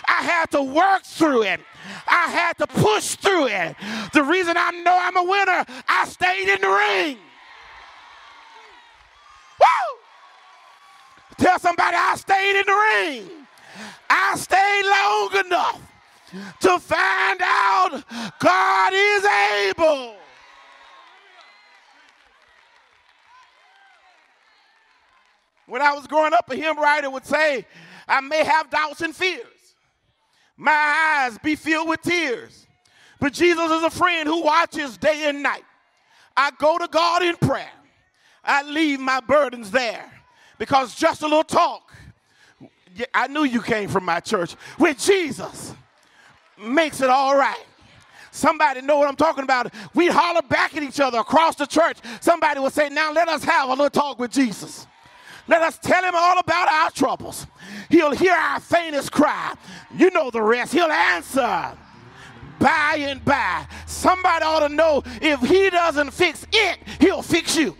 I 0.09 0.22
had 0.22 0.51
to 0.53 0.62
work 0.62 1.05
through 1.05 1.42
it. 1.42 1.61
I 2.07 2.28
had 2.28 2.59
to 2.59 2.66
push 2.66 3.14
through 3.16 3.47
it. 3.49 3.76
The 4.12 4.22
reason 4.22 4.57
I 4.57 4.70
know 4.70 4.97
I'm 4.99 5.16
a 5.16 5.24
winner, 5.24 5.64
I 5.88 6.07
stayed 6.07 6.49
in 6.53 6.61
the 6.61 6.68
ring. 6.68 7.18
Woo! 9.61 9.99
Tell 11.38 11.59
somebody 11.59 11.97
I 11.97 12.16
stayed 12.16 12.59
in 12.59 12.66
the 12.66 12.72
ring. 12.72 13.47
I 14.09 14.36
stayed 14.36 14.84
long 14.84 15.47
enough 15.47 15.80
to 16.61 16.78
find 16.78 17.40
out 17.42 18.03
God 18.38 18.92
is 18.94 19.24
able. 19.24 20.26
When 25.66 25.82
I 25.82 25.92
was 25.92 26.06
growing 26.06 26.32
up, 26.32 26.50
a 26.50 26.56
hymn 26.56 26.78
writer 26.78 27.10
would 27.10 27.26
say, 27.26 27.66
I 28.06 28.20
may 28.20 28.44
have 28.44 28.70
doubts 28.70 29.00
and 29.00 29.14
fears. 29.14 29.44
My 30.56 30.72
eyes 31.26 31.38
be 31.38 31.56
filled 31.56 31.88
with 31.88 32.02
tears. 32.02 32.66
But 33.18 33.32
Jesus 33.32 33.70
is 33.70 33.82
a 33.82 33.90
friend 33.90 34.28
who 34.28 34.42
watches 34.42 34.96
day 34.96 35.28
and 35.28 35.42
night. 35.42 35.64
I 36.36 36.50
go 36.58 36.78
to 36.78 36.86
God 36.88 37.22
in 37.22 37.36
prayer. 37.36 37.70
I 38.44 38.62
leave 38.62 39.00
my 39.00 39.20
burdens 39.20 39.70
there 39.70 40.04
because 40.58 40.94
just 40.94 41.22
a 41.22 41.26
little 41.26 41.42
talk. 41.42 41.92
I 43.12 43.26
knew 43.26 43.44
you 43.44 43.60
came 43.60 43.88
from 43.88 44.04
my 44.04 44.20
church 44.20 44.54
with 44.78 44.98
Jesus 44.98 45.74
makes 46.58 47.00
it 47.00 47.10
all 47.10 47.36
right. 47.36 47.64
Somebody 48.30 48.82
know 48.82 48.98
what 48.98 49.08
I'm 49.08 49.16
talking 49.16 49.44
about. 49.44 49.72
We 49.94 50.08
holler 50.08 50.42
back 50.42 50.76
at 50.76 50.82
each 50.82 51.00
other 51.00 51.18
across 51.18 51.56
the 51.56 51.66
church. 51.66 51.98
Somebody 52.20 52.60
will 52.60 52.70
say, 52.70 52.88
Now 52.88 53.12
let 53.12 53.28
us 53.28 53.42
have 53.44 53.68
a 53.68 53.70
little 53.70 53.90
talk 53.90 54.18
with 54.18 54.30
Jesus. 54.30 54.86
Let 55.49 55.62
us 55.62 55.78
tell 55.78 56.03
him 56.03 56.14
all 56.14 56.38
about 56.38 56.68
our 56.68 56.90
troubles. 56.90 57.47
He'll 57.88 58.12
hear 58.12 58.34
our 58.34 58.61
faintest 58.61 59.12
cry. 59.12 59.55
You 59.97 60.11
know 60.11 60.30
the 60.30 60.42
rest. 60.42 60.72
He'll 60.72 60.90
answer 60.90 61.72
by 62.59 62.97
and 63.01 63.24
by. 63.24 63.66
Somebody 63.86 64.44
ought 64.44 64.66
to 64.66 64.74
know 64.74 65.03
if 65.20 65.40
he 65.40 65.70
doesn't 65.70 66.11
fix 66.11 66.47
it, 66.53 66.78
he'll 67.01 67.22
fix 67.22 67.57
you. 67.57 67.76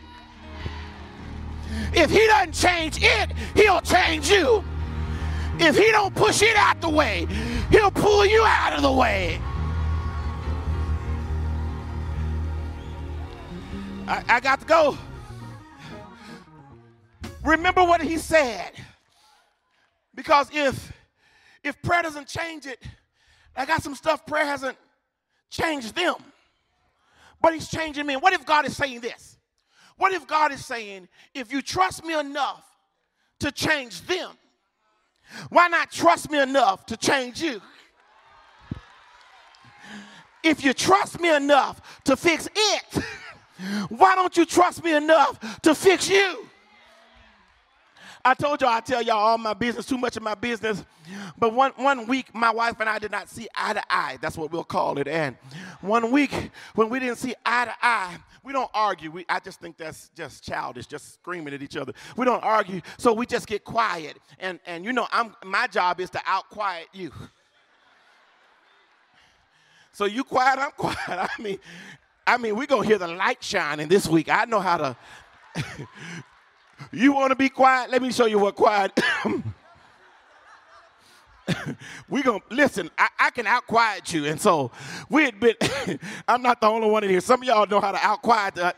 If 1.93 2.11
he 2.11 2.27
doesn't 2.27 2.53
change 2.53 2.99
it, 3.01 3.33
he'll 3.55 3.81
change 3.81 4.31
you. 4.31 4.65
If 5.59 5.77
he 5.77 5.91
don't 5.91 6.15
push 6.15 6.43
it 6.43 6.57
out 6.57 6.81
the 6.81 6.89
way, 6.89 7.27
he'll 7.71 7.91
pull 7.91 8.27
you 8.27 8.45
out 8.45 8.75
of 8.75 8.83
the 8.83 8.93
way. 8.93 9.41
I, 14.07 14.23
I 14.29 14.41
got 14.41 14.61
to 14.61 14.67
go. 14.67 14.99
Remember 17.47 17.85
what 17.85 18.03
he 18.03 18.19
said. 18.19 18.73
Because 20.15 20.49
if 20.53 20.93
if 21.63 21.81
prayer 21.81 22.03
doesn't 22.03 22.27
change 22.27 22.67
it, 22.67 22.83
I 23.57 23.65
got 23.65 23.83
some 23.83 23.95
stuff 23.95 24.27
prayer 24.27 24.45
hasn't 24.45 24.77
changed 25.51 25.95
them. 25.95 26.17
But 27.41 27.55
he's 27.55 27.69
changing 27.69 28.07
me. 28.07 28.17
What 28.17 28.33
if 28.33 28.45
God 28.45 28.67
is 28.67 28.77
saying 28.77 29.01
this? 29.01 29.39
What 29.97 30.13
if 30.13 30.27
God 30.27 30.53
is 30.53 30.65
saying, 30.65 31.09
if 31.35 31.53
you 31.53 31.63
trust 31.63 32.05
me 32.05 32.19
enough 32.19 32.65
to 33.41 33.51
change 33.51 34.03
them, 34.03 34.33
why 35.49 35.69
not 35.69 35.91
trust 35.91 36.31
me 36.31 36.41
enough 36.41 36.85
to 36.87 36.97
change 36.97 37.41
you? 37.41 37.61
If 40.43 40.65
you 40.65 40.73
trust 40.73 41.21
me 41.21 41.35
enough 41.35 42.01
to 42.05 42.17
fix 42.17 42.49
it, 42.55 43.05
why 43.89 44.15
don't 44.15 44.37
you 44.37 44.45
trust 44.45 44.85
me 44.85 44.95
enough 44.95 45.61
to 45.63 45.75
fix 45.75 46.09
you? 46.09 46.46
I 48.27 48.35
told 48.35 48.61
y'all 48.61 48.71
I 48.71 48.81
tell 48.81 49.01
y'all 49.03 49.19
all 49.19 49.39
my 49.39 49.55
business, 49.55 49.87
too 49.87 49.99
much 49.99 50.17
of 50.17 50.23
my 50.25 50.35
business. 50.35 50.85
But 51.39 51.55
one, 51.55 51.71
one 51.77 52.09
week, 52.09 52.35
my 52.35 52.51
wife 52.51 52.75
and 52.81 52.89
I 52.89 52.99
did 52.99 53.13
not 53.13 53.29
see 53.29 53.47
eye 53.55 53.75
to 53.75 53.83
eye. 53.89 54.19
That's 54.21 54.37
what 54.37 54.51
we'll 54.51 54.65
call 54.65 54.99
it. 54.99 55.07
And 55.07 55.37
one 55.81 56.11
week, 56.11 56.51
when 56.75 56.89
we 56.89 56.99
didn't 56.99 57.19
see 57.19 57.37
eye 57.47 57.67
to 57.67 57.75
eye, 57.81 58.19
we 58.43 58.53
don't 58.53 58.71
argue. 58.75 59.13
We, 59.13 59.25
I 59.29 59.39
just 59.39 59.61
think 59.61 59.77
that's 59.77 60.11
just 60.17 60.43
childish, 60.43 60.87
just 60.87 61.15
screaming 61.15 61.55
at 61.55 61.63
each 61.63 61.77
other. 61.77 61.93
We 62.17 62.25
don't 62.25 62.43
argue, 62.43 62.81
so 62.99 63.13
we 63.13 63.27
just 63.27 63.47
get 63.47 63.63
quiet. 63.63 64.19
And, 64.41 64.59
and 64.67 64.85
you 64.85 64.93
know, 64.93 65.07
I'm, 65.13 65.37
my 65.45 65.69
job 65.69 66.01
is 66.01 66.11
to 66.11 66.21
out 66.27 66.51
quiet 66.51 66.89
you. 66.93 67.13
So 69.93 70.05
you 70.05 70.25
quiet, 70.25 70.59
I'm 70.59 70.73
quiet. 70.73 70.99
I 71.09 71.41
mean, 71.41 71.59
I 72.27 72.39
mean, 72.39 72.57
we're 72.57 72.67
gonna 72.67 72.89
hear 72.89 72.99
the 72.99 73.07
light 73.07 73.45
shining 73.45 73.87
this 73.87 74.09
week. 74.09 74.29
I 74.29 74.47
know 74.47 74.59
how 74.59 74.79
to 74.79 74.97
You 76.93 77.13
want 77.13 77.31
to 77.31 77.37
be 77.37 77.49
quiet? 77.49 77.91
Let 77.91 78.03
me 78.03 78.13
show 78.13 78.27
you 78.27 78.39
what 78.39 78.55
quiet. 78.55 78.99
we 82.09 82.23
gonna 82.23 82.41
listen. 82.51 82.91
I, 82.99 83.09
I, 83.19 83.31
can 83.31 83.47
out 83.47 83.67
quiet 83.67 84.13
you, 84.13 84.27
and 84.27 84.41
so 84.41 84.71
we 85.09 85.31
been. 85.31 85.55
I'm 86.29 86.43
not 86.43 86.61
the 86.61 86.67
only 86.67 86.89
one 86.89 87.05
in 87.05 87.11
here. 87.11 87.21
Some 87.21 87.43
of 87.43 87.49
y'all 87.49 87.67
know 87.67 87.81
how 87.81 87.93
to 87.93 87.99
out 87.99 88.23
quiet. 88.23 88.57
The, 88.57 88.67
uh, 88.67 88.73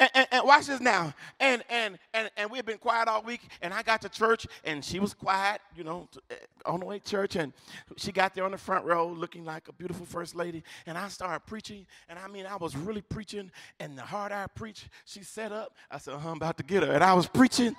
and, 0.00 0.10
and, 0.14 0.26
and, 0.30 0.46
watch 0.46 0.66
this 0.66 0.80
now. 0.80 1.12
And 1.40 1.62
and 1.68 1.98
and 2.14 2.30
and 2.36 2.50
we've 2.50 2.64
been 2.64 2.78
quiet 2.78 3.08
all 3.08 3.22
week. 3.22 3.40
And 3.62 3.72
I 3.74 3.82
got 3.82 4.00
to 4.02 4.08
church, 4.08 4.46
and 4.64 4.84
she 4.84 4.98
was 4.98 5.14
quiet, 5.14 5.60
you 5.76 5.84
know, 5.84 6.08
eh, 6.30 6.34
on 6.66 6.80
the 6.80 6.86
way 6.86 6.98
to 6.98 7.04
church. 7.04 7.36
And 7.36 7.52
she 7.96 8.12
got 8.12 8.34
there 8.34 8.44
on 8.44 8.52
the 8.52 8.58
front 8.58 8.84
row, 8.84 9.08
looking 9.08 9.44
like 9.44 9.68
a 9.68 9.72
beautiful 9.72 10.06
first 10.06 10.34
lady. 10.34 10.62
And 10.86 10.96
I 10.96 11.08
started 11.08 11.40
preaching, 11.46 11.86
and 12.08 12.18
I 12.18 12.28
mean, 12.28 12.46
I 12.46 12.56
was 12.56 12.76
really 12.76 13.02
preaching. 13.02 13.50
And 13.80 13.96
the 13.96 14.02
harder 14.02 14.34
I 14.34 14.46
preached, 14.46 14.88
she 15.04 15.22
set 15.22 15.52
up. 15.52 15.74
I 15.90 15.98
said, 15.98 16.14
uh-huh, 16.14 16.30
"I'm 16.30 16.36
about 16.36 16.56
to 16.58 16.64
get 16.64 16.82
her," 16.82 16.92
and 16.92 17.02
I 17.02 17.14
was 17.14 17.26
preaching 17.26 17.74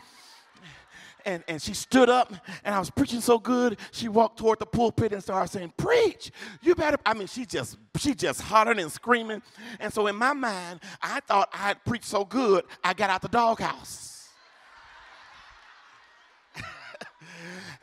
and, 1.26 1.43
and 1.47 1.61
she 1.61 1.74
stood 1.74 2.09
up 2.09 2.34
and 2.63 2.76
I 2.76 2.80
was 2.80 2.89
preaching 2.89 3.22
so 3.22 3.39
good, 3.39 3.78
she 3.91 4.07
walked 4.07 4.38
toward 4.38 4.59
the 4.59 4.65
pulpit 4.65 5.13
and 5.13 5.22
started 5.22 5.51
saying, 5.51 5.74
Preach, 5.78 6.32
you 6.61 6.76
better. 6.76 6.97
I 7.05 7.13
mean, 7.13 7.28
she 7.28 7.45
just 7.45 7.78
she 7.97 8.13
just 8.13 8.41
hollering 8.41 8.80
and 8.80 8.91
screaming. 8.91 9.41
And 9.80 9.93
so 9.93 10.07
in 10.07 10.15
my 10.15 10.34
mind, 10.34 10.82
I 11.01 11.20
thought 11.22 11.49
I 11.53 11.57
had 11.57 11.86
preached 11.86 12.05
so 12.05 12.26
good, 12.26 12.65
I 12.84 12.93
got 12.93 13.09
out 13.09 13.22
the 13.22 13.28
doghouse. 13.30 14.18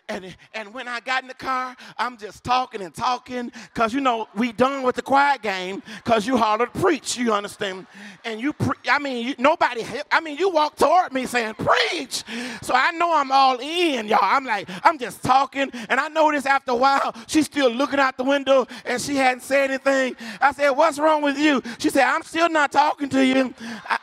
And, 0.08 0.36
and 0.54 0.72
when 0.74 0.88
I 0.88 1.00
got 1.00 1.22
in 1.22 1.28
the 1.28 1.34
car, 1.34 1.76
I'm 1.98 2.16
just 2.18 2.44
talking 2.44 2.82
and 2.82 2.94
talking 2.94 3.52
because, 3.74 3.92
you 3.94 4.00
know, 4.00 4.28
we 4.36 4.52
done 4.52 4.84
with 4.84 4.96
the 4.96 5.02
quiet 5.02 5.42
game 5.42 5.82
because 6.04 6.28
you 6.28 6.36
hollered 6.36 6.72
preach, 6.74 7.18
you 7.18 7.34
understand? 7.34 7.88
And 8.24 8.40
you, 8.40 8.52
pre- 8.52 8.76
I 8.90 9.00
mean, 9.00 9.26
you, 9.28 9.34
nobody, 9.38 9.84
I 10.12 10.20
mean, 10.20 10.38
you 10.38 10.50
walked 10.50 10.78
toward 10.78 11.12
me 11.12 11.26
saying 11.26 11.54
preach. 11.54 12.24
So 12.62 12.74
I 12.76 12.92
know 12.92 13.16
I'm 13.16 13.32
all 13.32 13.58
in, 13.60 14.08
y'all. 14.08 14.20
I'm 14.22 14.44
like, 14.46 14.68
I'm 14.84 14.98
just 14.98 15.24
talking. 15.24 15.70
And 15.88 16.00
I 16.00 16.08
noticed 16.08 16.46
after 16.46 16.72
a 16.72 16.76
while, 16.76 17.14
she's 17.26 17.46
still 17.46 17.70
looking 17.70 18.00
out 18.00 18.16
the 18.16 18.24
window 18.24 18.66
and 18.84 19.02
she 19.02 19.16
hadn't 19.16 19.42
said 19.42 19.70
anything. 19.70 20.16
I 20.40 20.52
said, 20.52 20.70
What's 20.70 20.98
wrong 21.00 21.22
with 21.22 21.38
you? 21.38 21.62
She 21.78 21.90
said, 21.90 22.04
I'm 22.04 22.22
still 22.22 22.50
not 22.50 22.72
talking 22.72 23.08
to 23.10 23.24
you. 23.26 23.54
I, 23.88 23.98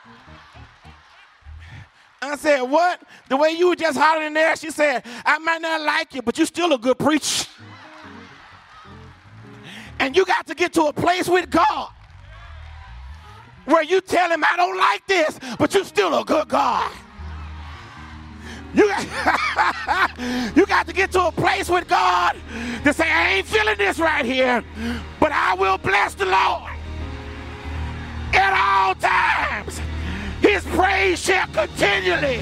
I 2.24 2.36
said, 2.36 2.62
What? 2.62 3.02
The 3.30 3.38
way 3.38 3.52
you 3.52 3.70
were 3.70 3.76
just 3.76 3.98
hollering 3.98 4.34
there, 4.34 4.56
she 4.56 4.72
said, 4.72 5.04
I 5.26 5.38
might 5.40 5.62
not 5.62 5.82
like 5.82 6.14
you, 6.14 6.22
but 6.22 6.38
you're 6.38 6.48
still 6.48 6.74
a 6.74 6.78
good 6.78 6.98
preacher. 6.98 7.48
And 10.00 10.16
you 10.16 10.26
got 10.26 10.48
to 10.48 10.56
get 10.56 10.74
to 10.74 10.84
a 10.86 10.94
place 10.94 11.30
with 11.30 11.50
God 11.50 11.90
where 13.66 13.84
you 13.84 14.02
tell 14.02 14.30
him, 14.30 14.44
I 14.44 14.58
don't 14.58 14.78
like 14.78 15.08
this, 15.08 15.40
but 15.58 15.74
you're 15.74 15.86
still 15.86 16.20
a 16.20 16.26
good 16.26 16.48
God. 16.50 16.92
You 18.74 18.88
got, 18.88 20.18
you 20.56 20.66
got 20.66 20.88
to 20.88 20.94
get 20.94 21.12
to 21.12 21.28
a 21.28 21.32
place 21.32 21.70
with 21.70 21.88
God 21.88 22.36
to 22.84 22.94
say, 22.94 23.10
I 23.10 23.34
ain't 23.34 23.48
feeling 23.48 23.78
this 23.78 24.00
right 24.00 24.26
here, 24.26 24.64
but 25.20 25.32
I 25.32 25.54
will 25.54 25.78
bless 25.78 26.16
the 26.16 26.26
Lord 26.26 26.72
at 28.34 28.54
all 28.54 28.96
times. 28.96 29.80
His 30.44 30.62
praise 30.76 31.24
shall 31.24 31.48
continually. 31.48 32.42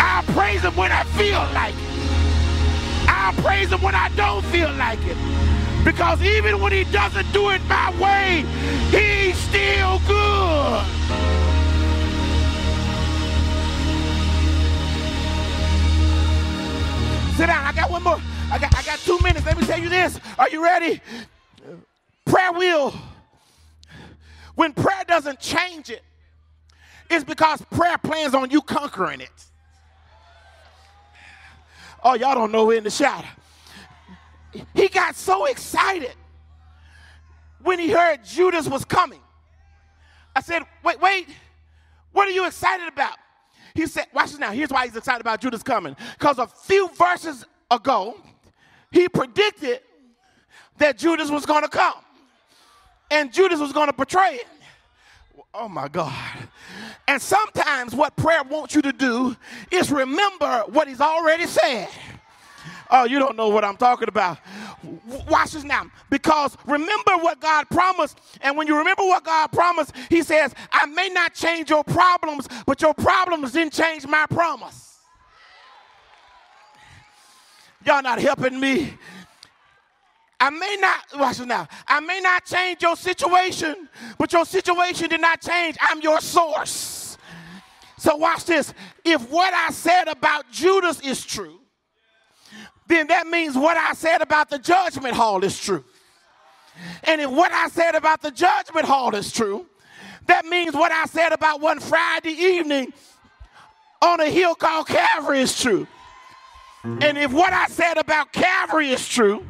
I'll 0.00 0.22
praise 0.32 0.62
him 0.62 0.74
when 0.74 0.90
I 0.90 1.04
feel 1.04 1.38
like 1.52 1.74
it. 1.74 3.08
I'll 3.08 3.34
praise 3.42 3.70
him 3.70 3.82
when 3.82 3.94
I 3.94 4.08
don't 4.16 4.42
feel 4.46 4.72
like 4.72 4.98
it. 5.04 5.18
Because 5.84 6.22
even 6.22 6.62
when 6.62 6.72
he 6.72 6.84
doesn't 6.84 7.30
do 7.32 7.50
it 7.50 7.62
my 7.66 7.90
way, 8.00 8.46
he's 8.90 9.36
still 9.36 10.00
good. 10.06 10.84
Sit 17.36 17.46
down. 17.48 17.66
I 17.66 17.72
got 17.74 17.90
one 17.90 18.02
more. 18.02 18.20
I 18.50 18.58
got, 18.58 18.74
I 18.74 18.82
got 18.82 18.98
two 19.00 19.18
minutes. 19.22 19.44
Let 19.44 19.58
me 19.58 19.66
tell 19.66 19.78
you 19.78 19.90
this. 19.90 20.18
Are 20.38 20.48
you 20.48 20.64
ready? 20.64 21.02
Prayer 22.24 22.52
will 22.52 22.94
when 24.58 24.72
prayer 24.72 25.04
doesn't 25.06 25.38
change 25.38 25.88
it, 25.88 26.02
it's 27.08 27.22
because 27.22 27.62
prayer 27.70 27.96
plans 27.96 28.34
on 28.34 28.50
you 28.50 28.60
conquering 28.60 29.20
it. 29.20 29.44
Oh, 32.02 32.14
y'all 32.14 32.34
don't 32.34 32.50
know 32.50 32.68
in 32.72 32.82
the 32.82 32.90
shadow. 32.90 33.28
He 34.74 34.88
got 34.88 35.14
so 35.14 35.44
excited 35.44 36.16
when 37.62 37.78
he 37.78 37.92
heard 37.92 38.24
Judas 38.24 38.66
was 38.66 38.84
coming. 38.84 39.20
I 40.34 40.40
said, 40.40 40.64
wait, 40.82 41.00
wait, 41.00 41.28
What 42.10 42.26
are 42.26 42.32
you 42.32 42.44
excited 42.44 42.88
about? 42.88 43.16
He 43.76 43.86
said, 43.86 44.06
watch 44.12 44.30
this 44.30 44.40
now. 44.40 44.50
Here's 44.50 44.70
why 44.70 44.86
he's 44.86 44.96
excited 44.96 45.20
about 45.20 45.40
Judas 45.40 45.62
coming. 45.62 45.94
Because 46.18 46.38
a 46.40 46.48
few 46.48 46.88
verses 46.98 47.46
ago, 47.70 48.16
he 48.90 49.08
predicted 49.08 49.82
that 50.78 50.98
Judas 50.98 51.30
was 51.30 51.46
going 51.46 51.62
to 51.62 51.68
come 51.68 51.94
and 53.10 53.32
Judas 53.32 53.60
was 53.60 53.72
going 53.72 53.88
to 53.88 53.92
betray 53.92 54.36
it. 54.36 54.46
Oh 55.54 55.68
my 55.68 55.88
God. 55.88 56.12
And 57.06 57.20
sometimes 57.20 57.94
what 57.94 58.14
prayer 58.16 58.42
wants 58.42 58.74
you 58.74 58.82
to 58.82 58.92
do 58.92 59.36
is 59.70 59.90
remember 59.90 60.64
what 60.68 60.88
he's 60.88 61.00
already 61.00 61.46
said. 61.46 61.88
Oh, 62.90 63.04
you 63.04 63.18
don't 63.18 63.36
know 63.36 63.48
what 63.48 63.64
I'm 63.64 63.76
talking 63.76 64.08
about. 64.08 64.38
Watch 65.28 65.52
this 65.52 65.64
now. 65.64 65.90
Because 66.10 66.56
remember 66.66 67.16
what 67.18 67.40
God 67.40 67.68
promised. 67.68 68.18
And 68.40 68.56
when 68.56 68.66
you 68.66 68.76
remember 68.78 69.02
what 69.02 69.24
God 69.24 69.48
promised, 69.48 69.92
He 70.08 70.22
says, 70.22 70.54
I 70.72 70.86
may 70.86 71.08
not 71.08 71.34
change 71.34 71.70
your 71.70 71.84
problems, 71.84 72.48
but 72.66 72.80
your 72.80 72.94
problems 72.94 73.52
didn't 73.52 73.74
change 73.74 74.06
my 74.06 74.26
promise. 74.26 74.96
Y'all 77.84 78.02
not 78.02 78.20
helping 78.20 78.58
me. 78.58 78.94
I 80.40 80.50
may 80.50 80.76
not, 80.80 81.04
watch 81.18 81.40
now. 81.40 81.66
I 81.86 82.00
may 82.00 82.20
not 82.20 82.44
change 82.44 82.82
your 82.82 82.96
situation, 82.96 83.88
but 84.18 84.32
your 84.32 84.44
situation 84.44 85.08
did 85.08 85.20
not 85.20 85.40
change. 85.40 85.76
I'm 85.80 86.00
your 86.00 86.20
source. 86.20 87.18
So 87.98 88.14
watch 88.16 88.44
this. 88.44 88.72
If 89.04 89.28
what 89.30 89.52
I 89.52 89.70
said 89.70 90.06
about 90.06 90.50
Judas 90.52 91.00
is 91.00 91.24
true, 91.24 91.58
then 92.86 93.08
that 93.08 93.26
means 93.26 93.56
what 93.56 93.76
I 93.76 93.92
said 93.94 94.22
about 94.22 94.48
the 94.48 94.58
judgment 94.58 95.14
hall 95.14 95.42
is 95.42 95.58
true. 95.58 95.84
And 97.04 97.20
if 97.20 97.30
what 97.30 97.50
I 97.50 97.68
said 97.68 97.96
about 97.96 98.22
the 98.22 98.30
judgment 98.30 98.86
hall 98.86 99.14
is 99.16 99.32
true, 99.32 99.66
that 100.26 100.46
means 100.46 100.74
what 100.74 100.92
I 100.92 101.06
said 101.06 101.32
about 101.32 101.60
one 101.60 101.80
Friday 101.80 102.30
evening 102.30 102.92
on 104.00 104.20
a 104.20 104.30
hill 104.30 104.54
called 104.54 104.86
Calvary 104.86 105.40
is 105.40 105.60
true. 105.60 105.88
And 106.84 107.18
if 107.18 107.32
what 107.32 107.52
I 107.52 107.66
said 107.66 107.98
about 107.98 108.32
Calvary 108.32 108.90
is 108.90 109.06
true, 109.06 109.44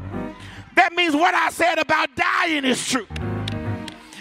that 0.78 0.92
means 0.92 1.12
what 1.12 1.34
I 1.34 1.50
said 1.50 1.80
about 1.80 2.08
dying 2.14 2.64
is 2.64 2.88
true. 2.88 3.08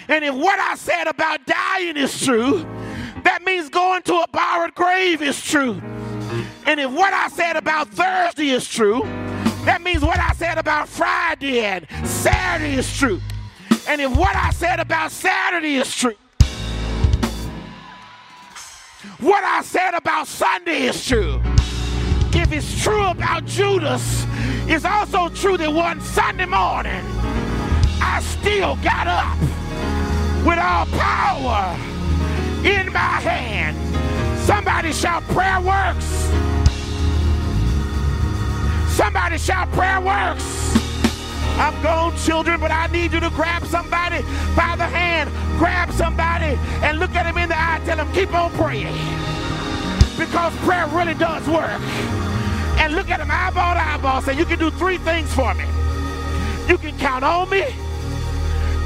And 0.08 0.24
if 0.24 0.34
what 0.34 0.58
I 0.58 0.74
said 0.74 1.06
about 1.06 1.46
dying 1.46 1.96
is 1.96 2.20
true, 2.20 2.66
that 3.22 3.44
means 3.44 3.68
going 3.68 4.02
to 4.02 4.14
a 4.14 4.26
borrowed 4.32 4.74
grave 4.74 5.22
is 5.22 5.40
true. 5.40 5.80
And 6.66 6.80
if 6.80 6.90
what 6.90 7.12
I 7.14 7.28
said 7.28 7.54
about 7.54 7.90
Thursday 7.90 8.50
is 8.50 8.68
true, 8.68 9.02
that 9.66 9.82
means 9.82 10.02
what 10.02 10.18
I 10.18 10.32
said 10.32 10.58
about 10.58 10.88
Friday 10.88 11.60
and 11.60 11.86
Saturday 12.04 12.74
is 12.74 12.92
true. 12.98 13.20
And 13.86 14.00
if 14.00 14.16
what 14.16 14.34
I 14.34 14.50
said 14.50 14.80
about 14.80 15.12
Saturday 15.12 15.76
is 15.76 15.94
true, 15.94 16.16
what 19.20 19.44
I 19.44 19.62
said 19.62 19.94
about 19.94 20.26
Sunday 20.26 20.88
is 20.88 21.06
true. 21.06 21.40
If 22.34 22.50
it's 22.50 22.82
true 22.82 23.06
about 23.06 23.44
Judas, 23.44 24.26
it's 24.70 24.84
also 24.84 25.28
true 25.30 25.56
that 25.56 25.72
one 25.72 26.00
Sunday 26.00 26.44
morning, 26.44 27.02
I 28.00 28.20
still 28.20 28.76
got 28.76 29.06
up 29.06 29.38
with 30.44 30.58
all 30.58 30.86
power 30.86 31.74
in 32.64 32.92
my 32.92 33.20
hand. 33.20 33.76
Somebody 34.40 34.92
shout, 34.92 35.22
prayer 35.28 35.60
works. 35.60 36.04
Somebody 38.94 39.38
shout, 39.38 39.70
prayer 39.72 40.00
works. 40.00 40.44
I'm 41.58 41.82
gone, 41.82 42.16
children, 42.18 42.60
but 42.60 42.70
I 42.70 42.86
need 42.88 43.12
you 43.12 43.20
to 43.20 43.30
grab 43.30 43.64
somebody 43.66 44.22
by 44.54 44.76
the 44.76 44.86
hand, 44.86 45.30
grab 45.58 45.90
somebody, 45.92 46.58
and 46.84 46.98
look 46.98 47.14
at 47.14 47.26
him 47.26 47.38
in 47.38 47.48
the 47.48 47.58
eye. 47.58 47.80
Tell 47.84 47.98
him, 47.98 48.12
keep 48.12 48.32
on 48.34 48.50
praying. 48.52 48.94
Because 50.18 50.54
prayer 50.58 50.86
really 50.88 51.14
does 51.14 51.48
work. 51.48 51.80
And 52.80 52.94
look 52.94 53.10
at 53.10 53.20
him 53.20 53.30
eyeball 53.30 53.74
to 53.74 53.80
eyeball. 53.80 54.16
And 54.18 54.26
say, 54.26 54.36
you 54.36 54.44
can 54.44 54.58
do 54.58 54.70
three 54.70 54.98
things 54.98 55.32
for 55.32 55.52
me. 55.54 55.64
You 56.68 56.76
can 56.78 56.96
count 56.98 57.24
on 57.24 57.48
me, 57.48 57.64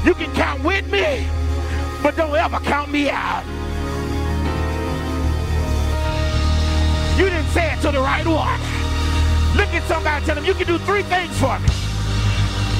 you 0.05 0.13
can 0.13 0.33
count 0.33 0.63
with 0.63 0.89
me, 0.89 1.27
but 2.01 2.15
don't 2.15 2.33
ever 2.33 2.59
count 2.59 2.89
me 2.89 3.09
out. 3.09 3.43
You 7.17 7.25
didn't 7.25 7.51
say 7.51 7.73
it 7.73 7.81
to 7.81 7.91
the 7.91 7.99
right 7.99 8.25
one. 8.25 8.59
Look 9.55 9.69
at 9.75 9.83
somebody 9.87 10.25
tell 10.25 10.35
them 10.35 10.45
you 10.45 10.53
can 10.53 10.65
do 10.65 10.77
three 10.79 11.03
things 11.03 11.37
for 11.37 11.59
me. 11.59 11.69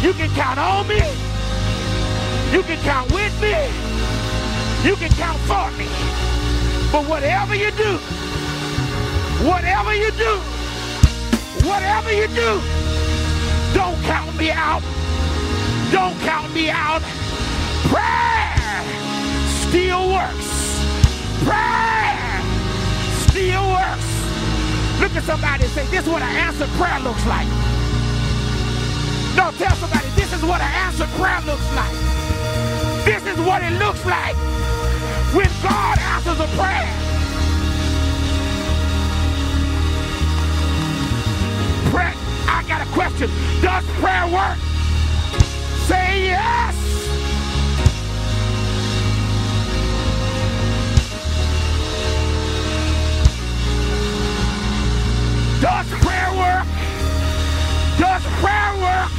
You 0.01 0.14
can 0.14 0.30
count 0.36 0.57
on 0.57 0.88
me. 0.88 1.03
You 2.51 2.64
can 2.64 2.80
count 2.82 3.11
with 3.11 3.34
me. 3.41 3.53
You 4.88 4.95
can 4.95 5.11
count 5.20 5.39
for 5.45 5.70
me. 5.78 5.86
But 6.91 7.07
whatever 7.09 7.55
you 7.55 7.72
do, 7.72 7.97
whatever 9.45 9.93
you 9.93 10.11
do, 10.11 10.39
whatever 11.64 12.11
you 12.11 12.28
do, 12.28 12.61
don't 13.74 13.99
count 14.03 14.36
me 14.38 14.51
out. 14.51 14.84
Don't 15.91 16.20
count 16.22 16.53
me 16.53 16.70
out. 16.70 17.01
Prayer 17.89 18.84
still 19.68 20.09
works. 20.11 20.49
Prayer 21.43 22.41
still 23.30 23.66
works. 23.70 24.09
Look 24.99 25.16
at 25.16 25.24
somebody 25.24 25.64
and 25.64 25.74
say, 25.74 25.86
this 25.88 26.03
is 26.05 26.09
what 26.09 26.22
an 26.22 26.36
answered 26.36 26.70
prayer 26.80 26.99
looks 26.99 27.26
like. 27.26 27.47
No, 29.36 29.51
tell 29.57 29.76
somebody, 29.78 30.07
this 30.16 30.32
is 30.34 30.43
what 30.43 30.61
an 30.61 30.72
answered 30.86 31.09
prayer 31.20 31.41
looks 31.41 31.70
like. 31.76 31.93
This 33.05 33.26
is 33.26 33.38
what 33.45 33.64
it 33.64 33.74
looks 33.80 34.05
like 34.05 34.36
when 35.34 35.49
God 35.61 35.97
answers 35.99 36.39
a 36.39 36.47
prayer. 36.55 37.12
I 42.64 42.68
got 42.68 42.88
a 42.88 42.91
question. 42.91 43.30
Does 43.61 43.84
prayer 43.99 44.26
work? 44.28 44.57
Say 45.86 46.28
yes. 46.28 46.76
Does 55.61 55.88
prayer 55.99 56.32
work? 56.39 56.68
Does 57.99 58.24
prayer 58.39 58.74
work? 58.80 59.11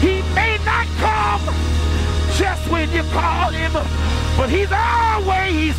He 0.00 0.20
may 0.34 0.58
not 0.66 0.86
come 0.98 1.54
just 2.36 2.70
when 2.70 2.92
you 2.92 3.02
call 3.12 3.50
him, 3.50 3.72
but 4.36 4.50
he's 4.50 4.72
always 4.72 5.74